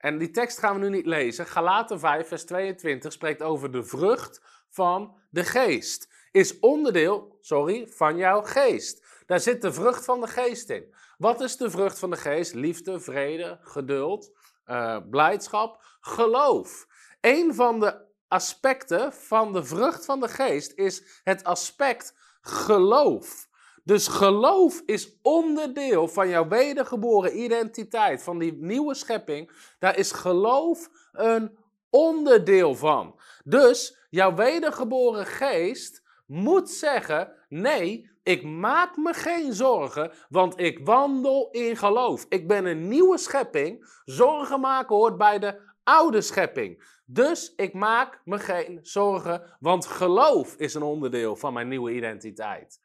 en 0.06 0.18
die 0.18 0.32
tekst 0.32 0.60
gaan 0.60 0.80
we 0.80 0.80
nu 0.80 0.90
niet 0.90 1.06
lezen, 1.06 1.46
Galaten 1.46 2.00
5, 2.00 2.28
vers 2.28 2.46
22 2.46 3.12
spreekt 3.12 3.42
over 3.42 3.72
de 3.72 3.84
vrucht 3.84 4.42
van 4.70 5.18
de 5.30 5.44
geest. 5.44 6.10
Is 6.32 6.60
onderdeel, 6.60 7.38
sorry, 7.42 7.88
van 7.88 8.18
jouw 8.18 8.42
geest. 8.42 9.06
Daar 9.26 9.40
zit 9.40 9.62
de 9.62 9.74
vrucht 9.74 10.06
van 10.06 10.22
de 10.22 10.28
geest 10.28 10.70
in. 10.70 10.96
Wat 11.18 11.42
is 11.42 11.58
de 11.58 11.70
vrucht 11.70 12.00
van 12.00 12.10
de 12.10 12.18
geest? 12.18 12.54
Liefde, 12.54 13.00
vrede, 13.00 13.60
geduld, 13.62 14.32
uh, 14.66 14.98
blijdschap, 15.10 15.84
geloof. 16.00 16.88
Een 17.22 17.56
van 17.56 17.80
de 17.80 18.06
aspecten 18.28 19.14
van 19.14 19.54
de 19.54 19.64
vrucht 19.64 20.06
van 20.06 20.20
de 20.20 20.28
geest 20.28 20.72
is 20.76 21.22
het 21.24 21.44
aspect 21.44 22.14
geloof. 22.42 23.45
Dus 23.86 24.08
geloof 24.08 24.82
is 24.86 25.20
onderdeel 25.22 26.08
van 26.08 26.30
jouw 26.30 26.48
wedergeboren 26.48 27.44
identiteit, 27.44 28.24
van 28.24 28.40
die 28.40 28.54
nieuwe 28.54 28.94
schepping. 28.94 29.52
Daar 29.80 29.98
is 29.98 30.12
geloof 30.12 30.90
een 31.12 31.58
onderdeel 31.90 32.76
van. 32.76 33.20
Dus 33.44 33.98
jouw 34.10 34.36
wedergeboren 34.36 35.26
geest 35.26 36.04
moet 36.26 36.70
zeggen: 36.70 37.32
nee, 37.50 38.10
ik 38.24 38.44
maak 38.44 38.98
me 38.98 39.14
geen 39.14 39.54
zorgen, 39.54 40.12
want 40.30 40.60
ik 40.60 40.86
wandel 40.86 41.50
in 41.52 41.78
geloof. 41.78 42.26
Ik 42.30 42.48
ben 42.48 42.66
een 42.66 42.88
nieuwe 42.88 43.18
schepping. 43.18 44.00
Zorgen 44.04 44.60
maken 44.60 44.96
hoort 44.96 45.18
bij 45.18 45.40
de 45.40 45.62
oude 45.84 46.22
schepping. 46.22 46.84
Dus 47.06 47.54
ik 47.56 47.74
maak 47.74 48.22
me 48.24 48.40
geen 48.40 48.80
zorgen, 48.82 49.58
want 49.60 49.86
geloof 49.86 50.56
is 50.56 50.74
een 50.74 50.84
onderdeel 50.84 51.36
van 51.36 51.54
mijn 51.54 51.68
nieuwe 51.68 51.92
identiteit. 51.92 52.80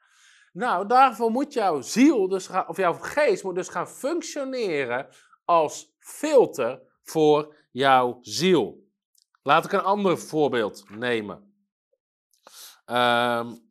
Nou, 0.52 0.86
daarvoor 0.86 1.30
moet 1.30 1.52
jouw 1.52 1.80
ziel, 1.80 2.28
dus 2.28 2.46
gaan, 2.46 2.68
of 2.68 2.76
jouw 2.76 2.92
geest, 2.92 3.42
moet 3.42 3.54
dus 3.54 3.68
gaan 3.68 3.88
functioneren 3.88 5.08
als 5.44 5.94
filter 5.98 6.82
voor 7.02 7.56
jouw 7.70 8.18
ziel. 8.20 8.88
Laat 9.42 9.64
ik 9.64 9.72
een 9.72 9.82
ander 9.82 10.18
voorbeeld 10.18 10.90
nemen. 10.90 11.54
Um, 12.86 13.70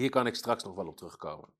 Hier 0.00 0.10
kan 0.10 0.26
ik 0.26 0.34
straks 0.34 0.64
nog 0.64 0.74
wel 0.74 0.86
op 0.86 0.96
terugkomen. 0.96 1.54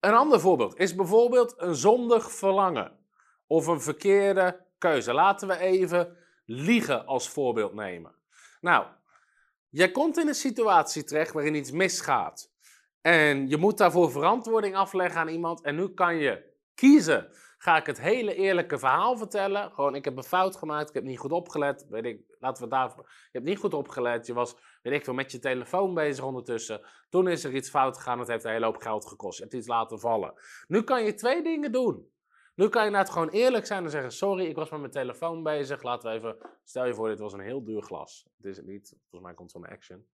Een 0.00 0.14
ander 0.14 0.40
voorbeeld 0.40 0.78
is 0.78 0.94
bijvoorbeeld 0.94 1.54
een 1.56 1.74
zondig 1.74 2.32
verlangen 2.32 3.06
of 3.46 3.66
een 3.66 3.80
verkeerde 3.80 4.66
keuze. 4.78 5.12
Laten 5.12 5.48
we 5.48 5.56
even 5.56 6.16
liegen 6.44 7.06
als 7.06 7.28
voorbeeld 7.28 7.74
nemen. 7.74 8.14
Nou, 8.60 8.86
jij 9.74 9.90
komt 9.90 10.18
in 10.18 10.28
een 10.28 10.34
situatie 10.34 11.04
terecht 11.04 11.32
waarin 11.32 11.54
iets 11.54 11.70
misgaat. 11.70 12.52
En 13.00 13.48
je 13.48 13.56
moet 13.56 13.78
daarvoor 13.78 14.10
verantwoording 14.10 14.76
afleggen 14.76 15.20
aan 15.20 15.28
iemand. 15.28 15.62
En 15.62 15.74
nu 15.74 15.88
kan 15.88 16.16
je 16.16 16.52
kiezen 16.74 17.32
ga 17.64 17.76
ik 17.76 17.86
het 17.86 18.00
hele 18.00 18.34
eerlijke 18.34 18.78
verhaal 18.78 19.16
vertellen. 19.16 19.72
Gewoon, 19.72 19.94
ik 19.94 20.04
heb 20.04 20.16
een 20.16 20.22
fout 20.22 20.56
gemaakt, 20.56 20.88
ik 20.88 20.94
heb 20.94 21.04
niet 21.04 21.18
goed 21.18 21.32
opgelet. 21.32 21.86
Weet 21.88 22.04
ik, 22.04 22.20
laten 22.38 22.64
we 22.64 22.68
daar. 22.68 22.92
Je 22.96 23.02
hebt 23.32 23.44
niet 23.44 23.58
goed 23.58 23.74
opgelet, 23.74 24.26
je 24.26 24.32
was, 24.32 24.56
weet 24.82 24.94
ik 24.94 25.04
veel, 25.04 25.14
met 25.14 25.32
je 25.32 25.38
telefoon 25.38 25.94
bezig 25.94 26.24
ondertussen. 26.24 26.80
Toen 27.08 27.28
is 27.28 27.44
er 27.44 27.54
iets 27.54 27.70
fout 27.70 27.96
gegaan, 27.96 28.18
het 28.18 28.28
heeft 28.28 28.44
een 28.44 28.50
hele 28.50 28.64
hoop 28.64 28.76
geld 28.76 29.06
gekost. 29.06 29.36
Je 29.36 29.42
hebt 29.42 29.54
iets 29.54 29.66
laten 29.66 30.00
vallen. 30.00 30.34
Nu 30.68 30.82
kan 30.82 31.04
je 31.04 31.14
twee 31.14 31.42
dingen 31.42 31.72
doen. 31.72 32.12
Nu 32.54 32.68
kan 32.68 32.84
je 32.84 32.90
net 32.90 33.10
gewoon 33.10 33.28
eerlijk 33.28 33.66
zijn 33.66 33.84
en 33.84 33.90
zeggen: 33.90 34.12
Sorry, 34.12 34.44
ik 34.44 34.56
was 34.56 34.70
met 34.70 34.80
mijn 34.80 34.92
telefoon 34.92 35.42
bezig. 35.42 35.82
Laten 35.82 36.10
we 36.10 36.16
even. 36.16 36.36
Stel 36.64 36.84
je 36.84 36.94
voor, 36.94 37.08
dit 37.08 37.18
was 37.18 37.32
een 37.32 37.40
heel 37.40 37.64
duur 37.64 37.82
glas. 37.82 38.26
Het 38.36 38.46
is 38.46 38.56
het 38.56 38.66
niet. 38.66 38.88
Volgens 38.88 39.22
mij 39.22 39.34
komt 39.34 39.52
het 39.52 39.62
van 39.62 39.72
Action. 39.72 40.06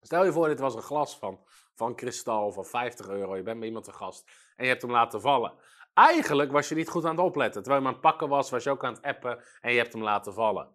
Stel 0.00 0.24
je 0.24 0.32
voor, 0.32 0.48
dit 0.48 0.58
was 0.58 0.74
een 0.74 0.82
glas 0.82 1.18
van, 1.18 1.40
van 1.74 1.94
kristal 1.94 2.52
van 2.52 2.64
50 2.64 3.08
euro. 3.08 3.36
Je 3.36 3.42
bent 3.42 3.58
bij 3.58 3.66
iemand 3.66 3.84
te 3.84 3.92
gast 3.92 4.30
en 4.56 4.64
je 4.64 4.70
hebt 4.70 4.82
hem 4.82 4.90
laten 4.90 5.20
vallen. 5.20 5.54
Eigenlijk 5.94 6.52
was 6.52 6.68
je 6.68 6.74
niet 6.74 6.88
goed 6.88 7.04
aan 7.04 7.16
het 7.16 7.24
opletten. 7.24 7.62
Terwijl 7.62 7.82
je 7.82 7.88
hem 7.88 7.96
aan 7.96 8.02
het 8.02 8.10
pakken 8.10 8.28
was, 8.28 8.50
was 8.50 8.64
je 8.64 8.70
ook 8.70 8.84
aan 8.84 8.94
het 8.94 9.02
appen 9.02 9.44
en 9.60 9.72
je 9.72 9.78
hebt 9.78 9.92
hem 9.92 10.02
laten 10.02 10.34
vallen. 10.34 10.68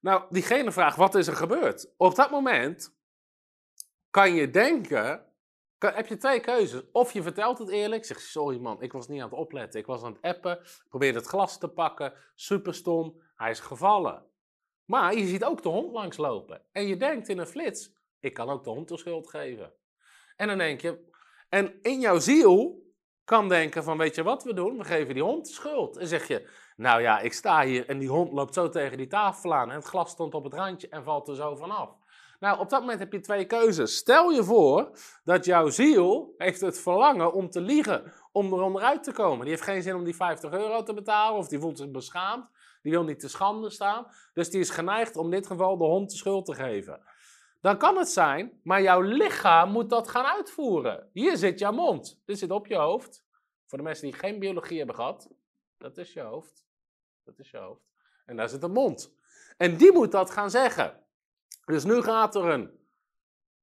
Nou, 0.00 0.24
diegene 0.30 0.72
vraagt, 0.72 0.96
wat 0.96 1.14
is 1.14 1.26
er 1.26 1.36
gebeurd? 1.36 1.94
Op 1.96 2.14
dat 2.14 2.30
moment 2.30 2.96
kan 4.10 4.34
je 4.34 4.50
denken, 4.50 5.31
heb 5.90 6.06
je 6.06 6.16
twee 6.16 6.40
keuzes. 6.40 6.82
Of 6.92 7.12
je 7.12 7.22
vertelt 7.22 7.58
het 7.58 7.68
eerlijk, 7.68 8.04
zegt 8.04 8.20
sorry 8.20 8.58
man, 8.58 8.82
ik 8.82 8.92
was 8.92 9.08
niet 9.08 9.20
aan 9.20 9.28
het 9.28 9.38
opletten. 9.38 9.80
Ik 9.80 9.86
was 9.86 10.02
aan 10.02 10.12
het 10.12 10.22
appen, 10.22 10.58
probeerde 10.88 11.18
het 11.18 11.28
glas 11.28 11.58
te 11.58 11.68
pakken, 11.68 12.12
super 12.34 12.74
stom, 12.74 13.22
hij 13.34 13.50
is 13.50 13.60
gevallen. 13.60 14.26
Maar 14.84 15.14
je 15.14 15.26
ziet 15.26 15.44
ook 15.44 15.62
de 15.62 15.68
hond 15.68 15.92
langslopen. 15.92 16.62
En 16.72 16.86
je 16.86 16.96
denkt 16.96 17.28
in 17.28 17.38
een 17.38 17.46
flits, 17.46 17.92
ik 18.20 18.34
kan 18.34 18.50
ook 18.50 18.64
de 18.64 18.70
hond 18.70 18.88
de 18.88 18.98
schuld 18.98 19.28
geven. 19.28 19.72
En 20.36 20.48
dan 20.48 20.58
denk 20.58 20.80
je, 20.80 21.10
en 21.48 21.78
in 21.82 22.00
jouw 22.00 22.18
ziel 22.18 22.82
kan 23.24 23.48
denken 23.48 23.84
van, 23.84 23.98
weet 23.98 24.14
je 24.14 24.22
wat 24.22 24.44
we 24.44 24.54
doen? 24.54 24.78
We 24.78 24.84
geven 24.84 25.14
die 25.14 25.22
hond 25.22 25.46
de 25.46 25.52
schuld. 25.52 25.96
En 25.96 26.06
zeg 26.06 26.28
je, 26.28 26.48
nou 26.76 27.00
ja, 27.00 27.20
ik 27.20 27.32
sta 27.32 27.64
hier 27.64 27.88
en 27.88 27.98
die 27.98 28.08
hond 28.08 28.32
loopt 28.32 28.54
zo 28.54 28.68
tegen 28.68 28.96
die 28.96 29.06
tafel 29.06 29.54
aan 29.54 29.70
en 29.70 29.76
het 29.76 29.84
glas 29.84 30.10
stond 30.10 30.34
op 30.34 30.44
het 30.44 30.54
randje 30.54 30.88
en 30.88 31.04
valt 31.04 31.28
er 31.28 31.36
zo 31.36 31.56
vanaf. 31.56 32.01
Nou, 32.42 32.58
op 32.58 32.70
dat 32.70 32.80
moment 32.80 32.98
heb 32.98 33.12
je 33.12 33.20
twee 33.20 33.44
keuzes. 33.44 33.96
Stel 33.96 34.30
je 34.30 34.44
voor 34.44 34.98
dat 35.24 35.44
jouw 35.44 35.68
ziel 35.68 36.34
heeft 36.36 36.60
het 36.60 36.80
verlangen 36.80 37.32
om 37.32 37.50
te 37.50 37.60
liegen, 37.60 38.12
om 38.32 38.52
er 38.52 38.60
onderuit 38.60 39.02
te 39.02 39.12
komen. 39.12 39.40
Die 39.40 39.50
heeft 39.50 39.62
geen 39.62 39.82
zin 39.82 39.94
om 39.94 40.04
die 40.04 40.16
50 40.16 40.52
euro 40.52 40.82
te 40.82 40.94
betalen 40.94 41.38
of 41.38 41.48
die 41.48 41.58
voelt 41.58 41.78
zich 41.78 41.90
beschaamd. 41.90 42.50
Die 42.82 42.92
wil 42.92 43.04
niet 43.04 43.20
te 43.20 43.28
schande 43.28 43.70
staan. 43.70 44.06
Dus 44.32 44.50
die 44.50 44.60
is 44.60 44.70
geneigd 44.70 45.16
om 45.16 45.24
in 45.24 45.30
dit 45.30 45.46
geval 45.46 45.78
de 45.78 45.84
hond 45.84 46.10
de 46.10 46.16
schuld 46.16 46.44
te 46.44 46.54
geven. 46.54 47.02
Dan 47.60 47.78
kan 47.78 47.96
het 47.96 48.08
zijn, 48.08 48.60
maar 48.62 48.82
jouw 48.82 49.00
lichaam 49.00 49.70
moet 49.70 49.90
dat 49.90 50.08
gaan 50.08 50.26
uitvoeren. 50.26 51.08
Hier 51.12 51.36
zit 51.36 51.58
jouw 51.58 51.72
mond. 51.72 52.22
Dit 52.24 52.38
zit 52.38 52.50
op 52.50 52.66
je 52.66 52.76
hoofd. 52.76 53.24
Voor 53.66 53.78
de 53.78 53.84
mensen 53.84 54.10
die 54.10 54.18
geen 54.18 54.38
biologie 54.38 54.78
hebben 54.78 54.96
gehad, 54.96 55.30
dat 55.78 55.98
is 55.98 56.12
je 56.12 56.20
hoofd. 56.20 56.66
Dat 57.24 57.38
is 57.38 57.50
je 57.50 57.58
hoofd. 57.58 57.92
En 58.26 58.36
daar 58.36 58.48
zit 58.48 58.62
een 58.62 58.72
mond. 58.72 59.14
En 59.56 59.76
die 59.76 59.92
moet 59.92 60.12
dat 60.12 60.30
gaan 60.30 60.50
zeggen. 60.50 61.01
Dus 61.64 61.84
nu 61.84 62.02
gaat 62.02 62.34
er 62.34 62.44
een 62.44 62.70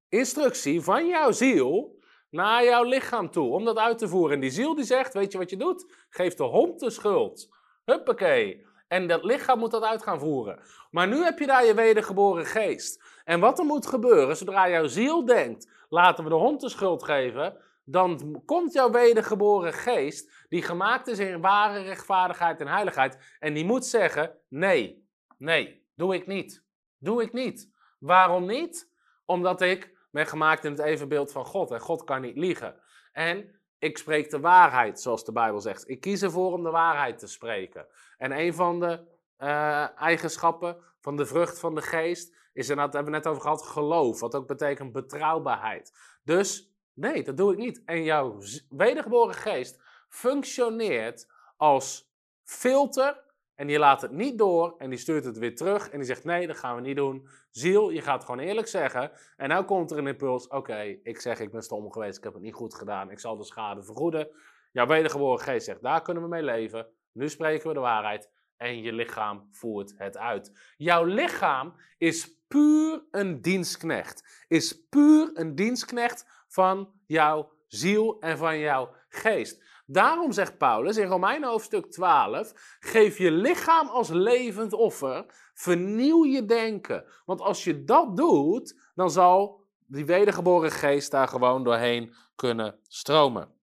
instructie 0.09 0.81
van 0.81 1.07
jouw 1.07 1.31
ziel 1.31 1.97
naar 2.29 2.63
jouw 2.63 2.83
lichaam 2.83 3.31
toe 3.31 3.53
om 3.53 3.65
dat 3.65 3.77
uit 3.77 3.97
te 3.97 4.07
voeren. 4.07 4.35
En 4.35 4.41
die 4.41 4.51
ziel 4.51 4.75
die 4.75 4.85
zegt, 4.85 5.13
weet 5.13 5.31
je 5.31 5.37
wat 5.37 5.49
je 5.49 5.57
doet? 5.57 6.05
Geef 6.09 6.33
de 6.33 6.43
hond 6.43 6.79
de 6.79 6.89
schuld. 6.89 7.49
Huppakee. 7.85 8.67
En 8.87 9.07
dat 9.07 9.23
lichaam 9.23 9.59
moet 9.59 9.71
dat 9.71 9.83
uit 9.83 10.03
gaan 10.03 10.19
voeren. 10.19 10.59
Maar 10.91 11.07
nu 11.07 11.23
heb 11.23 11.39
je 11.39 11.47
daar 11.47 11.65
je 11.65 11.73
wedergeboren 11.73 12.45
geest. 12.45 13.03
En 13.23 13.39
wat 13.39 13.59
er 13.59 13.65
moet 13.65 13.87
gebeuren, 13.87 14.37
zodra 14.37 14.69
jouw 14.69 14.87
ziel 14.87 15.25
denkt, 15.25 15.71
laten 15.89 16.23
we 16.23 16.29
de 16.29 16.35
hond 16.35 16.61
de 16.61 16.69
schuld 16.69 17.03
geven, 17.03 17.57
dan 17.83 18.41
komt 18.45 18.73
jouw 18.73 18.91
wedergeboren 18.91 19.73
geest, 19.73 20.45
die 20.49 20.61
gemaakt 20.61 21.07
is 21.07 21.19
in 21.19 21.41
ware 21.41 21.81
rechtvaardigheid 21.81 22.59
en 22.59 22.67
heiligheid, 22.67 23.35
en 23.39 23.53
die 23.53 23.65
moet 23.65 23.85
zeggen, 23.85 24.37
nee, 24.47 25.07
nee, 25.37 25.85
doe 25.95 26.15
ik 26.15 26.27
niet. 26.27 26.63
Doe 26.97 27.21
ik 27.21 27.33
niet. 27.33 27.69
Waarom 27.99 28.45
niet? 28.45 28.91
Omdat 29.25 29.61
ik 29.61 29.97
ben 30.11 30.27
gemaakt 30.27 30.65
in 30.65 30.71
het 30.71 30.81
evenbeeld 30.81 31.31
van 31.31 31.45
God 31.45 31.71
en 31.71 31.79
God 31.79 32.03
kan 32.03 32.21
niet 32.21 32.37
liegen. 32.37 32.81
En 33.11 33.59
ik 33.79 33.97
spreek 33.97 34.29
de 34.29 34.39
waarheid, 34.39 35.01
zoals 35.01 35.25
de 35.25 35.31
Bijbel 35.31 35.61
zegt. 35.61 35.89
Ik 35.89 35.99
kies 35.99 36.21
ervoor 36.21 36.53
om 36.53 36.63
de 36.63 36.69
waarheid 36.69 37.19
te 37.19 37.27
spreken. 37.27 37.87
En 38.17 38.31
een 38.31 38.53
van 38.53 38.79
de 38.79 39.05
uh, 39.39 39.99
eigenschappen 39.99 40.77
van 40.99 41.15
de 41.15 41.25
vrucht 41.25 41.59
van 41.59 41.75
de 41.75 41.81
geest 41.81 42.35
is, 42.53 42.69
en 42.69 42.77
dat 42.77 42.93
hebben 42.93 43.11
we 43.11 43.17
net 43.17 43.27
over 43.27 43.41
gehad, 43.41 43.61
geloof. 43.61 44.19
Wat 44.19 44.35
ook 44.35 44.47
betekent 44.47 44.91
betrouwbaarheid. 44.91 45.93
Dus 46.23 46.73
nee, 46.93 47.23
dat 47.23 47.37
doe 47.37 47.51
ik 47.51 47.57
niet. 47.57 47.81
En 47.85 48.03
jouw 48.03 48.37
wedergeboren 48.69 49.35
geest 49.35 49.81
functioneert 50.09 51.31
als 51.57 52.11
filter. 52.43 53.27
En 53.59 53.67
die 53.67 53.79
laat 53.79 54.01
het 54.01 54.11
niet 54.11 54.37
door 54.37 54.75
en 54.77 54.89
die 54.89 54.99
stuurt 54.99 55.25
het 55.25 55.37
weer 55.37 55.55
terug 55.55 55.89
en 55.89 55.97
die 55.97 56.07
zegt 56.07 56.23
nee, 56.23 56.47
dat 56.47 56.57
gaan 56.57 56.75
we 56.75 56.81
niet 56.81 56.95
doen. 56.95 57.27
Ziel, 57.49 57.89
je 57.89 58.01
gaat 58.01 58.25
gewoon 58.25 58.39
eerlijk 58.39 58.67
zeggen. 58.67 59.11
En 59.37 59.49
nu 59.49 59.63
komt 59.63 59.91
er 59.91 59.97
een 59.97 60.07
impuls, 60.07 60.47
oké, 60.47 60.97
ik 61.03 61.19
zeg 61.19 61.39
ik 61.39 61.51
ben 61.51 61.61
stom 61.61 61.91
geweest, 61.91 62.17
ik 62.17 62.23
heb 62.23 62.33
het 62.33 62.41
niet 62.41 62.53
goed 62.53 62.75
gedaan, 62.75 63.11
ik 63.11 63.19
zal 63.19 63.37
de 63.37 63.43
schade 63.43 63.83
vergoeden. 63.83 64.27
Jouw 64.71 64.85
wedergeboren 64.87 65.43
geest 65.43 65.65
zegt, 65.65 65.81
daar 65.81 66.01
kunnen 66.01 66.23
we 66.23 66.29
mee 66.29 66.43
leven. 66.43 66.87
Nu 67.11 67.29
spreken 67.29 67.67
we 67.67 67.73
de 67.73 67.79
waarheid 67.79 68.29
en 68.57 68.81
je 68.81 68.93
lichaam 68.93 69.47
voert 69.51 69.93
het 69.97 70.17
uit. 70.17 70.73
Jouw 70.77 71.03
lichaam 71.03 71.75
is 71.97 72.43
puur 72.47 73.03
een 73.11 73.41
dienstknecht. 73.41 74.45
Is 74.47 74.87
puur 74.89 75.29
een 75.33 75.55
dienstknecht 75.55 76.45
van 76.47 76.93
jouw 77.05 77.51
ziel 77.67 78.19
en 78.19 78.37
van 78.37 78.59
jouw 78.59 78.93
geest. 79.09 79.63
Daarom 79.91 80.31
zegt 80.31 80.57
Paulus 80.57 80.97
in 80.97 81.07
Romeinen 81.07 81.49
hoofdstuk 81.49 81.91
12: 81.91 82.51
geef 82.79 83.17
je 83.17 83.31
lichaam 83.31 83.87
als 83.87 84.09
levend 84.09 84.73
offer, 84.73 85.25
vernieuw 85.53 86.25
je 86.25 86.45
denken. 86.45 87.05
Want 87.25 87.41
als 87.41 87.63
je 87.63 87.83
dat 87.83 88.17
doet, 88.17 88.91
dan 88.95 89.11
zal 89.11 89.67
die 89.85 90.05
wedergeboren 90.05 90.71
geest 90.71 91.11
daar 91.11 91.27
gewoon 91.27 91.63
doorheen 91.63 92.15
kunnen 92.35 92.79
stromen. 92.87 93.53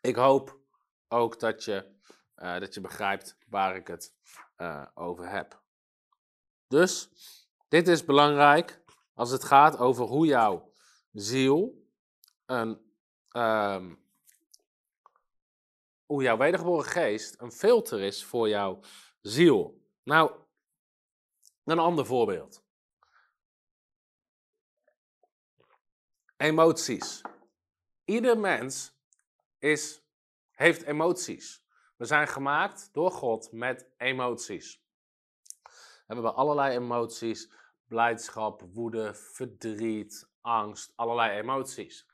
Ik 0.00 0.16
hoop 0.16 0.58
ook 1.08 1.40
dat 1.40 1.64
je, 1.64 1.94
uh, 2.36 2.58
dat 2.58 2.74
je 2.74 2.80
begrijpt 2.80 3.38
waar 3.46 3.76
ik 3.76 3.86
het 3.86 4.14
uh, 4.56 4.86
over 4.94 5.30
heb. 5.30 5.62
Dus 6.66 7.10
dit 7.68 7.88
is 7.88 8.04
belangrijk 8.04 8.82
als 9.14 9.30
het 9.30 9.44
gaat 9.44 9.78
over 9.78 10.04
hoe 10.04 10.26
jouw 10.26 10.72
ziel 11.12 11.86
een. 12.46 12.86
Um, 13.32 14.06
hoe 16.08 16.22
jouw 16.22 16.36
wedergeboren 16.36 16.84
geest 16.84 17.40
een 17.40 17.52
filter 17.52 18.00
is 18.00 18.24
voor 18.24 18.48
jouw 18.48 18.80
ziel. 19.20 19.82
Nou, 20.02 20.32
een 21.64 21.78
ander 21.78 22.06
voorbeeld. 22.06 22.64
Emoties. 26.36 27.20
Ieder 28.04 28.38
mens 28.38 28.92
is, 29.58 30.02
heeft 30.50 30.82
emoties. 30.82 31.64
We 31.96 32.04
zijn 32.04 32.28
gemaakt 32.28 32.88
door 32.92 33.10
God 33.10 33.52
met 33.52 33.86
emoties. 33.96 34.82
We 35.62 36.14
hebben 36.14 36.34
allerlei 36.34 36.76
emoties: 36.76 37.52
blijdschap, 37.86 38.62
woede, 38.72 39.14
verdriet, 39.14 40.28
angst, 40.40 40.92
allerlei 40.96 41.38
emoties. 41.38 42.06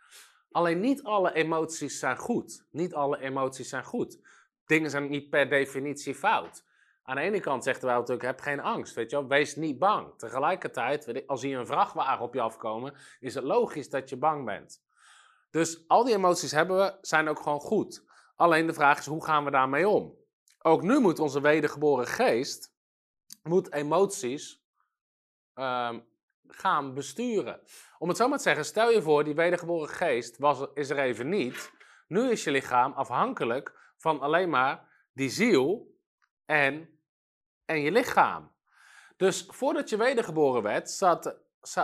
Alleen 0.54 0.80
niet 0.80 1.02
alle 1.02 1.32
emoties 1.32 1.98
zijn 1.98 2.16
goed. 2.16 2.66
Niet 2.70 2.94
alle 2.94 3.20
emoties 3.20 3.68
zijn 3.68 3.84
goed. 3.84 4.18
Dingen 4.66 4.90
zijn 4.90 5.10
niet 5.10 5.30
per 5.30 5.48
definitie 5.48 6.14
fout. 6.14 6.64
Aan 7.02 7.16
de 7.16 7.22
ene 7.22 7.40
kant 7.40 7.64
zegt 7.64 7.80
de 7.80 7.86
natuurlijk, 7.86 8.22
heb 8.22 8.40
geen 8.40 8.60
angst, 8.60 8.94
weet 8.94 9.10
je 9.10 9.16
wel, 9.16 9.28
wees 9.28 9.56
niet 9.56 9.78
bang. 9.78 10.18
Tegelijkertijd, 10.18 11.26
als 11.26 11.42
hier 11.42 11.58
een 11.58 11.66
vrachtwagen 11.66 12.24
op 12.24 12.34
je 12.34 12.40
afkomen, 12.40 12.94
is 13.20 13.34
het 13.34 13.44
logisch 13.44 13.90
dat 13.90 14.08
je 14.08 14.16
bang 14.16 14.44
bent. 14.44 14.82
Dus 15.50 15.88
al 15.88 16.04
die 16.04 16.14
emoties 16.14 16.50
hebben 16.50 16.76
we, 16.76 16.98
zijn 17.00 17.28
ook 17.28 17.40
gewoon 17.40 17.60
goed. 17.60 18.04
Alleen 18.36 18.66
de 18.66 18.74
vraag 18.74 18.98
is, 18.98 19.06
hoe 19.06 19.24
gaan 19.24 19.44
we 19.44 19.50
daarmee 19.50 19.88
om? 19.88 20.16
Ook 20.58 20.82
nu 20.82 20.98
moet 20.98 21.18
onze 21.18 21.40
wedergeboren 21.40 22.06
geest, 22.06 22.74
moet 23.42 23.72
emoties 23.72 24.64
ehm, 25.54 26.00
gaan 26.48 26.94
besturen. 26.94 27.60
Om 27.98 28.08
het 28.08 28.16
zo 28.16 28.28
maar 28.28 28.36
te 28.36 28.44
zeggen, 28.44 28.64
stel 28.64 28.90
je 28.90 29.02
voor, 29.02 29.24
die 29.24 29.34
wedergeboren 29.34 29.88
geest 29.88 30.38
was, 30.38 30.66
is 30.74 30.90
er 30.90 30.98
even 30.98 31.28
niet. 31.28 31.72
Nu 32.08 32.30
is 32.30 32.44
je 32.44 32.50
lichaam 32.50 32.92
afhankelijk 32.92 33.92
van 33.96 34.20
alleen 34.20 34.50
maar 34.50 34.88
die 35.12 35.30
ziel 35.30 35.96
en, 36.46 37.00
en 37.64 37.80
je 37.80 37.90
lichaam. 37.90 38.52
Dus 39.16 39.46
voordat 39.48 39.88
je 39.88 39.96
wedergeboren 39.96 40.62
werd, 40.62 40.90
zat, 40.90 41.36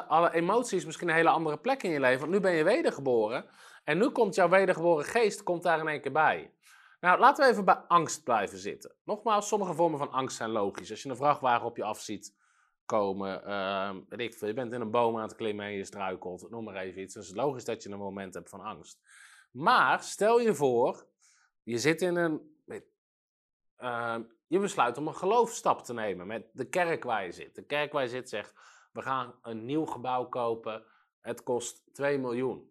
alle 0.08 0.32
emoties 0.32 0.84
misschien 0.84 1.08
een 1.08 1.14
hele 1.14 1.28
andere 1.28 1.58
plek 1.58 1.82
in 1.82 1.90
je 1.90 2.00
leven. 2.00 2.20
Want 2.20 2.32
nu 2.32 2.40
ben 2.40 2.52
je 2.52 2.64
wedergeboren 2.64 3.50
en 3.84 3.98
nu 3.98 4.08
komt 4.08 4.34
jouw 4.34 4.48
wedergeboren 4.48 5.04
geest 5.04 5.42
komt 5.42 5.62
daar 5.62 5.78
in 5.78 5.88
één 5.88 6.00
keer 6.00 6.12
bij. 6.12 6.54
Nou, 7.00 7.18
laten 7.18 7.44
we 7.44 7.50
even 7.50 7.64
bij 7.64 7.74
angst 7.74 8.24
blijven 8.24 8.58
zitten. 8.58 8.94
Nogmaals, 9.04 9.48
sommige 9.48 9.74
vormen 9.74 9.98
van 9.98 10.10
angst 10.10 10.36
zijn 10.36 10.50
logisch. 10.50 10.90
Als 10.90 11.02
je 11.02 11.08
een 11.08 11.16
vrachtwagen 11.16 11.66
op 11.66 11.76
je 11.76 11.84
afziet, 11.84 12.36
komen. 12.90 13.42
Veel, 14.08 14.48
je 14.48 14.54
bent 14.54 14.72
in 14.72 14.80
een 14.80 14.90
boom 14.90 15.16
aan 15.16 15.22
het 15.22 15.34
klimmen 15.34 15.66
en 15.66 15.72
je 15.72 15.84
struikelt, 15.84 16.50
noem 16.50 16.64
maar 16.64 16.76
even 16.76 17.02
iets. 17.02 17.14
Dus 17.14 17.26
het 17.26 17.36
is 17.36 17.42
logisch 17.42 17.64
dat 17.64 17.82
je 17.82 17.90
een 17.90 17.98
moment 17.98 18.34
hebt 18.34 18.48
van 18.48 18.60
angst. 18.60 19.00
Maar 19.50 20.02
stel 20.02 20.40
je 20.40 20.54
voor, 20.54 21.06
je 21.62 21.78
zit 21.78 22.02
in 22.02 22.16
een. 22.16 22.48
Uh, 23.78 24.18
je 24.46 24.58
besluit 24.58 24.98
om 24.98 25.06
een 25.06 25.14
geloofstap 25.14 25.82
te 25.84 25.92
nemen 25.92 26.26
met 26.26 26.50
de 26.52 26.68
kerk 26.68 27.04
waar 27.04 27.24
je 27.24 27.32
zit. 27.32 27.54
De 27.54 27.62
kerk 27.62 27.92
waar 27.92 28.02
je 28.02 28.08
zit 28.08 28.28
zegt: 28.28 28.54
we 28.92 29.02
gaan 29.02 29.34
een 29.42 29.64
nieuw 29.64 29.84
gebouw 29.84 30.28
kopen. 30.28 30.84
Het 31.20 31.42
kost 31.42 31.94
2 31.94 32.18
miljoen. 32.18 32.70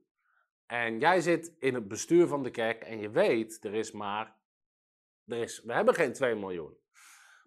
En 0.66 1.00
jij 1.00 1.22
zit 1.22 1.56
in 1.60 1.74
het 1.74 1.88
bestuur 1.88 2.28
van 2.28 2.44
de 2.44 2.52
kerk 2.52 2.84
en 2.84 3.00
je 3.00 3.10
weet, 3.10 3.64
er 3.64 3.74
is 3.74 3.92
maar. 3.92 4.38
Er 5.26 5.38
is, 5.38 5.64
we 5.64 5.74
hebben 5.74 5.94
geen 5.94 6.14
2 6.14 6.36
miljoen. 6.36 6.78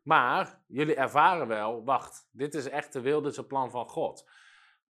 Maar 0.03 0.63
jullie 0.67 0.95
ervaren 0.95 1.49
wel, 1.49 1.85
wacht, 1.85 2.29
dit 2.33 2.55
is 2.55 2.69
echt 2.69 2.93
de 2.93 3.01
wilde 3.01 3.45
plan 3.45 3.71
van 3.71 3.89
God. 3.89 4.25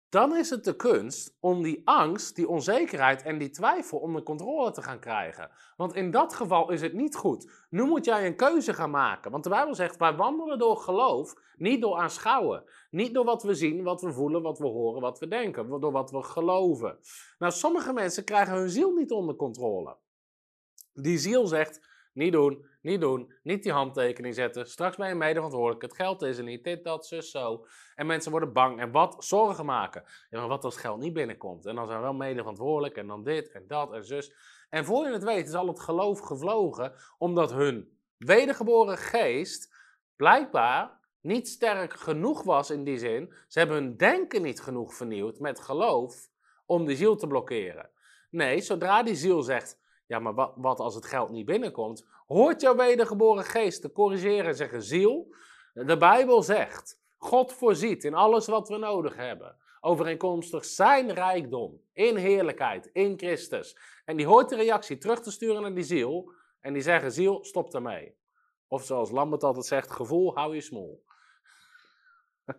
Dan 0.09 0.35
is 0.35 0.49
het 0.49 0.63
de 0.63 0.75
kunst 0.75 1.37
om 1.39 1.63
die 1.63 1.81
angst, 1.85 2.35
die 2.35 2.47
onzekerheid 2.47 3.21
en 3.21 3.37
die 3.37 3.49
twijfel 3.49 3.97
onder 3.99 4.23
controle 4.23 4.71
te 4.71 4.81
gaan 4.81 4.99
krijgen. 4.99 5.51
Want 5.75 5.95
in 5.95 6.11
dat 6.11 6.33
geval 6.33 6.71
is 6.71 6.81
het 6.81 6.93
niet 6.93 7.15
goed. 7.15 7.65
Nu 7.69 7.83
moet 7.83 8.05
jij 8.05 8.25
een 8.25 8.35
keuze 8.35 8.73
gaan 8.73 8.89
maken. 8.89 9.31
Want 9.31 9.43
de 9.43 9.49
Bijbel 9.49 9.75
zegt, 9.75 9.97
wij 9.97 10.15
wandelen 10.15 10.59
door 10.59 10.77
geloof, 10.77 11.33
niet 11.55 11.81
door 11.81 11.97
aanschouwen. 11.97 12.63
Niet 12.89 13.13
door 13.13 13.25
wat 13.25 13.43
we 13.43 13.53
zien, 13.53 13.83
wat 13.83 14.01
we 14.01 14.13
voelen, 14.13 14.41
wat 14.41 14.59
we 14.59 14.67
horen, 14.67 15.01
wat 15.01 15.19
we 15.19 15.27
denken. 15.27 15.79
Door 15.79 15.91
wat 15.91 16.11
we 16.11 16.23
geloven. 16.23 16.99
Nou, 17.37 17.51
sommige 17.51 17.93
mensen 17.93 18.23
krijgen 18.23 18.55
hun 18.55 18.69
ziel 18.69 18.93
niet 18.93 19.11
onder 19.11 19.35
controle. 19.35 19.97
Die 20.93 21.17
ziel 21.17 21.47
zegt, 21.47 21.87
niet 22.17 22.31
doen, 22.31 22.65
niet 22.81 23.01
doen, 23.01 23.33
niet 23.43 23.63
die 23.63 23.71
handtekening 23.71 24.35
zetten. 24.35 24.69
Straks 24.69 24.95
ben 24.95 25.07
je 25.07 25.15
mede 25.15 25.33
verantwoordelijk. 25.33 25.81
Het 25.81 25.95
geld 25.95 26.21
is 26.21 26.37
er 26.37 26.43
niet, 26.43 26.63
dit, 26.63 26.83
dat, 26.83 27.07
zus, 27.07 27.31
zo. 27.31 27.65
En 27.95 28.05
mensen 28.05 28.31
worden 28.31 28.53
bang 28.53 28.79
en 28.79 28.91
wat? 28.91 29.15
Zorgen 29.19 29.65
maken. 29.65 30.03
Ja, 30.29 30.39
maar 30.39 30.47
wat 30.47 30.63
als 30.63 30.77
geld 30.77 30.99
niet 30.99 31.13
binnenkomt? 31.13 31.65
En 31.65 31.75
dan 31.75 31.85
zijn 31.85 31.97
we 31.97 32.03
wel 32.03 32.13
mede 32.13 32.39
verantwoordelijk 32.39 32.95
en 32.95 33.07
dan 33.07 33.23
dit 33.23 33.51
en 33.51 33.67
dat 33.67 33.93
en 33.93 34.05
zus. 34.05 34.33
En 34.69 34.85
voor 34.85 35.05
je 35.05 35.13
het 35.13 35.23
weet 35.23 35.47
is 35.47 35.53
al 35.53 35.67
het 35.67 35.79
geloof 35.79 36.19
gevlogen, 36.19 36.93
omdat 37.17 37.51
hun 37.51 37.99
wedergeboren 38.17 38.97
geest 38.97 39.75
blijkbaar 40.15 40.99
niet 41.21 41.47
sterk 41.47 41.93
genoeg 41.93 42.43
was 42.43 42.69
in 42.69 42.83
die 42.83 42.97
zin. 42.97 43.33
Ze 43.47 43.59
hebben 43.59 43.77
hun 43.77 43.97
denken 43.97 44.41
niet 44.41 44.61
genoeg 44.61 44.93
vernieuwd 44.93 45.39
met 45.39 45.59
geloof 45.59 46.29
om 46.65 46.85
die 46.85 46.95
ziel 46.95 47.15
te 47.15 47.27
blokkeren. 47.27 47.89
Nee, 48.29 48.61
zodra 48.61 49.03
die 49.03 49.15
ziel 49.15 49.41
zegt, 49.41 49.79
ja, 50.07 50.19
maar 50.19 50.33
wat, 50.33 50.53
wat 50.55 50.79
als 50.79 50.95
het 50.95 51.05
geld 51.05 51.29
niet 51.29 51.45
binnenkomt? 51.45 52.07
Hoort 52.25 52.61
jouw 52.61 52.75
wedergeboren 52.75 53.43
geest 53.43 53.81
te 53.81 53.91
corrigeren 53.91 54.45
en 54.45 54.55
zeggen: 54.55 54.83
Ziel, 54.83 55.35
de 55.73 55.97
Bijbel 55.97 56.43
zegt: 56.43 57.01
God 57.17 57.53
voorziet 57.53 58.03
in 58.03 58.13
alles 58.13 58.47
wat 58.47 58.69
we 58.69 58.77
nodig 58.77 59.15
hebben. 59.15 59.55
Overeenkomstig 59.81 60.65
zijn 60.65 61.13
rijkdom, 61.13 61.81
in 61.93 62.15
heerlijkheid, 62.15 62.89
in 62.93 63.17
Christus. 63.17 63.77
En 64.05 64.17
die 64.17 64.25
hoort 64.25 64.49
de 64.49 64.55
reactie 64.55 64.97
terug 64.97 65.21
te 65.21 65.31
sturen 65.31 65.61
naar 65.61 65.73
die 65.73 65.83
ziel. 65.83 66.31
En 66.59 66.73
die 66.73 66.81
zeggen: 66.81 67.11
Ziel, 67.11 67.43
stop 67.43 67.73
ermee. 67.73 68.15
Of 68.67 68.83
zoals 68.83 69.11
Lambert 69.11 69.43
altijd 69.43 69.65
zegt: 69.65 69.91
gevoel, 69.91 70.35
hou 70.35 70.55
je 70.55 70.61
smol. 70.61 71.03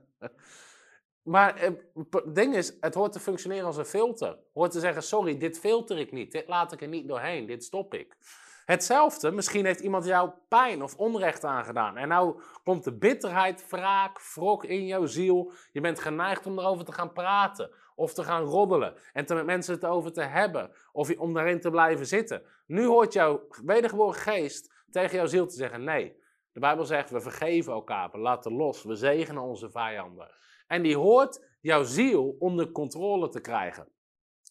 Maar 1.29 1.57
eh, 1.57 1.71
het 2.11 2.35
ding 2.35 2.55
is, 2.55 2.77
het 2.81 2.95
hoort 2.95 3.13
te 3.13 3.21
functioneren 3.21 3.67
als 3.67 3.77
een 3.77 3.85
filter. 3.85 4.39
Hoort 4.53 4.71
te 4.71 4.81
zeggen, 4.81 5.03
sorry, 5.03 5.39
dit 5.39 5.59
filter 5.59 5.99
ik 5.99 6.13
niet. 6.13 6.33
Dit 6.33 6.49
laat 6.49 6.73
ik 6.73 6.83
er 6.83 6.89
niet 6.89 7.09
doorheen. 7.09 7.47
Dit 7.47 7.65
stop 7.65 7.95
ik. 7.95 8.17
Hetzelfde, 8.65 9.31
misschien 9.31 9.65
heeft 9.65 9.81
iemand 9.81 10.05
jou 10.05 10.31
pijn 10.49 10.83
of 10.83 10.97
onrecht 10.97 11.45
aangedaan. 11.45 11.97
En 11.97 12.09
nou 12.09 12.41
komt 12.65 12.85
de 12.85 12.93
bitterheid, 12.93 13.71
wraak, 13.71 14.21
wrok 14.35 14.65
in 14.65 14.87
jouw 14.87 15.07
ziel. 15.07 15.53
Je 15.73 15.81
bent 15.81 16.01
geneigd 16.01 16.47
om 16.47 16.59
erover 16.59 16.85
te 16.85 16.93
gaan 16.93 17.13
praten. 17.13 17.71
Of 17.95 18.15
te 18.15 18.25
gaan 18.25 18.43
roddelen. 18.43 18.95
En 19.13 19.27
te 19.27 19.35
met 19.35 19.47
mensen 19.47 19.75
het 19.75 19.85
over 19.85 20.13
te 20.13 20.23
hebben. 20.23 20.71
Of 20.93 21.19
om 21.19 21.35
daarin 21.35 21.61
te 21.61 21.71
blijven 21.71 22.07
zitten. 22.07 22.43
Nu 22.67 22.87
hoort 22.87 23.13
jouw 23.13 23.47
wedergeboren 23.65 24.21
geest 24.21 24.73
tegen 24.91 25.17
jouw 25.17 25.27
ziel 25.27 25.47
te 25.47 25.57
zeggen, 25.57 25.85
nee. 25.85 26.17
De 26.53 26.61
Bijbel 26.61 26.85
zegt, 26.85 27.11
we 27.11 27.21
vergeven 27.21 27.73
elkaar, 27.73 28.11
we 28.11 28.19
laten 28.19 28.53
los, 28.53 28.83
we 28.83 28.95
zegenen 28.95 29.43
onze 29.43 29.71
vijanden. 29.71 30.31
En 30.69 30.83
die 30.83 30.97
hoort 30.97 31.47
jouw 31.61 31.83
ziel 31.83 32.37
onder 32.39 32.73
controle 32.73 33.29
te 33.29 33.41
krijgen. 33.41 33.89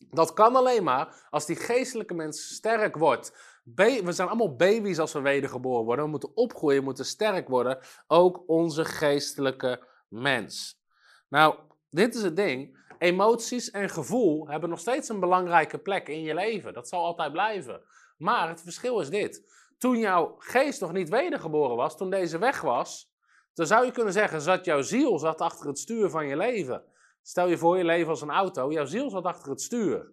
Dat 0.09 0.33
kan 0.33 0.55
alleen 0.55 0.83
maar 0.83 1.27
als 1.29 1.45
die 1.45 1.55
geestelijke 1.55 2.13
mens 2.13 2.47
sterk 2.55 2.95
wordt. 2.95 3.33
we 3.75 4.11
zijn 4.11 4.27
allemaal 4.27 4.55
baby's 4.55 4.99
als 4.99 5.13
we 5.13 5.21
wedergeboren 5.21 5.85
worden. 5.85 6.05
We 6.05 6.11
moeten 6.11 6.35
opgroeien, 6.35 6.79
we 6.79 6.85
moeten 6.85 7.05
sterk 7.05 7.47
worden. 7.47 7.79
Ook 8.07 8.43
onze 8.47 8.85
geestelijke 8.85 9.87
mens. 10.07 10.81
Nou, 11.29 11.55
dit 11.89 12.15
is 12.15 12.21
het 12.21 12.35
ding. 12.35 12.85
Emoties 12.99 13.71
en 13.71 13.89
gevoel 13.89 14.47
hebben 14.47 14.69
nog 14.69 14.79
steeds 14.79 15.09
een 15.09 15.19
belangrijke 15.19 15.77
plek 15.77 16.07
in 16.07 16.21
je 16.21 16.33
leven. 16.33 16.73
Dat 16.73 16.87
zal 16.87 17.03
altijd 17.03 17.31
blijven. 17.31 17.81
Maar 18.17 18.49
het 18.49 18.61
verschil 18.61 18.99
is 18.99 19.09
dit. 19.09 19.55
Toen 19.77 19.97
jouw 19.97 20.35
geest 20.37 20.81
nog 20.81 20.91
niet 20.91 21.09
wedergeboren 21.09 21.75
was, 21.75 21.97
toen 21.97 22.09
deze 22.09 22.37
weg 22.37 22.61
was, 22.61 23.11
dan 23.57 23.67
zou 23.67 23.85
je 23.85 23.91
kunnen 23.91 24.13
zeggen, 24.13 24.41
zat 24.41 24.65
jouw 24.65 24.81
ziel 24.81 25.19
zat 25.19 25.41
achter 25.41 25.67
het 25.67 25.79
stuur 25.79 26.09
van 26.09 26.27
je 26.27 26.37
leven. 26.37 26.83
Stel 27.21 27.47
je 27.47 27.57
voor 27.57 27.77
je 27.77 27.83
leven 27.83 28.09
als 28.09 28.21
een 28.21 28.29
auto, 28.29 28.71
jouw 28.71 28.85
ziel 28.85 29.09
zat 29.09 29.23
achter 29.23 29.49
het 29.49 29.61
stuur. 29.61 30.11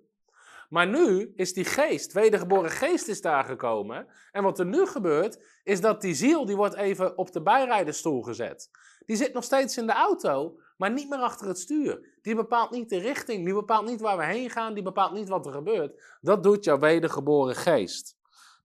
Maar 0.69 0.87
nu 0.87 1.33
is 1.37 1.53
die 1.53 1.65
geest, 1.65 2.13
wedergeboren 2.13 2.71
geest 2.71 3.09
is 3.09 3.21
daar 3.21 3.45
gekomen. 3.45 4.07
En 4.33 4.43
wat 4.43 4.59
er 4.59 4.67
nu 4.67 4.87
gebeurt, 4.87 5.45
is 5.65 5.81
dat 5.81 6.01
die 6.01 6.15
ziel, 6.15 6.47
die 6.47 6.57
wordt 6.57 6.75
even 6.75 7.19
op 7.19 7.33
de 7.33 7.43
bijrijdersstoel 7.43 8.23
gezet. 8.23 8.71
Die 9.07 9.17
zit 9.17 9.33
nog 9.33 9.45
steeds 9.45 9.77
in 9.77 9.87
de 9.87 9.93
auto, 9.93 10.59
maar 10.77 10.91
niet 10.91 11.09
meer 11.09 11.19
achter 11.19 11.47
het 11.47 11.59
stuur. 11.59 12.19
Die 12.23 12.35
bepaalt 12.35 12.71
niet 12.71 12.89
de 12.89 12.99
richting, 12.99 13.45
die 13.45 13.55
bepaalt 13.55 13.87
niet 13.87 14.01
waar 14.01 14.17
we 14.17 14.25
heen 14.25 14.51
gaan, 14.51 14.75
die 14.75 14.83
bepaalt 14.83 15.13
niet 15.13 15.29
wat 15.29 15.47
er 15.47 15.53
gebeurt. 15.53 16.03
Dat 16.21 16.43
doet 16.43 16.65
jouw 16.65 16.79
wedergeboren 16.79 17.57
geest. 17.57 18.17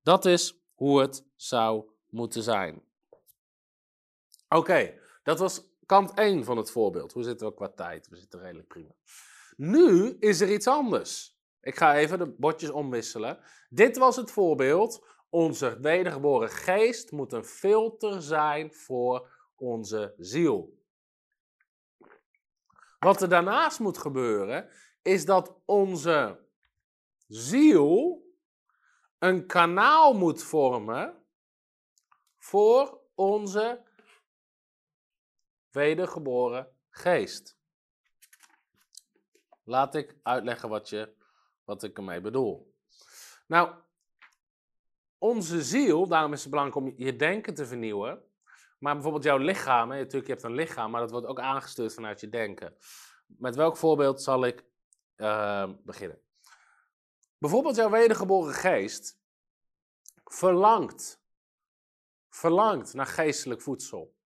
Dat 0.04 0.26
is 0.26 0.62
hoe 0.74 1.02
het 1.02 1.26
zou 1.36 1.84
moeten 2.10 2.44
zijn. 2.44 2.88
Oké, 4.50 5.00
dat 5.24 5.40
was 5.40 5.70
kant 5.86 6.14
1 6.14 6.44
van 6.44 6.58
het 6.58 6.72
voorbeeld. 6.72 7.14
Hoe 7.14 7.24
zitten 7.24 7.48
we 7.48 7.54
qua 7.54 7.70
tijd? 7.70 8.08
We 8.08 8.16
zitten 8.16 8.40
redelijk 8.40 8.68
prima. 8.68 8.92
Nu 9.56 10.18
is 10.20 10.42
er 10.42 10.52
iets 10.52 10.68
anders. 10.68 11.38
Ik 11.62 11.76
ga 11.76 11.96
even 11.96 12.18
de 12.18 12.28
bordjes 12.28 12.70
omwisselen. 12.70 13.40
Dit 13.70 13.98
was 13.98 14.16
het 14.16 14.32
voorbeeld. 14.32 15.08
Onze 15.30 15.78
wedergeboren 15.80 16.50
geest 16.50 17.12
moet 17.12 17.34
een 17.34 17.46
filter 17.46 18.22
zijn 18.22 18.74
voor 18.74 19.30
onze 19.56 20.14
ziel. 20.18 20.78
Wat 23.00 23.22
er 23.22 23.30
daarnaast 23.30 23.80
moet 23.80 23.98
gebeuren, 23.98 24.70
is 25.02 25.26
dat 25.26 25.62
onze 25.66 26.40
ziel 27.28 28.24
een 29.18 29.46
kanaal 29.48 30.14
moet 30.14 30.44
vormen 30.44 31.24
voor 32.38 33.00
onze 33.16 33.88
wedergeboren 35.72 36.72
geest. 36.90 37.58
Laat 39.64 39.96
ik 39.96 40.16
uitleggen 40.24 40.70
wat, 40.70 40.90
je, 40.90 41.14
wat 41.64 41.84
ik 41.84 41.98
ermee 41.98 42.22
bedoel. 42.22 42.74
Nou, 43.48 43.76
onze 45.18 45.64
ziel, 45.64 46.08
daarom 46.08 46.34
is 46.34 46.42
het 46.42 46.50
belangrijk 46.50 46.86
om 46.86 46.94
je 46.98 47.16
denken 47.16 47.54
te 47.54 47.66
vernieuwen. 47.66 48.24
Maar 48.80 48.94
bijvoorbeeld 48.94 49.24
jouw 49.24 49.38
lichaam, 49.38 49.92
hè, 49.92 49.98
natuurlijk, 49.98 50.26
je 50.26 50.32
hebt 50.32 50.44
een 50.44 50.54
lichaam, 50.54 50.92
maar 50.92 51.02
dat 51.02 51.12
wordt 51.12 51.28
ook 51.28 51.40
aangestuurd 51.40 51.94
vanuit 51.94 52.20
je 52.20 52.30
denken. 52.30 52.76
Met 53.26 53.56
welk 53.56 53.78
voorbeeld 53.78 54.22
zal 54.22 54.46
ik 54.46 54.66
uh, 55.18 55.70
beginnen? 55.84 56.22
Bijvoorbeeld 57.38 57.76
jouw 57.76 57.90
wedergeboren 57.90 58.54
geest 58.54 59.20
verlangt, 60.24 61.22
verlangt 62.30 62.94
naar 62.94 63.06
geestelijk 63.06 63.62
voedsel. 63.62 64.18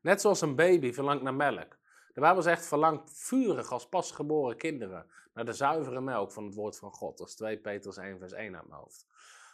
Net 0.00 0.20
zoals 0.20 0.40
een 0.40 0.56
baby 0.56 0.92
verlangt 0.92 1.22
naar 1.22 1.34
melk. 1.34 1.78
De 2.12 2.20
Bijbel 2.20 2.42
zegt 2.42 2.66
verlangt 2.66 3.10
vurig 3.14 3.72
als 3.72 3.88
pasgeboren 3.88 4.56
kinderen 4.56 5.06
naar 5.34 5.44
de 5.44 5.52
zuivere 5.52 6.00
melk 6.00 6.32
van 6.32 6.44
het 6.44 6.54
woord 6.54 6.78
van 6.78 6.92
God. 6.92 7.18
Dat 7.18 7.28
is 7.28 7.34
2 7.34 7.58
Petrus 7.58 7.96
1 7.96 8.18
vers 8.18 8.32
1 8.32 8.56
uit 8.56 8.68
mijn 8.68 8.80
hoofd. 8.80 9.06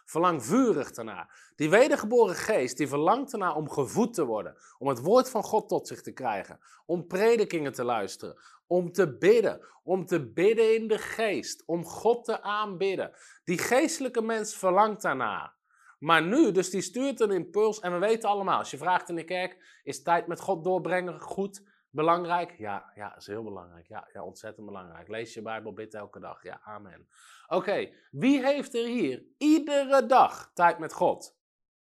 Verlang 0.05 0.45
vurig 0.45 0.93
daarna. 0.93 1.29
Die 1.57 1.71
wedergeboren 1.71 2.35
geest, 2.35 2.77
die 2.77 2.89
verlangt 2.89 3.33
ernaar 3.33 3.55
om 3.55 3.71
gevoed 3.71 4.15
te 4.15 4.25
worden. 4.25 4.57
Om 4.79 4.89
het 4.89 5.01
woord 5.01 5.31
van 5.31 5.43
God 5.43 5.69
tot 5.69 5.87
zich 5.87 6.03
te 6.03 6.13
krijgen. 6.13 6.61
Om 6.87 7.07
predikingen 7.07 7.73
te 7.73 7.85
luisteren. 7.85 8.39
Om 8.67 8.93
te 8.93 9.17
bidden. 9.17 9.67
Om 9.83 10.07
te 10.07 10.33
bidden 10.33 10.75
in 10.75 10.89
de 10.89 10.99
geest. 10.99 11.63
Om 11.67 11.85
God 11.85 12.25
te 12.25 12.43
aanbidden. 12.43 13.13
Die 13.45 13.59
geestelijke 13.59 14.23
mens 14.23 14.57
verlangt 14.57 15.03
daarna. 15.03 15.55
Maar 15.99 16.23
nu, 16.23 16.53
dus 16.53 16.71
die 16.71 16.81
stuurt 16.81 17.21
een 17.21 17.31
impuls. 17.31 17.81
En 17.81 17.93
we 17.93 17.99
weten 17.99 18.29
allemaal, 18.29 18.59
als 18.59 18.71
je 18.71 18.77
vraagt 18.79 19.09
in 19.09 19.15
de 19.15 19.25
kerk, 19.25 19.81
is 19.83 20.03
tijd 20.03 20.27
met 20.27 20.41
God 20.41 20.65
doorbrengen 20.65 21.21
goed? 21.21 21.75
Belangrijk? 21.91 22.55
Ja, 22.59 22.93
ja, 22.95 23.17
is 23.17 23.27
heel 23.27 23.43
belangrijk. 23.43 23.87
Ja, 23.87 24.09
ja, 24.13 24.23
ontzettend 24.23 24.67
belangrijk. 24.67 25.09
Lees 25.09 25.35
je 25.35 25.43
Bijbel, 25.43 25.73
bid 25.73 25.95
elke 25.95 26.21
dag. 26.21 26.43
Ja, 26.43 26.61
amen. 26.65 27.09
Oké, 27.47 27.91
wie 28.11 28.45
heeft 28.45 28.75
er 28.75 28.87
hier 28.87 29.25
iedere 29.39 30.07
dag 30.07 30.51
tijd 30.55 30.79
met 30.79 30.93
God? 30.93 31.37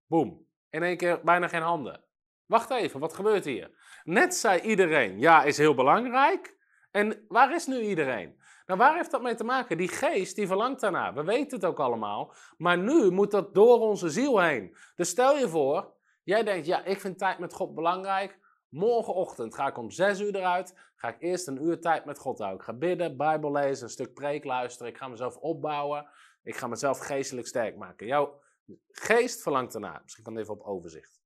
Boom. 0.05 0.47
In 0.69 0.83
één 0.83 0.97
keer 0.97 1.21
bijna 1.23 1.47
geen 1.47 1.61
handen. 1.61 2.03
Wacht 2.45 2.69
even, 2.69 2.99
wat 2.99 3.13
gebeurt 3.13 3.45
hier? 3.45 3.71
Net 4.03 4.35
zei 4.35 4.61
iedereen, 4.61 5.19
ja, 5.19 5.43
is 5.43 5.57
heel 5.57 5.75
belangrijk. 5.75 6.57
En 6.91 7.25
waar 7.27 7.53
is 7.53 7.67
nu 7.67 7.79
iedereen? 7.79 8.38
Nou, 8.69 8.81
waar 8.81 8.95
heeft 8.95 9.11
dat 9.11 9.21
mee 9.21 9.35
te 9.35 9.43
maken? 9.43 9.77
Die 9.77 9.87
geest, 9.87 10.35
die 10.35 10.47
verlangt 10.47 10.79
daarna. 10.81 11.13
We 11.13 11.23
weten 11.23 11.57
het 11.57 11.65
ook 11.65 11.79
allemaal. 11.79 12.33
Maar 12.57 12.77
nu 12.77 13.11
moet 13.11 13.31
dat 13.31 13.53
door 13.53 13.79
onze 13.79 14.09
ziel 14.09 14.39
heen. 14.39 14.77
Dus 14.95 15.09
stel 15.09 15.37
je 15.37 15.49
voor, 15.49 15.93
jij 16.23 16.43
denkt, 16.43 16.65
ja, 16.65 16.83
ik 16.83 16.99
vind 16.99 17.17
tijd 17.17 17.39
met 17.39 17.53
God 17.53 17.75
belangrijk. 17.75 18.39
Morgenochtend 18.67 19.55
ga 19.55 19.67
ik 19.67 19.77
om 19.77 19.91
zes 19.91 20.19
uur 20.19 20.35
eruit. 20.35 20.73
Ga 20.95 21.07
ik 21.07 21.15
eerst 21.19 21.47
een 21.47 21.63
uur 21.63 21.79
tijd 21.81 22.05
met 22.05 22.19
God 22.19 22.37
houden. 22.37 22.59
Ik 22.59 22.65
ga 22.65 22.73
bidden, 22.73 23.17
Bijbel 23.17 23.51
lezen, 23.51 23.83
een 23.83 23.89
stuk 23.89 24.13
preek 24.13 24.43
luisteren. 24.43 24.91
Ik 24.91 24.97
ga 24.97 25.07
mezelf 25.07 25.35
opbouwen. 25.35 26.07
Ik 26.43 26.55
ga 26.55 26.67
mezelf 26.67 26.99
geestelijk 26.99 27.47
sterk 27.47 27.77
maken. 27.77 28.07
Jouw 28.07 28.41
geest 28.87 29.41
verlangt 29.41 29.73
ernaar. 29.73 29.99
Misschien 30.03 30.23
kan 30.23 30.37
even 30.37 30.53
op 30.53 30.61
overzicht. 30.61 31.21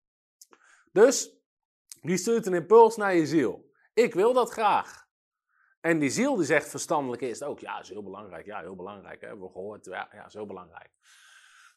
Dus, 0.91 1.37
die 2.01 2.17
stuurt 2.17 2.45
een 2.45 2.53
impuls 2.53 2.95
naar 2.95 3.15
je 3.15 3.25
ziel. 3.25 3.71
Ik 3.93 4.13
wil 4.13 4.33
dat 4.33 4.49
graag. 4.49 5.02
En 5.83 5.99
die 5.99 6.09
ziel 6.09 6.35
die 6.35 6.45
zegt 6.45 6.69
verstandelijk 6.69 7.21
is 7.21 7.43
ook, 7.43 7.59
ja, 7.59 7.79
is 7.79 7.89
heel 7.89 8.03
belangrijk. 8.03 8.45
Ja, 8.45 8.59
heel 8.59 8.75
belangrijk. 8.75 9.21
Hè? 9.21 9.39
We 9.39 9.49
gehoord. 9.51 9.85
Ja, 9.85 10.09
ja, 10.11 10.25
is 10.25 10.33
heel 10.33 10.45
belangrijk. 10.45 10.89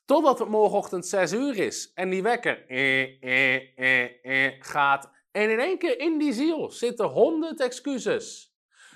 Totdat 0.04 0.38
het 0.38 0.48
morgenochtend 0.48 1.06
zes 1.06 1.32
uur 1.32 1.56
is 1.56 1.92
en 1.94 2.10
die 2.10 2.22
wekker 2.22 2.66
eh, 2.66 3.22
eh, 3.22 3.78
eh, 3.78 4.46
eh, 4.46 4.54
gaat 4.58 5.10
en 5.32 5.50
in 5.50 5.58
één 5.58 5.78
keer 5.78 5.98
in 5.98 6.18
die 6.18 6.32
ziel 6.32 6.70
zitten 6.70 7.06
honderd 7.06 7.60
excuses. 7.60 8.54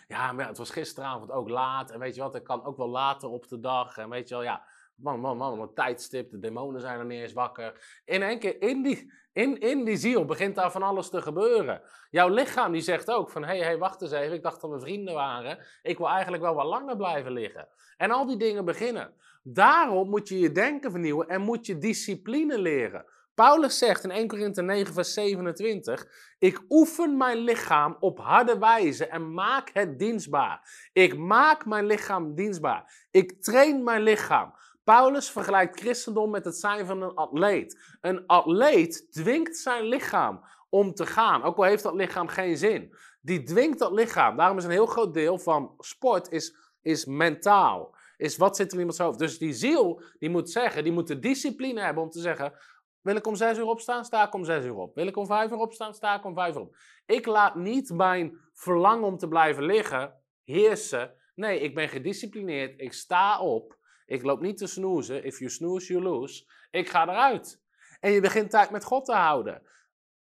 Ja, 0.08 0.32
maar 0.32 0.46
het 0.46 0.58
was 0.58 0.70
gisteravond 0.70 1.30
ook 1.30 1.48
laat. 1.48 1.90
En 1.90 1.98
weet 1.98 2.14
je 2.14 2.20
wat, 2.20 2.34
ik 2.34 2.44
kan 2.44 2.64
ook 2.64 2.76
wel 2.76 2.88
later 2.88 3.28
op 3.28 3.48
de 3.48 3.60
dag. 3.60 3.96
En 3.96 4.08
weet 4.08 4.28
je 4.28 4.34
wel, 4.34 4.44
ja, 4.44 4.64
man, 5.02 5.20
man, 5.20 5.36
man, 5.36 5.60
een 5.60 5.74
tijdstip. 5.74 6.30
De 6.30 6.38
demonen 6.38 6.80
zijn 6.80 6.98
er 6.98 7.04
niet 7.04 7.20
eens 7.20 7.32
wakker. 7.32 8.00
In 8.04 8.22
één 8.22 8.38
keer 8.38 8.62
in 8.62 8.82
die, 8.82 9.12
in, 9.32 9.60
in 9.60 9.84
die 9.84 9.96
ziel 9.96 10.24
begint 10.24 10.54
daar 10.54 10.70
van 10.70 10.82
alles 10.82 11.10
te 11.10 11.22
gebeuren. 11.22 11.82
Jouw 12.10 12.28
lichaam 12.28 12.72
die 12.72 12.80
zegt 12.80 13.10
ook 13.10 13.30
van, 13.30 13.42
hé, 13.42 13.56
hey, 13.56 13.58
hey, 13.58 13.78
wacht 13.78 14.02
eens 14.02 14.12
even. 14.12 14.36
Ik 14.36 14.42
dacht 14.42 14.60
dat 14.60 14.70
we 14.70 14.80
vrienden 14.80 15.14
waren. 15.14 15.58
Ik 15.82 15.98
wil 15.98 16.08
eigenlijk 16.08 16.42
wel 16.42 16.54
wat 16.54 16.66
langer 16.66 16.96
blijven 16.96 17.32
liggen. 17.32 17.68
En 17.96 18.10
al 18.10 18.26
die 18.26 18.36
dingen 18.36 18.64
beginnen. 18.64 19.14
Daarom 19.42 20.08
moet 20.08 20.28
je 20.28 20.38
je 20.38 20.52
denken 20.52 20.90
vernieuwen 20.90 21.28
en 21.28 21.40
moet 21.40 21.66
je 21.66 21.78
discipline 21.78 22.58
leren. 22.58 23.04
Paulus 23.34 23.78
zegt 23.78 24.04
in 24.04 24.10
1 24.10 24.26
Korinthe 24.26 24.62
9, 24.62 24.94
vers 24.94 25.14
27: 25.14 26.06
Ik 26.38 26.64
oefen 26.68 27.16
mijn 27.16 27.38
lichaam 27.38 27.96
op 28.00 28.18
harde 28.18 28.58
wijze 28.58 29.06
en 29.06 29.34
maak 29.34 29.70
het 29.72 29.98
dienstbaar. 29.98 30.88
Ik 30.92 31.16
maak 31.16 31.66
mijn 31.66 31.86
lichaam 31.86 32.34
dienstbaar. 32.34 33.06
Ik 33.10 33.42
train 33.42 33.84
mijn 33.84 34.02
lichaam. 34.02 34.54
Paulus 34.90 35.30
vergelijkt 35.30 35.80
christendom 35.80 36.30
met 36.30 36.44
het 36.44 36.56
zijn 36.56 36.86
van 36.86 37.02
een 37.02 37.14
atleet. 37.14 37.96
Een 38.00 38.26
atleet 38.26 39.12
dwingt 39.12 39.56
zijn 39.56 39.84
lichaam 39.84 40.44
om 40.68 40.94
te 40.94 41.06
gaan, 41.06 41.42
ook 41.42 41.56
al 41.56 41.64
heeft 41.64 41.82
dat 41.82 41.94
lichaam 41.94 42.28
geen 42.28 42.56
zin. 42.56 42.94
Die 43.20 43.42
dwingt 43.42 43.78
dat 43.78 43.92
lichaam. 43.92 44.36
Daarom 44.36 44.58
is 44.58 44.64
een 44.64 44.70
heel 44.70 44.86
groot 44.86 45.14
deel 45.14 45.38
van 45.38 45.74
sport 45.78 46.30
is, 46.30 46.56
is 46.82 47.04
mentaal. 47.04 47.94
Is 48.16 48.36
wat 48.36 48.56
zit 48.56 48.66
er 48.66 48.72
in 48.72 48.78
iemands 48.78 48.98
hoofd. 48.98 49.18
Dus 49.18 49.38
die 49.38 49.52
ziel, 49.52 50.02
die 50.18 50.30
moet 50.30 50.50
zeggen, 50.50 50.84
die 50.84 50.92
moet 50.92 51.08
de 51.08 51.18
discipline 51.18 51.80
hebben 51.80 52.02
om 52.02 52.10
te 52.10 52.20
zeggen: 52.20 52.52
wil 53.00 53.16
ik 53.16 53.26
om 53.26 53.36
zes 53.36 53.58
uur 53.58 53.66
opstaan, 53.66 54.04
sta 54.04 54.26
ik 54.26 54.34
om 54.34 54.44
zes 54.44 54.64
uur 54.64 54.76
op. 54.76 54.94
Wil 54.94 55.06
ik 55.06 55.16
om 55.16 55.26
vijf 55.26 55.50
uur 55.50 55.58
opstaan, 55.58 55.94
sta 55.94 56.18
ik 56.18 56.24
om 56.24 56.34
vijf 56.34 56.54
uur 56.54 56.60
op. 56.60 56.76
Ik 57.06 57.26
laat 57.26 57.54
niet 57.54 57.90
mijn 57.90 58.38
verlangen 58.52 59.06
om 59.06 59.18
te 59.18 59.28
blijven 59.28 59.64
liggen 59.64 60.14
heersen. 60.44 61.14
Nee, 61.34 61.60
ik 61.60 61.74
ben 61.74 61.88
gedisciplineerd. 61.88 62.80
Ik 62.80 62.92
sta 62.92 63.40
op. 63.40 63.78
Ik 64.10 64.22
loop 64.22 64.40
niet 64.40 64.56
te 64.56 64.66
snoezen. 64.66 65.24
If 65.24 65.38
you 65.38 65.50
snooze, 65.50 65.92
you 65.92 66.04
lose. 66.04 66.44
Ik 66.70 66.88
ga 66.88 67.02
eruit. 67.02 67.60
En 68.00 68.10
je 68.10 68.20
begint 68.20 68.50
tijd 68.50 68.70
met 68.70 68.84
God 68.84 69.04
te 69.04 69.12
houden. 69.12 69.62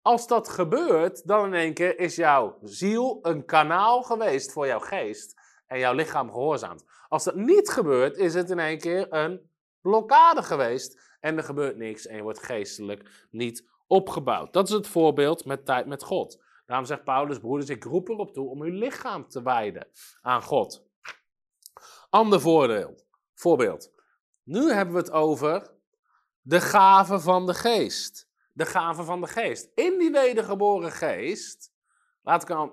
Als 0.02 0.26
dat 0.26 0.48
gebeurt, 0.48 1.26
dan 1.26 1.46
in 1.46 1.54
één 1.54 1.74
keer 1.74 1.98
is 1.98 2.16
jouw 2.16 2.58
ziel 2.62 3.18
een 3.22 3.44
kanaal 3.44 4.02
geweest 4.02 4.52
voor 4.52 4.66
jouw 4.66 4.78
geest. 4.78 5.34
En 5.66 5.78
jouw 5.78 5.94
lichaam 5.94 6.30
gehoorzaamd. 6.30 6.84
Als 7.08 7.24
dat 7.24 7.34
niet 7.34 7.68
gebeurt, 7.68 8.16
is 8.16 8.34
het 8.34 8.50
in 8.50 8.58
één 8.58 8.78
keer 8.78 9.12
een 9.12 9.50
blokkade 9.80 10.42
geweest 10.42 11.16
en 11.20 11.36
er 11.36 11.44
gebeurt 11.44 11.76
niks 11.76 12.06
en 12.06 12.16
je 12.16 12.22
wordt 12.22 12.42
geestelijk 12.42 13.26
niet 13.30 13.68
opgebouwd. 13.86 14.52
Dat 14.52 14.68
is 14.68 14.74
het 14.74 14.86
voorbeeld 14.86 15.44
met 15.44 15.64
tijd 15.64 15.86
met 15.86 16.02
God. 16.02 16.42
Daarom 16.66 16.86
zegt 16.86 17.04
Paulus, 17.04 17.38
broeders, 17.38 17.70
ik 17.70 17.84
roep 17.84 18.08
erop 18.08 18.32
toe 18.32 18.48
om 18.48 18.62
uw 18.62 18.78
lichaam 18.78 19.28
te 19.28 19.42
wijden 19.42 19.88
aan 20.20 20.42
God. 20.42 20.84
Ander 22.10 22.40
voordeel, 22.40 22.94
voorbeeld. 23.42 23.92
Nu 24.42 24.72
hebben 24.72 24.94
we 24.94 25.00
het 25.00 25.10
over 25.10 25.70
de 26.40 26.60
gave 26.60 27.20
van 27.20 27.46
de 27.46 27.54
geest. 27.54 28.28
De 28.52 28.66
gave 28.66 29.02
van 29.02 29.20
de 29.20 29.26
geest. 29.26 29.70
In 29.74 29.98
die 29.98 30.10
wedergeboren 30.10 30.92
geest, 30.92 31.72
laat 32.22 32.42
ik 32.42 32.50
aan, 32.50 32.72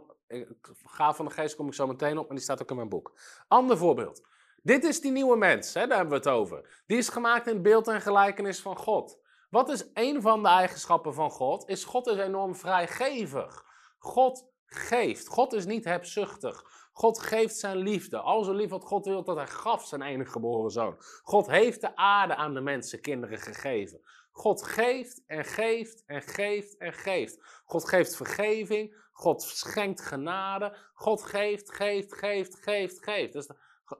gave 0.83 1.15
van 1.15 1.25
de 1.25 1.31
geest 1.31 1.55
kom 1.55 1.67
ik 1.67 1.73
zo 1.73 1.87
meteen 1.87 2.17
op, 2.17 2.29
en 2.29 2.35
die 2.35 2.43
staat 2.43 2.61
ook 2.61 2.69
in 2.69 2.75
mijn 2.75 2.89
boek. 2.89 3.19
Ander 3.47 3.77
voorbeeld. 3.77 4.27
Dit 4.61 4.83
is 4.83 5.01
die 5.01 5.11
nieuwe 5.11 5.37
mens, 5.37 5.73
hè, 5.73 5.87
daar 5.87 5.97
hebben 5.97 6.21
we 6.21 6.29
het 6.29 6.37
over. 6.37 6.83
Die 6.85 6.97
is 6.97 7.09
gemaakt 7.09 7.47
in 7.47 7.61
beeld 7.61 7.87
en 7.87 8.01
gelijkenis 8.01 8.61
van 8.61 8.77
God. 8.77 9.19
Wat 9.49 9.69
is 9.69 9.89
een 9.93 10.21
van 10.21 10.43
de 10.43 10.49
eigenschappen 10.49 11.13
van 11.13 11.31
God? 11.31 11.69
Is 11.69 11.83
God 11.83 12.07
is 12.07 12.17
enorm 12.17 12.55
vrijgevig. 12.55 13.65
God 13.97 14.45
geeft. 14.69 15.27
God 15.27 15.53
is 15.53 15.65
niet 15.65 15.83
hebzuchtig. 15.83 16.63
God 16.91 17.19
geeft 17.19 17.57
zijn 17.57 17.77
liefde. 17.77 18.17
Al 18.17 18.43
zo 18.43 18.53
lief 18.53 18.69
wat 18.69 18.83
God 18.83 19.05
wil 19.05 19.23
dat 19.23 19.35
hij 19.35 19.47
gaf 19.47 19.87
zijn 19.87 20.01
enige 20.01 20.31
geboren 20.31 20.71
zoon. 20.71 20.95
God 21.23 21.47
heeft 21.47 21.81
de 21.81 21.95
aarde 21.95 22.35
aan 22.35 22.53
de 22.53 22.61
mensen, 22.61 23.01
kinderen 23.01 23.37
gegeven. 23.37 24.01
God 24.31 24.63
geeft 24.63 25.23
en 25.27 25.45
geeft 25.45 26.03
en 26.05 26.21
geeft 26.21 26.77
en 26.77 26.93
geeft. 26.93 27.61
God 27.65 27.89
geeft 27.89 28.15
vergeving. 28.15 29.07
God 29.11 29.41
schenkt 29.41 30.01
genade. 30.01 30.77
God 30.93 31.23
geeft, 31.23 31.71
geeft, 31.73 32.13
geeft, 32.13 32.55
geeft, 32.55 33.03
geeft. 33.03 33.33
Dus 33.33 33.49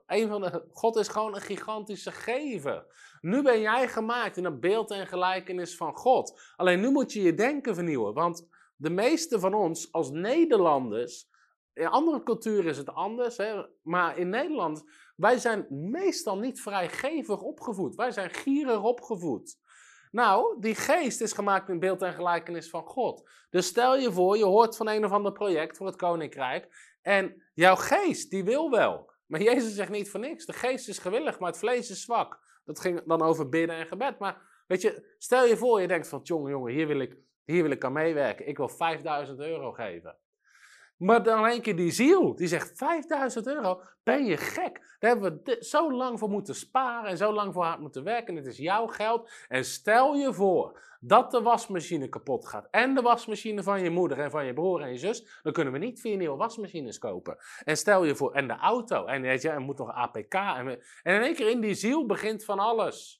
een 0.06 0.28
van 0.28 0.40
de, 0.40 0.64
God 0.72 0.96
is 0.96 1.08
gewoon 1.08 1.34
een 1.34 1.40
gigantische 1.40 2.12
gever. 2.12 2.86
Nu 3.20 3.42
ben 3.42 3.60
jij 3.60 3.88
gemaakt 3.88 4.36
in 4.36 4.44
een 4.44 4.60
beeld 4.60 4.90
en 4.90 5.06
gelijkenis 5.06 5.76
van 5.76 5.94
God. 5.94 6.40
Alleen 6.56 6.80
nu 6.80 6.90
moet 6.90 7.12
je 7.12 7.22
je 7.22 7.34
denken 7.34 7.74
vernieuwen. 7.74 8.14
Want 8.14 8.48
de 8.80 8.90
meeste 8.90 9.40
van 9.40 9.54
ons 9.54 9.92
als 9.92 10.10
Nederlanders. 10.10 11.28
In 11.72 11.86
andere 11.86 12.22
culturen 12.22 12.70
is 12.70 12.76
het 12.76 12.88
anders, 12.88 13.36
hè, 13.36 13.62
maar 13.82 14.18
in 14.18 14.28
Nederland, 14.28 14.84
wij 15.16 15.38
zijn 15.38 15.66
meestal 15.70 16.38
niet 16.38 16.60
vrijgevig 16.60 17.40
opgevoed. 17.40 17.94
Wij 17.94 18.10
zijn 18.10 18.30
gierig 18.30 18.82
opgevoed. 18.82 19.58
Nou, 20.10 20.60
die 20.60 20.74
geest 20.74 21.20
is 21.20 21.32
gemaakt 21.32 21.68
in 21.68 21.78
beeld 21.78 22.02
en 22.02 22.12
gelijkenis 22.12 22.70
van 22.70 22.82
God. 22.84 23.30
Dus 23.50 23.66
stel 23.66 23.96
je 23.96 24.12
voor, 24.12 24.36
je 24.36 24.44
hoort 24.44 24.76
van 24.76 24.88
een 24.88 25.04
of 25.04 25.10
ander 25.10 25.32
project 25.32 25.76
voor 25.76 25.86
het 25.86 25.96
koninkrijk. 25.96 26.94
En 27.02 27.42
jouw 27.54 27.76
geest, 27.76 28.30
die 28.30 28.44
wil 28.44 28.70
wel. 28.70 29.12
Maar 29.26 29.42
Jezus 29.42 29.74
zegt 29.74 29.90
niet 29.90 30.10
voor 30.10 30.20
niks. 30.20 30.46
De 30.46 30.52
geest 30.52 30.88
is 30.88 30.98
gewillig, 30.98 31.38
maar 31.38 31.50
het 31.50 31.58
vlees 31.58 31.90
is 31.90 32.02
zwak. 32.02 32.38
Dat 32.64 32.80
ging 32.80 33.02
dan 33.06 33.22
over 33.22 33.48
bidden 33.48 33.76
en 33.76 33.86
gebed. 33.86 34.18
Maar 34.18 34.64
weet 34.66 34.82
je, 34.82 35.14
stel 35.18 35.46
je 35.46 35.56
voor, 35.56 35.80
je 35.80 35.88
denkt 35.88 36.08
van, 36.08 36.20
jongen, 36.22 36.50
jongen, 36.50 36.72
hier 36.72 36.86
wil 36.86 37.00
ik, 37.00 37.16
hier 37.44 37.62
wil 37.62 37.70
ik 37.70 37.84
aan 37.84 37.92
meewerken. 37.92 38.48
Ik 38.48 38.56
wil 38.56 38.68
5000 38.68 39.40
euro 39.40 39.72
geven. 39.72 40.16
Maar 41.00 41.22
dan 41.22 41.44
een 41.44 41.62
keer 41.62 41.76
die 41.76 41.90
ziel, 41.90 42.34
die 42.34 42.46
zegt 42.46 42.76
5000 42.76 43.46
euro, 43.46 43.82
ben 44.02 44.24
je 44.24 44.36
gek? 44.36 44.96
Daar 44.98 45.10
hebben 45.10 45.40
we 45.44 45.56
zo 45.60 45.92
lang 45.92 46.18
voor 46.18 46.28
moeten 46.28 46.54
sparen 46.54 47.10
en 47.10 47.16
zo 47.16 47.32
lang 47.32 47.52
voor 47.52 47.64
hard 47.64 47.80
moeten 47.80 48.04
werken. 48.04 48.36
Het 48.36 48.46
is 48.46 48.56
jouw 48.56 48.86
geld. 48.86 49.30
En 49.48 49.64
stel 49.64 50.14
je 50.14 50.32
voor 50.32 50.80
dat 51.00 51.30
de 51.30 51.42
wasmachine 51.42 52.08
kapot 52.08 52.46
gaat. 52.46 52.68
En 52.70 52.94
de 52.94 53.02
wasmachine 53.02 53.62
van 53.62 53.82
je 53.82 53.90
moeder 53.90 54.18
en 54.18 54.30
van 54.30 54.46
je 54.46 54.52
broer 54.52 54.80
en 54.80 54.90
je 54.90 54.98
zus. 54.98 55.40
Dan 55.42 55.52
kunnen 55.52 55.72
we 55.72 55.78
niet 55.78 56.00
vier 56.00 56.16
nieuwe 56.16 56.36
wasmachines 56.36 56.98
kopen. 56.98 57.36
En 57.64 57.76
stel 57.76 58.04
je 58.04 58.16
voor, 58.16 58.32
en 58.32 58.46
de 58.46 58.56
auto. 58.56 59.04
En 59.04 59.22
weet 59.22 59.42
je, 59.42 59.48
er 59.48 59.60
moet 59.60 59.78
nog 59.78 59.92
APK. 59.92 60.34
En, 60.34 60.68
en 61.02 61.14
in 61.14 61.22
één 61.22 61.34
keer 61.34 61.50
in 61.50 61.60
die 61.60 61.74
ziel 61.74 62.06
begint 62.06 62.44
van 62.44 62.58
alles. 62.58 63.19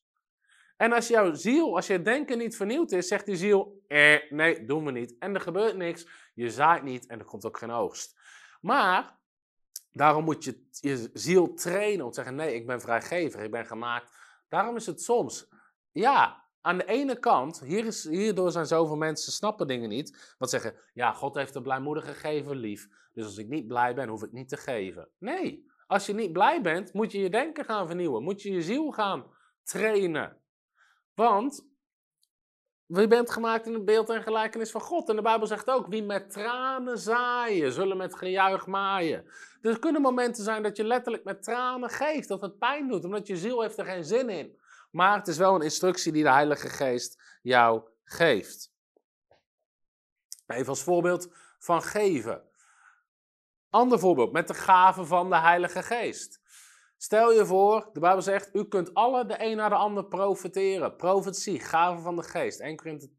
En 0.81 0.93
als 0.93 1.09
jouw 1.09 1.35
ziel, 1.35 1.76
als 1.76 1.87
je 1.87 2.03
denken 2.03 2.39
niet 2.39 2.57
vernieuwd 2.57 2.93
is, 2.93 3.09
zegt 3.09 3.26
die 3.26 3.37
ziel, 3.37 3.83
eh, 3.87 4.31
nee, 4.31 4.64
doen 4.64 4.85
we 4.85 4.91
niet. 4.91 5.16
En 5.18 5.35
er 5.35 5.41
gebeurt 5.41 5.76
niks, 5.76 6.07
je 6.35 6.51
zaait 6.51 6.83
niet 6.83 7.07
en 7.07 7.18
er 7.18 7.24
komt 7.24 7.45
ook 7.45 7.59
geen 7.59 7.70
oogst. 7.70 8.18
Maar, 8.61 9.18
daarom 9.93 10.24
moet 10.24 10.45
je 10.45 10.68
je 10.70 11.11
ziel 11.12 11.55
trainen 11.55 12.05
om 12.05 12.11
te 12.11 12.16
zeggen, 12.16 12.35
nee, 12.35 12.55
ik 12.55 12.66
ben 12.66 12.81
vrijgever, 12.81 13.41
ik 13.41 13.51
ben 13.51 13.66
gemaakt. 13.66 14.16
Daarom 14.49 14.76
is 14.76 14.87
het 14.87 15.03
soms, 15.03 15.49
ja, 15.93 16.45
aan 16.61 16.78
de 16.78 16.87
ene 16.87 17.18
kant, 17.18 17.61
hier 17.61 17.87
is, 17.87 18.09
hierdoor 18.09 18.51
zijn 18.51 18.66
zoveel 18.66 18.97
mensen 18.97 19.33
snappen 19.33 19.66
dingen 19.66 19.89
niet. 19.89 20.35
Want 20.39 20.51
zeggen, 20.51 20.74
ja, 20.95 21.12
God 21.12 21.35
heeft 21.35 21.53
de 21.53 21.62
blijmoedige 21.62 22.12
gegeven 22.12 22.57
lief. 22.57 22.89
Dus 23.12 23.24
als 23.24 23.39
ik 23.39 23.49
niet 23.49 23.66
blij 23.66 23.95
ben, 23.95 24.09
hoef 24.09 24.22
ik 24.22 24.33
niet 24.33 24.49
te 24.49 24.57
geven. 24.57 25.09
Nee, 25.18 25.70
als 25.87 26.07
je 26.07 26.14
niet 26.14 26.33
blij 26.33 26.61
bent, 26.61 26.93
moet 26.93 27.12
je 27.12 27.18
je 27.18 27.31
denken 27.31 27.64
gaan 27.64 27.87
vernieuwen. 27.87 28.22
Moet 28.22 28.43
je 28.43 28.53
je 28.53 28.62
ziel 28.62 28.91
gaan 28.91 29.26
trainen. 29.62 30.39
Want 31.20 31.66
je 32.86 33.06
bent 33.06 33.30
gemaakt 33.30 33.66
in 33.66 33.74
het 33.74 33.84
beeld 33.84 34.08
en 34.08 34.22
gelijkenis 34.22 34.70
van 34.70 34.80
God. 34.80 35.08
En 35.08 35.16
de 35.16 35.22
Bijbel 35.22 35.46
zegt 35.46 35.70
ook, 35.70 35.86
wie 35.86 36.02
met 36.02 36.30
tranen 36.30 36.98
zaaien, 36.98 37.72
zullen 37.72 37.96
met 37.96 38.14
gejuich 38.14 38.66
maaien. 38.66 39.24
Dus 39.60 39.74
er 39.74 39.78
kunnen 39.78 40.02
momenten 40.02 40.44
zijn 40.44 40.62
dat 40.62 40.76
je 40.76 40.84
letterlijk 40.84 41.24
met 41.24 41.42
tranen 41.42 41.90
geeft, 41.90 42.28
dat 42.28 42.40
het 42.40 42.58
pijn 42.58 42.88
doet, 42.88 43.04
omdat 43.04 43.26
je 43.26 43.36
ziel 43.36 43.62
heeft 43.62 43.78
er 43.78 43.84
geen 43.84 44.04
zin 44.04 44.28
in. 44.28 44.58
Maar 44.90 45.16
het 45.18 45.28
is 45.28 45.36
wel 45.36 45.54
een 45.54 45.62
instructie 45.62 46.12
die 46.12 46.22
de 46.22 46.30
Heilige 46.30 46.68
Geest 46.68 47.38
jou 47.42 47.82
geeft. 48.04 48.72
Even 50.46 50.68
als 50.68 50.82
voorbeeld 50.82 51.28
van 51.58 51.82
geven. 51.82 52.42
Ander 53.70 53.98
voorbeeld 53.98 54.32
met 54.32 54.48
de 54.48 54.54
gave 54.54 55.04
van 55.04 55.30
de 55.30 55.38
Heilige 55.38 55.82
Geest. 55.82 56.39
Stel 57.03 57.32
je 57.32 57.46
voor, 57.46 57.90
de 57.92 58.01
Bijbel 58.01 58.22
zegt, 58.22 58.55
u 58.55 58.64
kunt 58.64 58.94
alle 58.94 59.26
de 59.26 59.34
een 59.38 59.57
naar 59.57 59.68
de 59.68 59.74
ander 59.74 60.05
profiteren. 60.05 60.96
Profetie, 60.96 61.61
gave 61.61 62.03
van 62.03 62.16
de 62.16 62.22
geest. 62.22 62.61
1 62.61 62.76
Korinthe 62.76 63.11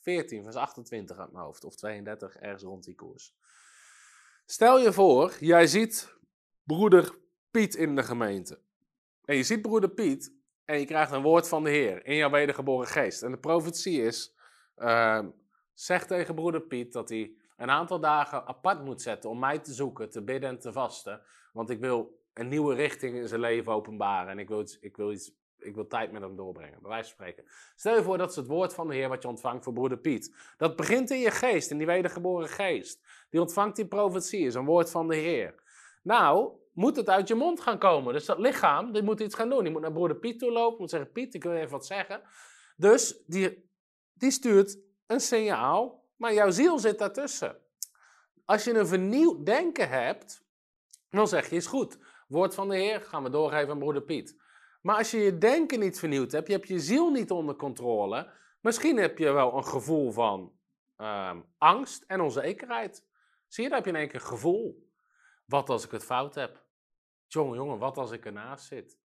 14, 0.00 0.42
vers 0.42 0.56
28 0.56 1.18
uit 1.18 1.32
mijn 1.32 1.44
hoofd. 1.44 1.64
Of 1.64 1.76
32, 1.76 2.36
ergens 2.36 2.62
rond 2.62 2.84
die 2.84 2.94
koers. 2.94 3.34
Stel 4.44 4.80
je 4.80 4.92
voor, 4.92 5.36
jij 5.40 5.66
ziet 5.66 6.16
broeder 6.62 7.18
Piet 7.50 7.74
in 7.74 7.96
de 7.96 8.02
gemeente. 8.02 8.60
En 9.24 9.36
je 9.36 9.42
ziet 9.42 9.62
broeder 9.62 9.90
Piet 9.90 10.34
en 10.64 10.78
je 10.78 10.84
krijgt 10.84 11.12
een 11.12 11.22
woord 11.22 11.48
van 11.48 11.64
de 11.64 11.70
Heer 11.70 12.06
in 12.06 12.16
jouw 12.16 12.30
wedergeboren 12.30 12.88
geest. 12.88 13.22
En 13.22 13.30
de 13.30 13.38
profetie 13.38 14.02
is, 14.02 14.34
uh, 14.76 15.24
zeg 15.72 16.06
tegen 16.06 16.34
broeder 16.34 16.60
Piet 16.60 16.92
dat 16.92 17.08
hij 17.08 17.36
een 17.56 17.70
aantal 17.70 18.00
dagen 18.00 18.46
apart 18.46 18.84
moet 18.84 19.02
zetten 19.02 19.30
om 19.30 19.38
mij 19.38 19.58
te 19.58 19.72
zoeken, 19.72 20.10
te 20.10 20.22
bidden 20.22 20.50
en 20.50 20.58
te 20.58 20.72
vasten. 20.72 21.22
Want 21.52 21.70
ik 21.70 21.80
wil 21.80 22.15
een 22.38 22.48
nieuwe 22.48 22.74
richting 22.74 23.16
in 23.16 23.28
zijn 23.28 23.40
leven 23.40 23.72
openbaren. 23.72 24.30
En 24.30 24.38
ik 24.38 24.48
wil, 24.48 24.60
iets, 24.60 24.78
ik 24.78 24.96
wil, 24.96 25.12
iets, 25.12 25.32
ik 25.58 25.74
wil 25.74 25.86
tijd 25.86 26.12
met 26.12 26.22
hem 26.22 26.36
doorbrengen, 26.36 26.78
bij 26.80 26.90
wijze 26.90 27.04
van 27.04 27.12
spreken. 27.12 27.44
Stel 27.76 27.94
je 27.94 28.02
voor 28.02 28.18
dat 28.18 28.30
is 28.30 28.36
het 28.36 28.46
woord 28.46 28.74
van 28.74 28.88
de 28.88 28.94
Heer 28.94 29.08
wat 29.08 29.22
je 29.22 29.28
ontvangt 29.28 29.64
voor 29.64 29.72
broeder 29.72 29.98
Piet. 29.98 30.36
Dat 30.56 30.76
begint 30.76 31.10
in 31.10 31.18
je 31.18 31.30
geest, 31.30 31.70
in 31.70 31.78
die 31.78 31.86
wedergeboren 31.86 32.48
geest. 32.48 33.00
Die 33.30 33.40
ontvangt 33.40 33.76
die 33.76 33.86
profetie, 33.86 34.46
is 34.46 34.54
een 34.54 34.64
woord 34.64 34.90
van 34.90 35.08
de 35.08 35.16
Heer. 35.16 35.54
Nou, 36.02 36.50
moet 36.72 36.96
het 36.96 37.08
uit 37.08 37.28
je 37.28 37.34
mond 37.34 37.60
gaan 37.60 37.78
komen. 37.78 38.12
Dus 38.12 38.24
dat 38.24 38.38
lichaam, 38.38 38.92
die 38.92 39.02
moet 39.02 39.20
iets 39.20 39.34
gaan 39.34 39.48
doen. 39.48 39.62
Die 39.62 39.72
moet 39.72 39.82
naar 39.82 39.92
broeder 39.92 40.16
Piet 40.16 40.38
toe 40.38 40.52
lopen, 40.52 40.80
moet 40.80 40.90
zeggen, 40.90 41.12
Piet, 41.12 41.34
ik 41.34 41.42
wil 41.42 41.52
even 41.52 41.70
wat 41.70 41.86
zeggen. 41.86 42.22
Dus 42.76 43.22
die, 43.26 43.70
die 44.12 44.30
stuurt 44.30 44.78
een 45.06 45.20
signaal, 45.20 46.04
maar 46.16 46.34
jouw 46.34 46.50
ziel 46.50 46.78
zit 46.78 46.98
daartussen. 46.98 47.56
Als 48.44 48.64
je 48.64 48.74
een 48.74 48.86
vernieuwd 48.86 49.46
denken 49.46 49.88
hebt, 49.88 50.44
dan 51.10 51.28
zeg 51.28 51.50
je, 51.50 51.56
is 51.56 51.66
goed. 51.66 51.98
Woord 52.26 52.54
van 52.54 52.68
de 52.68 52.76
Heer 52.76 53.00
gaan 53.00 53.22
we 53.22 53.30
doorgeven 53.30 53.70
aan 53.70 53.78
broeder 53.78 54.02
Piet. 54.02 54.42
Maar 54.82 54.96
als 54.96 55.10
je 55.10 55.18
je 55.18 55.38
denken 55.38 55.80
niet 55.80 55.98
vernieuwd 55.98 56.32
hebt, 56.32 56.46
je 56.46 56.52
hebt 56.52 56.68
je 56.68 56.78
ziel 56.78 57.10
niet 57.10 57.30
onder 57.30 57.56
controle, 57.56 58.32
misschien 58.60 58.96
heb 58.96 59.18
je 59.18 59.32
wel 59.32 59.56
een 59.56 59.64
gevoel 59.64 60.12
van 60.12 60.58
ehm, 60.96 61.40
angst 61.58 62.02
en 62.02 62.20
onzekerheid. 62.20 63.06
Zie 63.46 63.62
je, 63.62 63.68
daar 63.68 63.78
heb 63.78 63.86
je 63.86 63.92
in 63.94 63.98
één 64.00 64.08
keer 64.08 64.20
gevoel. 64.20 64.90
Wat 65.44 65.68
als 65.68 65.84
ik 65.84 65.90
het 65.90 66.04
fout 66.04 66.34
heb? 66.34 66.64
Jongen, 67.26 67.56
jongen, 67.56 67.78
wat 67.78 67.98
als 67.98 68.10
ik 68.10 68.24
ernaast 68.24 68.66
zit? 68.66 68.98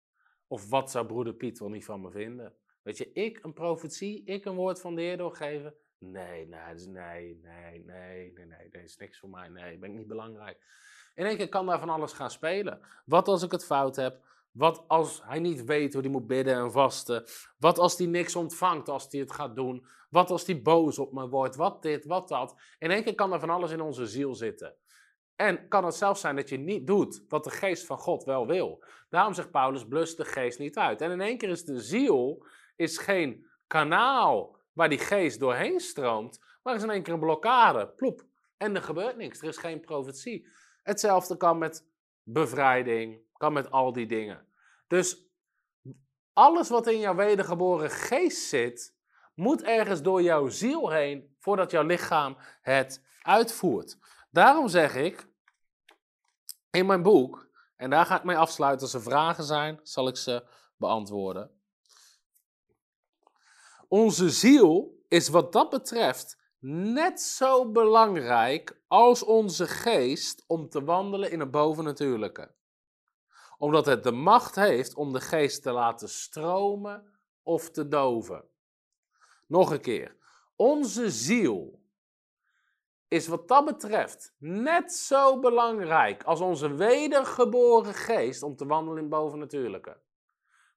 Of 0.48 0.70
wat 0.70 0.92
zou 0.92 1.06
broeder 1.06 1.34
Piet 1.34 1.60
wel 1.60 1.70
niet 1.70 1.86
van 1.86 2.02
me 2.02 2.12
vinden? 2.12 2.56
Weet 2.82 2.98
je, 2.98 3.12
ik 3.12 3.44
een 3.44 3.54
profetie, 3.54 4.24
ik 4.26 4.46
een 4.46 4.56
woord 4.56 4.82
van 4.82 4.96
de 4.96 5.02
Heer 5.02 5.18
doorgeven? 5.18 5.76
Nee, 5.98 6.48
nee, 6.48 6.74
nee, 6.76 7.40
nee, 7.42 7.84
nee, 7.84 8.34
nee, 8.34 8.46
nee, 8.46 8.70
dat 8.70 8.82
is 8.82 8.98
niks 8.98 9.20
voor 9.20 9.30
mij. 9.30 9.50
Nee, 9.50 9.78
ben 9.78 9.92
ik 9.92 9.98
niet 9.98 10.08
belangrijk. 10.08 10.64
In 11.16 11.26
één 11.26 11.38
keer 11.38 11.50
kan 11.50 11.66
daar 11.66 11.80
van 11.80 11.90
alles 11.90 12.14
gaan 12.14 12.32
spelen. 12.32 12.80
Wat 13.06 13.28
als 13.28 13.44
ik 13.44 13.52
het 13.52 13.66
fout 13.66 13.96
heb? 13.96 14.20
Wat 14.52 14.84
als 14.88 15.22
hij 15.24 15.40
niet 15.40 15.64
weet 15.64 15.94
hoe 15.94 16.02
hij 16.02 16.12
moet 16.12 16.28
bidden 16.28 16.56
en 16.56 16.72
vasten? 16.72 17.24
Wat 17.58 17.80
als 17.80 17.98
hij 17.98 18.08
niks 18.08 18.36
ontvangt 18.36 18.90
als 18.90 19.08
hij 19.10 19.20
het 19.20 19.32
gaat 19.32 19.56
doen? 19.56 19.86
Wat 20.10 20.30
als 20.30 20.46
hij 20.46 20.62
boos 20.62 21.00
op 21.00 21.14
me 21.14 21.30
wordt? 21.30 21.56
Wat 21.56 21.82
dit, 21.82 22.06
wat 22.06 22.28
dat? 22.28 22.56
In 22.80 22.92
één 22.92 23.04
keer 23.04 23.16
kan 23.16 23.34
er 23.34 23.40
van 23.40 23.50
alles 23.50 23.72
in 23.72 23.82
onze 23.82 24.06
ziel 24.06 24.36
zitten. 24.36 24.76
En 25.36 25.68
kan 25.68 25.86
het 25.86 25.96
zelfs 25.96 26.22
zijn 26.22 26.36
dat 26.36 26.50
je 26.50 26.58
niet 26.58 26.88
doet 26.88 27.24
wat 27.28 27.44
de 27.44 27.50
geest 27.50 27.86
van 27.86 27.98
God 27.98 28.24
wel 28.24 28.48
wil. 28.48 28.84
Daarom 29.10 29.34
zegt 29.34 29.52
Paulus, 29.52 29.88
blus 29.88 30.16
de 30.16 30.26
geest 30.26 30.60
niet 30.60 30.78
uit. 30.78 31.02
En 31.02 31.12
in 31.12 31.22
één 31.22 31.38
keer 31.38 31.50
is 31.50 31.64
de 31.64 31.80
ziel 31.80 32.46
is 32.76 32.98
geen 32.98 33.48
kanaal 33.68 34.58
waar 34.74 34.90
die 34.90 35.00
geest 35.00 35.40
doorheen 35.40 35.80
stroomt, 35.80 36.44
maar 36.64 36.76
is 36.76 36.84
in 36.84 36.90
één 36.90 37.04
keer 37.04 37.14
een 37.14 37.20
blokkade. 37.20 37.88
Ploep. 37.88 38.26
En 38.58 38.76
er 38.76 38.82
gebeurt 38.82 39.18
niks. 39.18 39.42
Er 39.42 39.48
is 39.48 39.58
geen 39.58 39.80
profetie. 39.80 40.48
Hetzelfde 40.82 41.38
kan 41.38 41.58
met 41.58 41.86
bevrijding, 42.24 43.20
kan 43.38 43.54
met 43.54 43.72
al 43.72 43.94
die 43.94 44.08
dingen. 44.08 44.48
Dus 44.88 45.26
alles 46.34 46.70
wat 46.70 46.88
in 46.88 47.00
jouw 47.00 47.16
wedergeboren 47.16 47.90
geest 47.90 48.48
zit, 48.48 48.96
moet 49.34 49.62
ergens 49.62 50.02
door 50.02 50.22
jouw 50.22 50.48
ziel 50.48 50.90
heen 50.90 51.36
voordat 51.40 51.72
jouw 51.72 51.84
lichaam 51.84 52.38
het 52.62 53.04
uitvoert. 53.22 53.98
Daarom 54.30 54.68
zeg 54.68 54.96
ik 54.96 55.28
in 56.70 56.86
mijn 56.86 57.02
boek, 57.02 57.50
en 57.76 57.90
daar 57.90 58.06
ga 58.06 58.18
ik 58.18 58.24
mee 58.24 58.38
afsluiten, 58.38 58.82
als 58.82 58.94
er 58.94 59.02
vragen 59.02 59.44
zijn, 59.44 59.80
zal 59.84 60.08
ik 60.08 60.18
ze 60.18 60.48
beantwoorden. 60.78 61.62
Onze 63.88 64.30
ziel 64.30 65.04
is 65.08 65.28
wat 65.28 65.54
dat 65.54 65.70
betreft 65.70 66.41
net 66.64 67.22
zo 67.22 67.72
belangrijk 67.72 68.82
als 68.88 69.24
onze 69.24 69.68
geest 69.68 70.44
om 70.48 70.70
te 70.70 70.84
wandelen 70.84 71.32
in 71.32 71.40
het 71.40 71.52
bovennatuurlijke. 71.52 72.52
Omdat 73.58 73.86
het 73.86 74.04
de 74.04 74.12
macht 74.12 74.56
heeft 74.56 74.96
om 74.96 75.14
de 75.14 75.22
geest 75.22 75.64
te 75.64 75.72
laten 75.72 76.10
stromen 76.10 77.20
of 77.44 77.70
te 77.70 77.88
doven. 77.88 78.44
Nog 79.48 79.72
een 79.72 79.82
keer. 79.82 80.16
Onze 80.56 81.12
ziel 81.12 81.82
is 83.08 83.28
wat 83.28 83.48
dat 83.48 83.66
betreft 83.66 84.36
net 84.38 84.94
zo 84.94 85.40
belangrijk 85.40 86.24
als 86.24 86.40
onze 86.40 86.76
wedergeboren 86.76 87.94
geest 87.94 88.44
om 88.44 88.56
te 88.56 88.66
wandelen 88.66 89.04
in 89.04 89.10
bovennatuurlijke. 89.10 89.98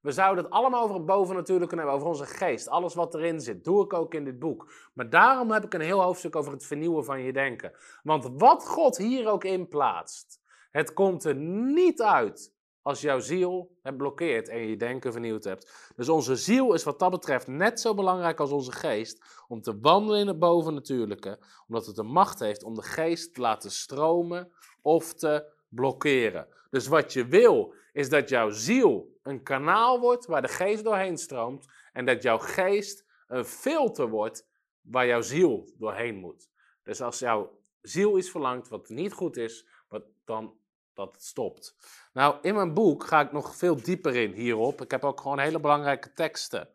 We 0.05 0.13
zouden 0.13 0.45
het 0.45 0.53
allemaal 0.53 0.83
over 0.83 0.95
het 0.95 1.07
bovennatuurlijke 1.07 1.77
hebben, 1.77 1.95
over 1.95 2.07
onze 2.07 2.27
geest, 2.27 2.69
alles 2.69 2.95
wat 2.95 3.15
erin 3.15 3.41
zit. 3.41 3.65
Doe 3.65 3.85
ik 3.85 3.93
ook 3.93 4.15
in 4.15 4.25
dit 4.25 4.39
boek. 4.39 4.73
Maar 4.95 5.11
daarom 5.11 5.51
heb 5.51 5.65
ik 5.65 5.75
een 5.75 5.81
heel 5.81 6.03
hoofdstuk 6.03 6.37
over 6.37 6.53
het 6.53 6.67
vernieuwen 6.67 7.05
van 7.05 7.23
je 7.23 7.33
denken. 7.33 7.73
Want 8.03 8.31
wat 8.39 8.67
God 8.67 8.97
hier 8.97 9.29
ook 9.29 9.45
in 9.45 9.69
plaatst, 9.69 10.41
het 10.71 10.93
komt 10.93 11.25
er 11.25 11.35
niet 11.35 12.03
uit 12.03 12.55
als 12.83 13.01
jouw 13.01 13.19
ziel 13.19 13.77
het 13.83 13.97
blokkeert 13.97 14.49
en 14.49 14.59
je 14.59 14.77
denken 14.77 15.13
vernieuwd 15.13 15.45
hebt. 15.45 15.93
Dus 15.97 16.09
onze 16.09 16.37
ziel 16.37 16.75
is 16.75 16.85
wat 16.85 16.99
dat 16.99 17.11
betreft 17.11 17.47
net 17.47 17.81
zo 17.81 17.95
belangrijk 17.95 18.41
als 18.41 18.51
onze 18.51 18.73
geest 18.73 19.45
om 19.49 19.61
te 19.61 19.79
wandelen 19.81 20.21
in 20.21 20.27
het 20.27 20.39
bovennatuurlijke, 20.39 21.39
omdat 21.69 21.87
het 21.87 21.97
de 21.97 22.03
macht 22.03 22.39
heeft 22.39 22.65
om 22.65 22.75
de 22.75 22.83
geest 22.83 23.35
te 23.35 23.41
laten 23.41 23.71
stromen 23.71 24.53
of 24.83 25.15
te 25.15 25.53
blokkeren. 25.69 26.47
Dus 26.71 26.87
wat 26.87 27.13
je 27.13 27.27
wil 27.27 27.75
is 27.95 28.09
dat 28.09 28.29
jouw 28.29 28.51
ziel 28.51 29.19
een 29.23 29.43
kanaal 29.43 30.01
wordt 30.01 30.27
waar 30.27 30.43
de 30.43 30.49
geest 30.49 30.85
doorheen 30.85 31.19
stroomt 31.19 31.67
en 31.93 32.05
dat 32.05 32.23
jouw 32.23 32.39
geest 32.39 33.05
een 33.27 33.45
filter 33.45 34.09
wordt 34.09 34.49
waar 34.81 35.07
jouw 35.07 35.21
ziel 35.21 35.73
doorheen 35.79 36.17
moet. 36.17 36.49
Dus 36.83 37.01
als 37.01 37.19
jouw 37.19 37.59
ziel 37.81 38.19
iets 38.19 38.31
verlangt 38.31 38.69
wat 38.69 38.89
niet 38.89 39.13
goed 39.13 39.37
is, 39.37 39.67
wat 39.89 40.05
dan 40.25 40.59
dat 40.95 41.23
stopt. 41.23 41.77
Nou, 42.13 42.37
in 42.43 42.55
mijn 42.55 42.75
boek 42.75 43.05
ga 43.05 43.21
ik 43.21 43.33
nog 43.33 43.57
veel 43.57 43.83
dieper 43.83 44.17
in 44.17 44.33
hierop. 44.33 44.81
Ik 44.81 44.91
heb 44.91 45.05
ook 45.05 45.21
gewoon 45.21 45.39
hele 45.39 45.61
belangrijke 45.61 46.13
teksten 46.13 46.69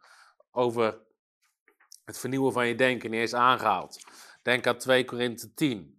over 0.52 1.00
het 2.06 2.18
vernieuwen 2.18 2.54
van 2.54 2.68
je 2.68 2.76
denken 2.76 3.12
niet 3.12 3.20
eens 3.20 3.34
aangehaald. 3.34 4.04
Denk 4.42 4.68
aan 4.68 4.78
2 4.78 5.06
Korinthe 5.06 5.54
10, 5.54 5.99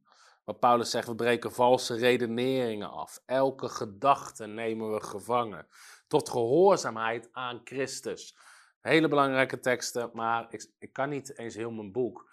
Paulus 0.59 0.91
zegt, 0.91 1.09
we 1.09 1.15
breken 1.15 1.53
valse 1.53 1.95
redeneringen 1.95 2.91
af. 2.91 3.23
Elke 3.27 3.69
gedachte 3.69 4.47
nemen 4.47 4.93
we 4.93 5.03
gevangen. 5.03 5.67
Tot 6.09 6.29
gehoorzaamheid 6.29 7.29
aan 7.33 7.61
Christus. 7.65 8.37
Hele 8.81 9.09
belangrijke 9.09 9.61
teksten, 9.61 10.11
maar 10.13 10.47
ik, 10.51 10.71
ik 10.79 10.93
kan 10.93 11.09
niet 11.09 11.39
eens 11.39 11.55
heel 11.55 11.71
mijn 11.71 11.93
boek 11.93 12.29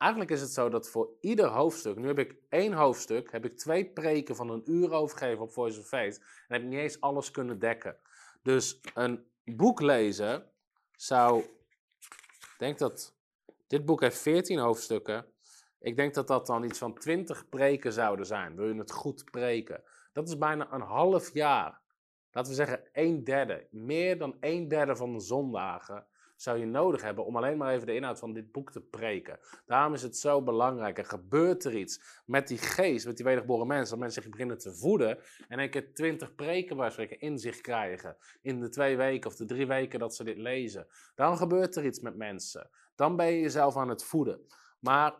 Eigenlijk 0.00 0.30
is 0.30 0.40
het 0.40 0.52
zo 0.52 0.68
dat 0.68 0.88
voor 0.88 1.10
ieder 1.20 1.46
hoofdstuk, 1.46 1.96
nu 1.96 2.06
heb 2.06 2.18
ik 2.18 2.36
één 2.48 2.72
hoofdstuk, 2.72 3.32
heb 3.32 3.44
ik 3.44 3.58
twee 3.58 3.92
preken 3.92 4.36
van 4.36 4.50
een 4.50 4.62
uur 4.70 4.92
overgegeven 4.92 5.42
op 5.42 5.52
Voice 5.52 5.80
of 5.80 5.86
Faith. 5.86 6.18
En 6.18 6.54
heb 6.54 6.62
ik 6.62 6.68
niet 6.68 6.78
eens 6.78 7.00
alles 7.00 7.30
kunnen 7.30 7.58
dekken. 7.58 7.96
Dus 8.42 8.80
een 8.94 9.26
boek 9.44 9.80
lezen 9.80 10.50
zou, 10.96 11.42
ik 12.38 12.54
denk 12.58 12.78
dat, 12.78 13.14
dit 13.66 13.84
boek 13.84 14.00
heeft 14.00 14.18
14 14.18 14.58
hoofdstukken. 14.58 15.26
Ik 15.80 15.96
denk 15.96 16.14
dat 16.14 16.26
dat 16.26 16.46
dan 16.46 16.64
iets 16.64 16.78
van 16.78 16.94
20 16.94 17.48
preken 17.48 17.92
zouden 17.92 18.26
zijn. 18.26 18.56
Wil 18.56 18.68
je 18.68 18.78
het 18.78 18.92
goed 18.92 19.24
preken? 19.30 19.82
Dat 20.12 20.28
is 20.28 20.38
bijna 20.38 20.72
een 20.72 20.80
half 20.80 21.32
jaar. 21.32 21.80
Laten 22.30 22.50
we 22.50 22.56
zeggen 22.56 22.88
een 22.92 23.24
derde. 23.24 23.66
Meer 23.70 24.18
dan 24.18 24.36
een 24.40 24.68
derde 24.68 24.96
van 24.96 25.12
de 25.12 25.20
zondagen 25.20 26.06
zou 26.36 26.58
je 26.58 26.66
nodig 26.66 27.02
hebben 27.02 27.24
om 27.24 27.36
alleen 27.36 27.56
maar 27.56 27.74
even 27.74 27.86
de 27.86 27.94
inhoud 27.94 28.18
van 28.18 28.32
dit 28.32 28.52
boek 28.52 28.72
te 28.72 28.80
preken. 28.80 29.38
Daarom 29.66 29.94
is 29.94 30.02
het 30.02 30.16
zo 30.16 30.42
belangrijk. 30.42 30.98
Er 30.98 31.04
gebeurt 31.04 31.64
er 31.64 31.76
iets 31.76 32.22
met 32.26 32.48
die 32.48 32.58
geest, 32.58 33.06
met 33.06 33.16
die 33.16 33.24
wedergeboren 33.24 33.66
mensen, 33.66 33.90
dat 33.90 33.98
mensen 33.98 34.22
zich 34.22 34.30
beginnen 34.30 34.58
te 34.58 34.74
voeden 34.74 35.18
en 35.48 35.58
een 35.58 35.70
keer 35.70 35.94
twintig 35.94 36.34
preken 36.34 36.76
waar 36.76 36.92
spreken 36.92 37.20
in 37.20 37.38
zich 37.38 37.60
krijgen. 37.60 38.16
In 38.42 38.60
de 38.60 38.68
twee 38.68 38.96
weken 38.96 39.30
of 39.30 39.36
de 39.36 39.44
drie 39.44 39.66
weken 39.66 39.98
dat 39.98 40.14
ze 40.14 40.24
dit 40.24 40.38
lezen. 40.38 40.86
Dan 41.14 41.36
gebeurt 41.36 41.76
er 41.76 41.84
iets 41.84 42.00
met 42.00 42.16
mensen. 42.16 42.70
Dan 42.94 43.16
ben 43.16 43.26
je 43.26 43.40
jezelf 43.40 43.76
aan 43.76 43.88
het 43.88 44.04
voeden. 44.04 44.46
Maar 44.78 45.14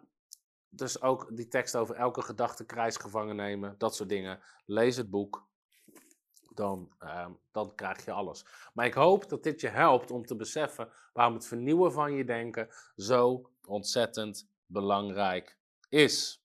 dus 0.71 1.03
ook 1.03 1.37
die 1.37 1.49
tekst 1.49 1.77
over 1.77 1.95
elke 1.95 2.23
gedachte 2.23 2.65
krijgsgevangen 2.65 3.37
nemen, 3.37 3.75
dat 3.79 3.95
soort 3.95 4.09
dingen. 4.09 4.41
Lees 4.67 4.97
het 4.97 5.11
boek, 5.11 5.49
dan, 6.55 6.93
ehm, 6.99 7.31
dan 7.53 7.75
krijg 7.75 8.05
je 8.05 8.13
alles. 8.13 8.45
Maar 8.75 8.87
ik 8.87 8.95
hoop 8.95 9.29
dat 9.29 9.43
dit 9.43 9.61
je 9.61 9.69
helpt 9.69 10.11
om 10.11 10.27
te 10.27 10.37
beseffen 10.37 10.93
waarom 11.13 11.35
het 11.35 11.47
vernieuwen 11.47 11.93
van 11.93 12.13
je 12.13 12.25
denken 12.25 12.69
zo 12.97 13.51
ontzettend 13.67 14.49
belangrijk 14.67 15.59
is. 15.89 16.45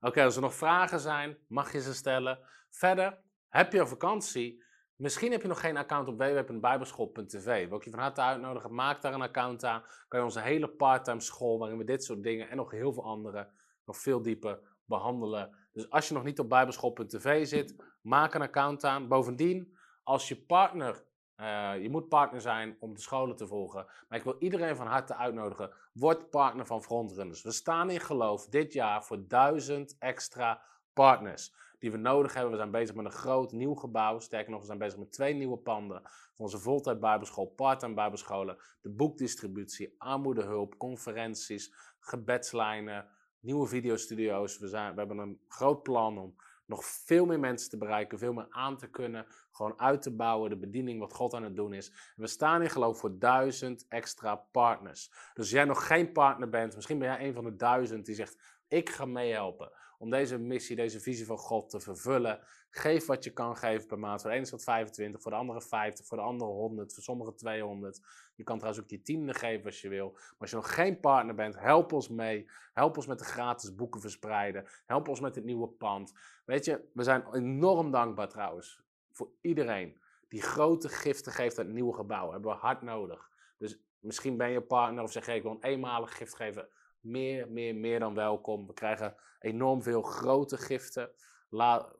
Oké, 0.00 0.24
als 0.24 0.36
er 0.36 0.42
nog 0.42 0.54
vragen 0.54 1.00
zijn, 1.00 1.38
mag 1.46 1.72
je 1.72 1.80
ze 1.80 1.94
stellen. 1.94 2.38
Verder, 2.70 3.18
heb 3.48 3.72
je 3.72 3.78
een 3.78 3.88
vakantie? 3.88 4.62
Misschien 4.98 5.32
heb 5.32 5.42
je 5.42 5.48
nog 5.48 5.60
geen 5.60 5.76
account 5.76 6.08
op 6.08 6.18
www.bijbelschool.tv. 6.18 7.68
Wil 7.68 7.76
ik 7.76 7.84
je 7.84 7.90
van 7.90 7.98
harte 7.98 8.20
uitnodigen, 8.20 8.74
maak 8.74 9.02
daar 9.02 9.14
een 9.14 9.22
account 9.22 9.64
aan. 9.64 9.82
Kan 10.08 10.18
je 10.18 10.24
onze 10.24 10.40
hele 10.40 10.68
parttime 10.68 11.20
school, 11.20 11.58
waarin 11.58 11.78
we 11.78 11.84
dit 11.84 12.04
soort 12.04 12.22
dingen 12.22 12.48
en 12.48 12.56
nog 12.56 12.70
heel 12.70 12.92
veel 12.92 13.04
andere, 13.04 13.48
nog 13.84 13.96
veel 13.96 14.22
dieper 14.22 14.60
behandelen. 14.84 15.56
Dus 15.72 15.90
als 15.90 16.08
je 16.08 16.14
nog 16.14 16.24
niet 16.24 16.38
op 16.38 16.48
bijbelschool.tv 16.48 17.46
zit, 17.46 17.76
maak 18.00 18.34
een 18.34 18.42
account 18.42 18.84
aan. 18.84 19.08
Bovendien, 19.08 19.76
als 20.02 20.28
je 20.28 20.36
partner, 20.36 21.04
uh, 21.36 21.72
je 21.82 21.90
moet 21.90 22.08
partner 22.08 22.40
zijn 22.40 22.76
om 22.80 22.94
de 22.94 23.00
scholen 23.00 23.36
te 23.36 23.46
volgen. 23.46 23.86
Maar 24.08 24.18
ik 24.18 24.24
wil 24.24 24.36
iedereen 24.38 24.76
van 24.76 24.86
harte 24.86 25.14
uitnodigen, 25.14 25.72
word 25.92 26.30
partner 26.30 26.66
van 26.66 26.82
Frontrunners. 26.82 27.42
We 27.42 27.52
staan 27.52 27.90
in 27.90 28.00
geloof 28.00 28.46
dit 28.46 28.72
jaar 28.72 29.04
voor 29.04 29.28
duizend 29.28 29.96
extra 29.98 30.62
partners 30.92 31.54
die 31.78 31.90
we 31.90 31.96
nodig 31.96 32.34
hebben. 32.34 32.50
We 32.50 32.56
zijn 32.56 32.70
bezig 32.70 32.94
met 32.94 33.04
een 33.04 33.10
groot 33.10 33.52
nieuw 33.52 33.74
gebouw. 33.74 34.18
Sterker 34.18 34.50
nog, 34.50 34.60
we 34.60 34.66
zijn 34.66 34.78
bezig 34.78 34.98
met 34.98 35.12
twee 35.12 35.34
nieuwe 35.34 35.58
panden. 35.58 36.00
Voor 36.02 36.44
onze 36.44 36.58
voltijd 36.58 37.00
bijbelschool, 37.00 37.46
part-time 37.46 37.94
bijbelscholen, 37.94 38.56
de 38.80 38.90
boekdistributie, 38.90 39.94
armoedehulp, 39.98 40.78
conferenties, 40.78 41.74
gebedslijnen, 42.00 43.08
nieuwe 43.40 43.66
videostudio's. 43.66 44.58
We, 44.58 44.68
zijn, 44.68 44.92
we 44.92 44.98
hebben 44.98 45.18
een 45.18 45.40
groot 45.48 45.82
plan 45.82 46.18
om 46.18 46.36
nog 46.68 46.84
veel 46.84 47.26
meer 47.26 47.40
mensen 47.40 47.70
te 47.70 47.78
bereiken, 47.78 48.18
veel 48.18 48.32
meer 48.32 48.46
aan 48.50 48.76
te 48.76 48.90
kunnen, 48.90 49.26
gewoon 49.50 49.80
uit 49.80 50.02
te 50.02 50.14
bouwen, 50.14 50.50
de 50.50 50.56
bediening 50.56 51.00
wat 51.00 51.14
God 51.14 51.34
aan 51.34 51.42
het 51.42 51.56
doen 51.56 51.72
is. 51.72 52.12
we 52.16 52.26
staan 52.26 52.62
in 52.62 52.70
geloof 52.70 52.98
voor 52.98 53.18
duizend 53.18 53.86
extra 53.88 54.36
partners. 54.36 55.08
Dus 55.08 55.32
als 55.36 55.50
jij 55.50 55.64
nog 55.64 55.86
geen 55.86 56.12
partner 56.12 56.48
bent, 56.48 56.74
misschien 56.74 56.98
ben 56.98 57.08
jij 57.08 57.26
een 57.26 57.34
van 57.34 57.44
de 57.44 57.56
duizend 57.56 58.06
die 58.06 58.14
zegt, 58.14 58.38
ik 58.68 58.90
ga 58.90 59.04
meehelpen 59.04 59.70
om 59.98 60.10
deze 60.10 60.38
missie, 60.38 60.76
deze 60.76 61.00
visie 61.00 61.26
van 61.26 61.38
God 61.38 61.70
te 61.70 61.80
vervullen. 61.80 62.40
Geef 62.70 63.06
wat 63.06 63.24
je 63.24 63.32
kan 63.32 63.56
geven 63.56 63.86
per 63.86 63.98
maand. 63.98 64.20
Voor 64.20 64.30
de 64.30 64.36
ene 64.36 64.44
is 64.44 64.50
dat 64.50 64.62
25, 64.62 65.22
voor 65.22 65.30
de 65.30 65.36
andere 65.36 65.62
50, 65.62 66.06
voor 66.06 66.16
de 66.16 66.22
andere 66.22 66.50
100, 66.50 66.94
voor 66.94 67.02
sommigen 67.02 67.36
200. 67.36 68.00
Je 68.34 68.42
kan 68.44 68.56
trouwens 68.56 68.84
ook 68.84 68.90
je 68.90 69.02
tiende 69.02 69.34
geven 69.34 69.64
als 69.64 69.80
je 69.80 69.88
wil. 69.88 70.10
Maar 70.10 70.34
als 70.38 70.50
je 70.50 70.56
nog 70.56 70.74
geen 70.74 71.00
partner 71.00 71.34
bent, 71.34 71.58
help 71.58 71.92
ons 71.92 72.08
mee. 72.08 72.50
Help 72.72 72.96
ons 72.96 73.06
met 73.06 73.18
de 73.18 73.24
gratis 73.24 73.74
boeken 73.74 74.00
verspreiden. 74.00 74.66
Help 74.86 75.08
ons 75.08 75.20
met 75.20 75.34
het 75.34 75.44
nieuwe 75.44 75.68
pand. 75.68 76.12
Weet 76.44 76.64
je, 76.64 76.88
we 76.92 77.02
zijn 77.02 77.34
enorm 77.34 77.90
dankbaar 77.90 78.28
trouwens 78.28 78.82
voor 79.12 79.30
iedereen 79.40 80.00
die 80.28 80.42
grote 80.42 80.88
giften 80.88 81.32
geeft 81.32 81.58
aan 81.58 81.64
het 81.64 81.74
nieuwe 81.74 81.94
gebouw. 81.94 82.30
hebben 82.30 82.50
we 82.50 82.56
hard 82.56 82.82
nodig. 82.82 83.30
Dus 83.58 83.80
misschien 84.00 84.36
ben 84.36 84.50
je 84.50 84.62
partner 84.62 85.02
of 85.02 85.12
zeg 85.12 85.26
je 85.26 85.34
ik 85.34 85.42
wil 85.42 85.50
een 85.50 85.70
eenmalig 85.70 86.16
gift 86.16 86.34
geven 86.34 86.68
meer, 87.08 87.50
meer, 87.50 87.76
meer 87.76 87.98
dan 87.98 88.14
welkom. 88.14 88.66
We 88.66 88.72
krijgen 88.72 89.14
enorm 89.40 89.82
veel 89.82 90.02
grote 90.02 90.56
giften. 90.56 91.10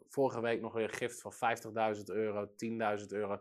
Vorige 0.08 0.40
week 0.40 0.60
nog 0.60 0.72
weer 0.72 0.84
een 0.84 0.94
gift 0.94 1.20
van 1.20 1.32
50.000 1.96 2.02
euro, 2.04 2.46
10.000 2.46 3.06
euro, 3.08 3.38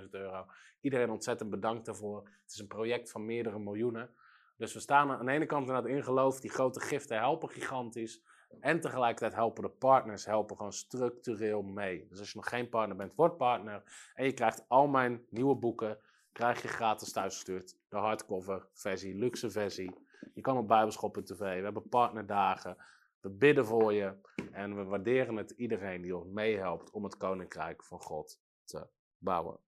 20.000 0.00 0.10
euro. 0.10 0.46
Iedereen 0.80 1.10
ontzettend 1.10 1.50
bedankt 1.50 1.86
daarvoor. 1.86 2.28
Het 2.42 2.52
is 2.52 2.58
een 2.58 2.66
project 2.66 3.10
van 3.10 3.24
meerdere 3.24 3.58
miljoenen. 3.58 4.10
Dus 4.56 4.74
we 4.74 4.80
staan 4.80 5.10
aan 5.10 5.26
de 5.26 5.32
ene 5.32 5.46
kant 5.46 5.86
in 5.86 6.02
geloof. 6.02 6.40
Die 6.40 6.50
grote 6.50 6.80
giften 6.80 7.18
helpen 7.18 7.48
gigantisch. 7.48 8.22
En 8.60 8.80
tegelijkertijd 8.80 9.34
helpen 9.34 9.62
de 9.62 9.70
partners 9.70 10.24
helpen 10.24 10.56
gewoon 10.56 10.72
structureel 10.72 11.62
mee. 11.62 12.06
Dus 12.08 12.18
als 12.18 12.30
je 12.32 12.36
nog 12.36 12.48
geen 12.48 12.68
partner 12.68 12.96
bent, 12.96 13.14
word 13.14 13.36
partner. 13.36 13.82
En 14.14 14.24
je 14.24 14.32
krijgt 14.32 14.64
al 14.68 14.86
mijn 14.86 15.26
nieuwe 15.30 15.54
boeken 15.54 15.98
krijg 16.32 16.62
je 16.62 16.68
gratis 16.68 17.12
thuisgestuurd. 17.12 17.76
De 17.88 17.96
hardcover 17.96 18.66
versie, 18.72 19.14
luxe 19.14 19.50
versie. 19.50 20.06
Je 20.34 20.40
kan 20.40 20.56
op 20.56 20.68
Bijbelschool.tv. 20.68 21.38
We 21.38 21.44
hebben 21.44 21.88
partnerdagen. 21.88 22.76
We 23.20 23.30
bidden 23.30 23.66
voor 23.66 23.92
je. 23.92 24.14
En 24.52 24.76
we 24.76 24.84
waarderen 24.84 25.36
het 25.36 25.50
iedereen 25.50 26.02
die 26.02 26.16
ons 26.16 26.26
meehelpt 26.28 26.90
om 26.90 27.04
het 27.04 27.16
koninkrijk 27.16 27.84
van 27.84 28.00
God 28.00 28.40
te 28.64 28.86
bouwen. 29.18 29.58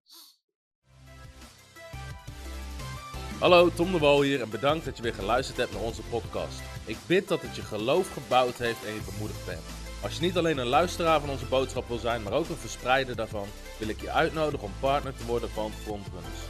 Hallo, 3.41 3.69
Tom 3.69 3.93
de 3.93 3.99
Wol 3.99 4.23
hier 4.23 4.41
en 4.41 4.51
bedankt 4.51 4.85
dat 4.85 4.97
je 4.97 5.03
weer 5.03 5.15
geluisterd 5.15 5.59
hebt 5.59 5.73
naar 5.73 5.83
onze 5.83 6.03
podcast. 6.03 6.63
Ik 6.87 6.97
bid 7.07 7.29
dat 7.29 7.43
het 7.43 7.57
je 7.57 7.63
geloof 7.63 8.13
gebouwd 8.13 8.59
heeft 8.59 8.85
en 8.85 8.95
je 8.95 9.11
bemoedigd 9.13 9.47
bent. 9.47 9.65
Als 10.03 10.15
je 10.17 10.21
niet 10.21 10.37
alleen 10.37 10.59
een 10.59 10.67
luisteraar 10.67 11.21
van 11.21 11.31
onze 11.31 11.47
boodschap 11.47 11.89
wil 11.89 11.99
zijn, 11.99 12.23
maar 12.23 12.33
ook 12.33 12.49
een 12.49 12.57
verspreider 12.57 13.17
daarvan, 13.17 13.47
wil 13.79 13.89
ik 13.89 14.01
je 14.01 14.11
uitnodigen 14.11 14.67
om 14.67 14.73
partner 14.81 15.15
te 15.15 15.27
worden 15.27 15.51
van 15.51 15.71
Frontrunners. 15.71 16.50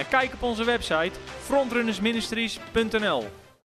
en 0.00 0.08
kijk 0.08 0.32
op 0.32 0.42
onze 0.42 0.64
website 0.64 1.12
frontrunnersministries.nl. 1.40 3.24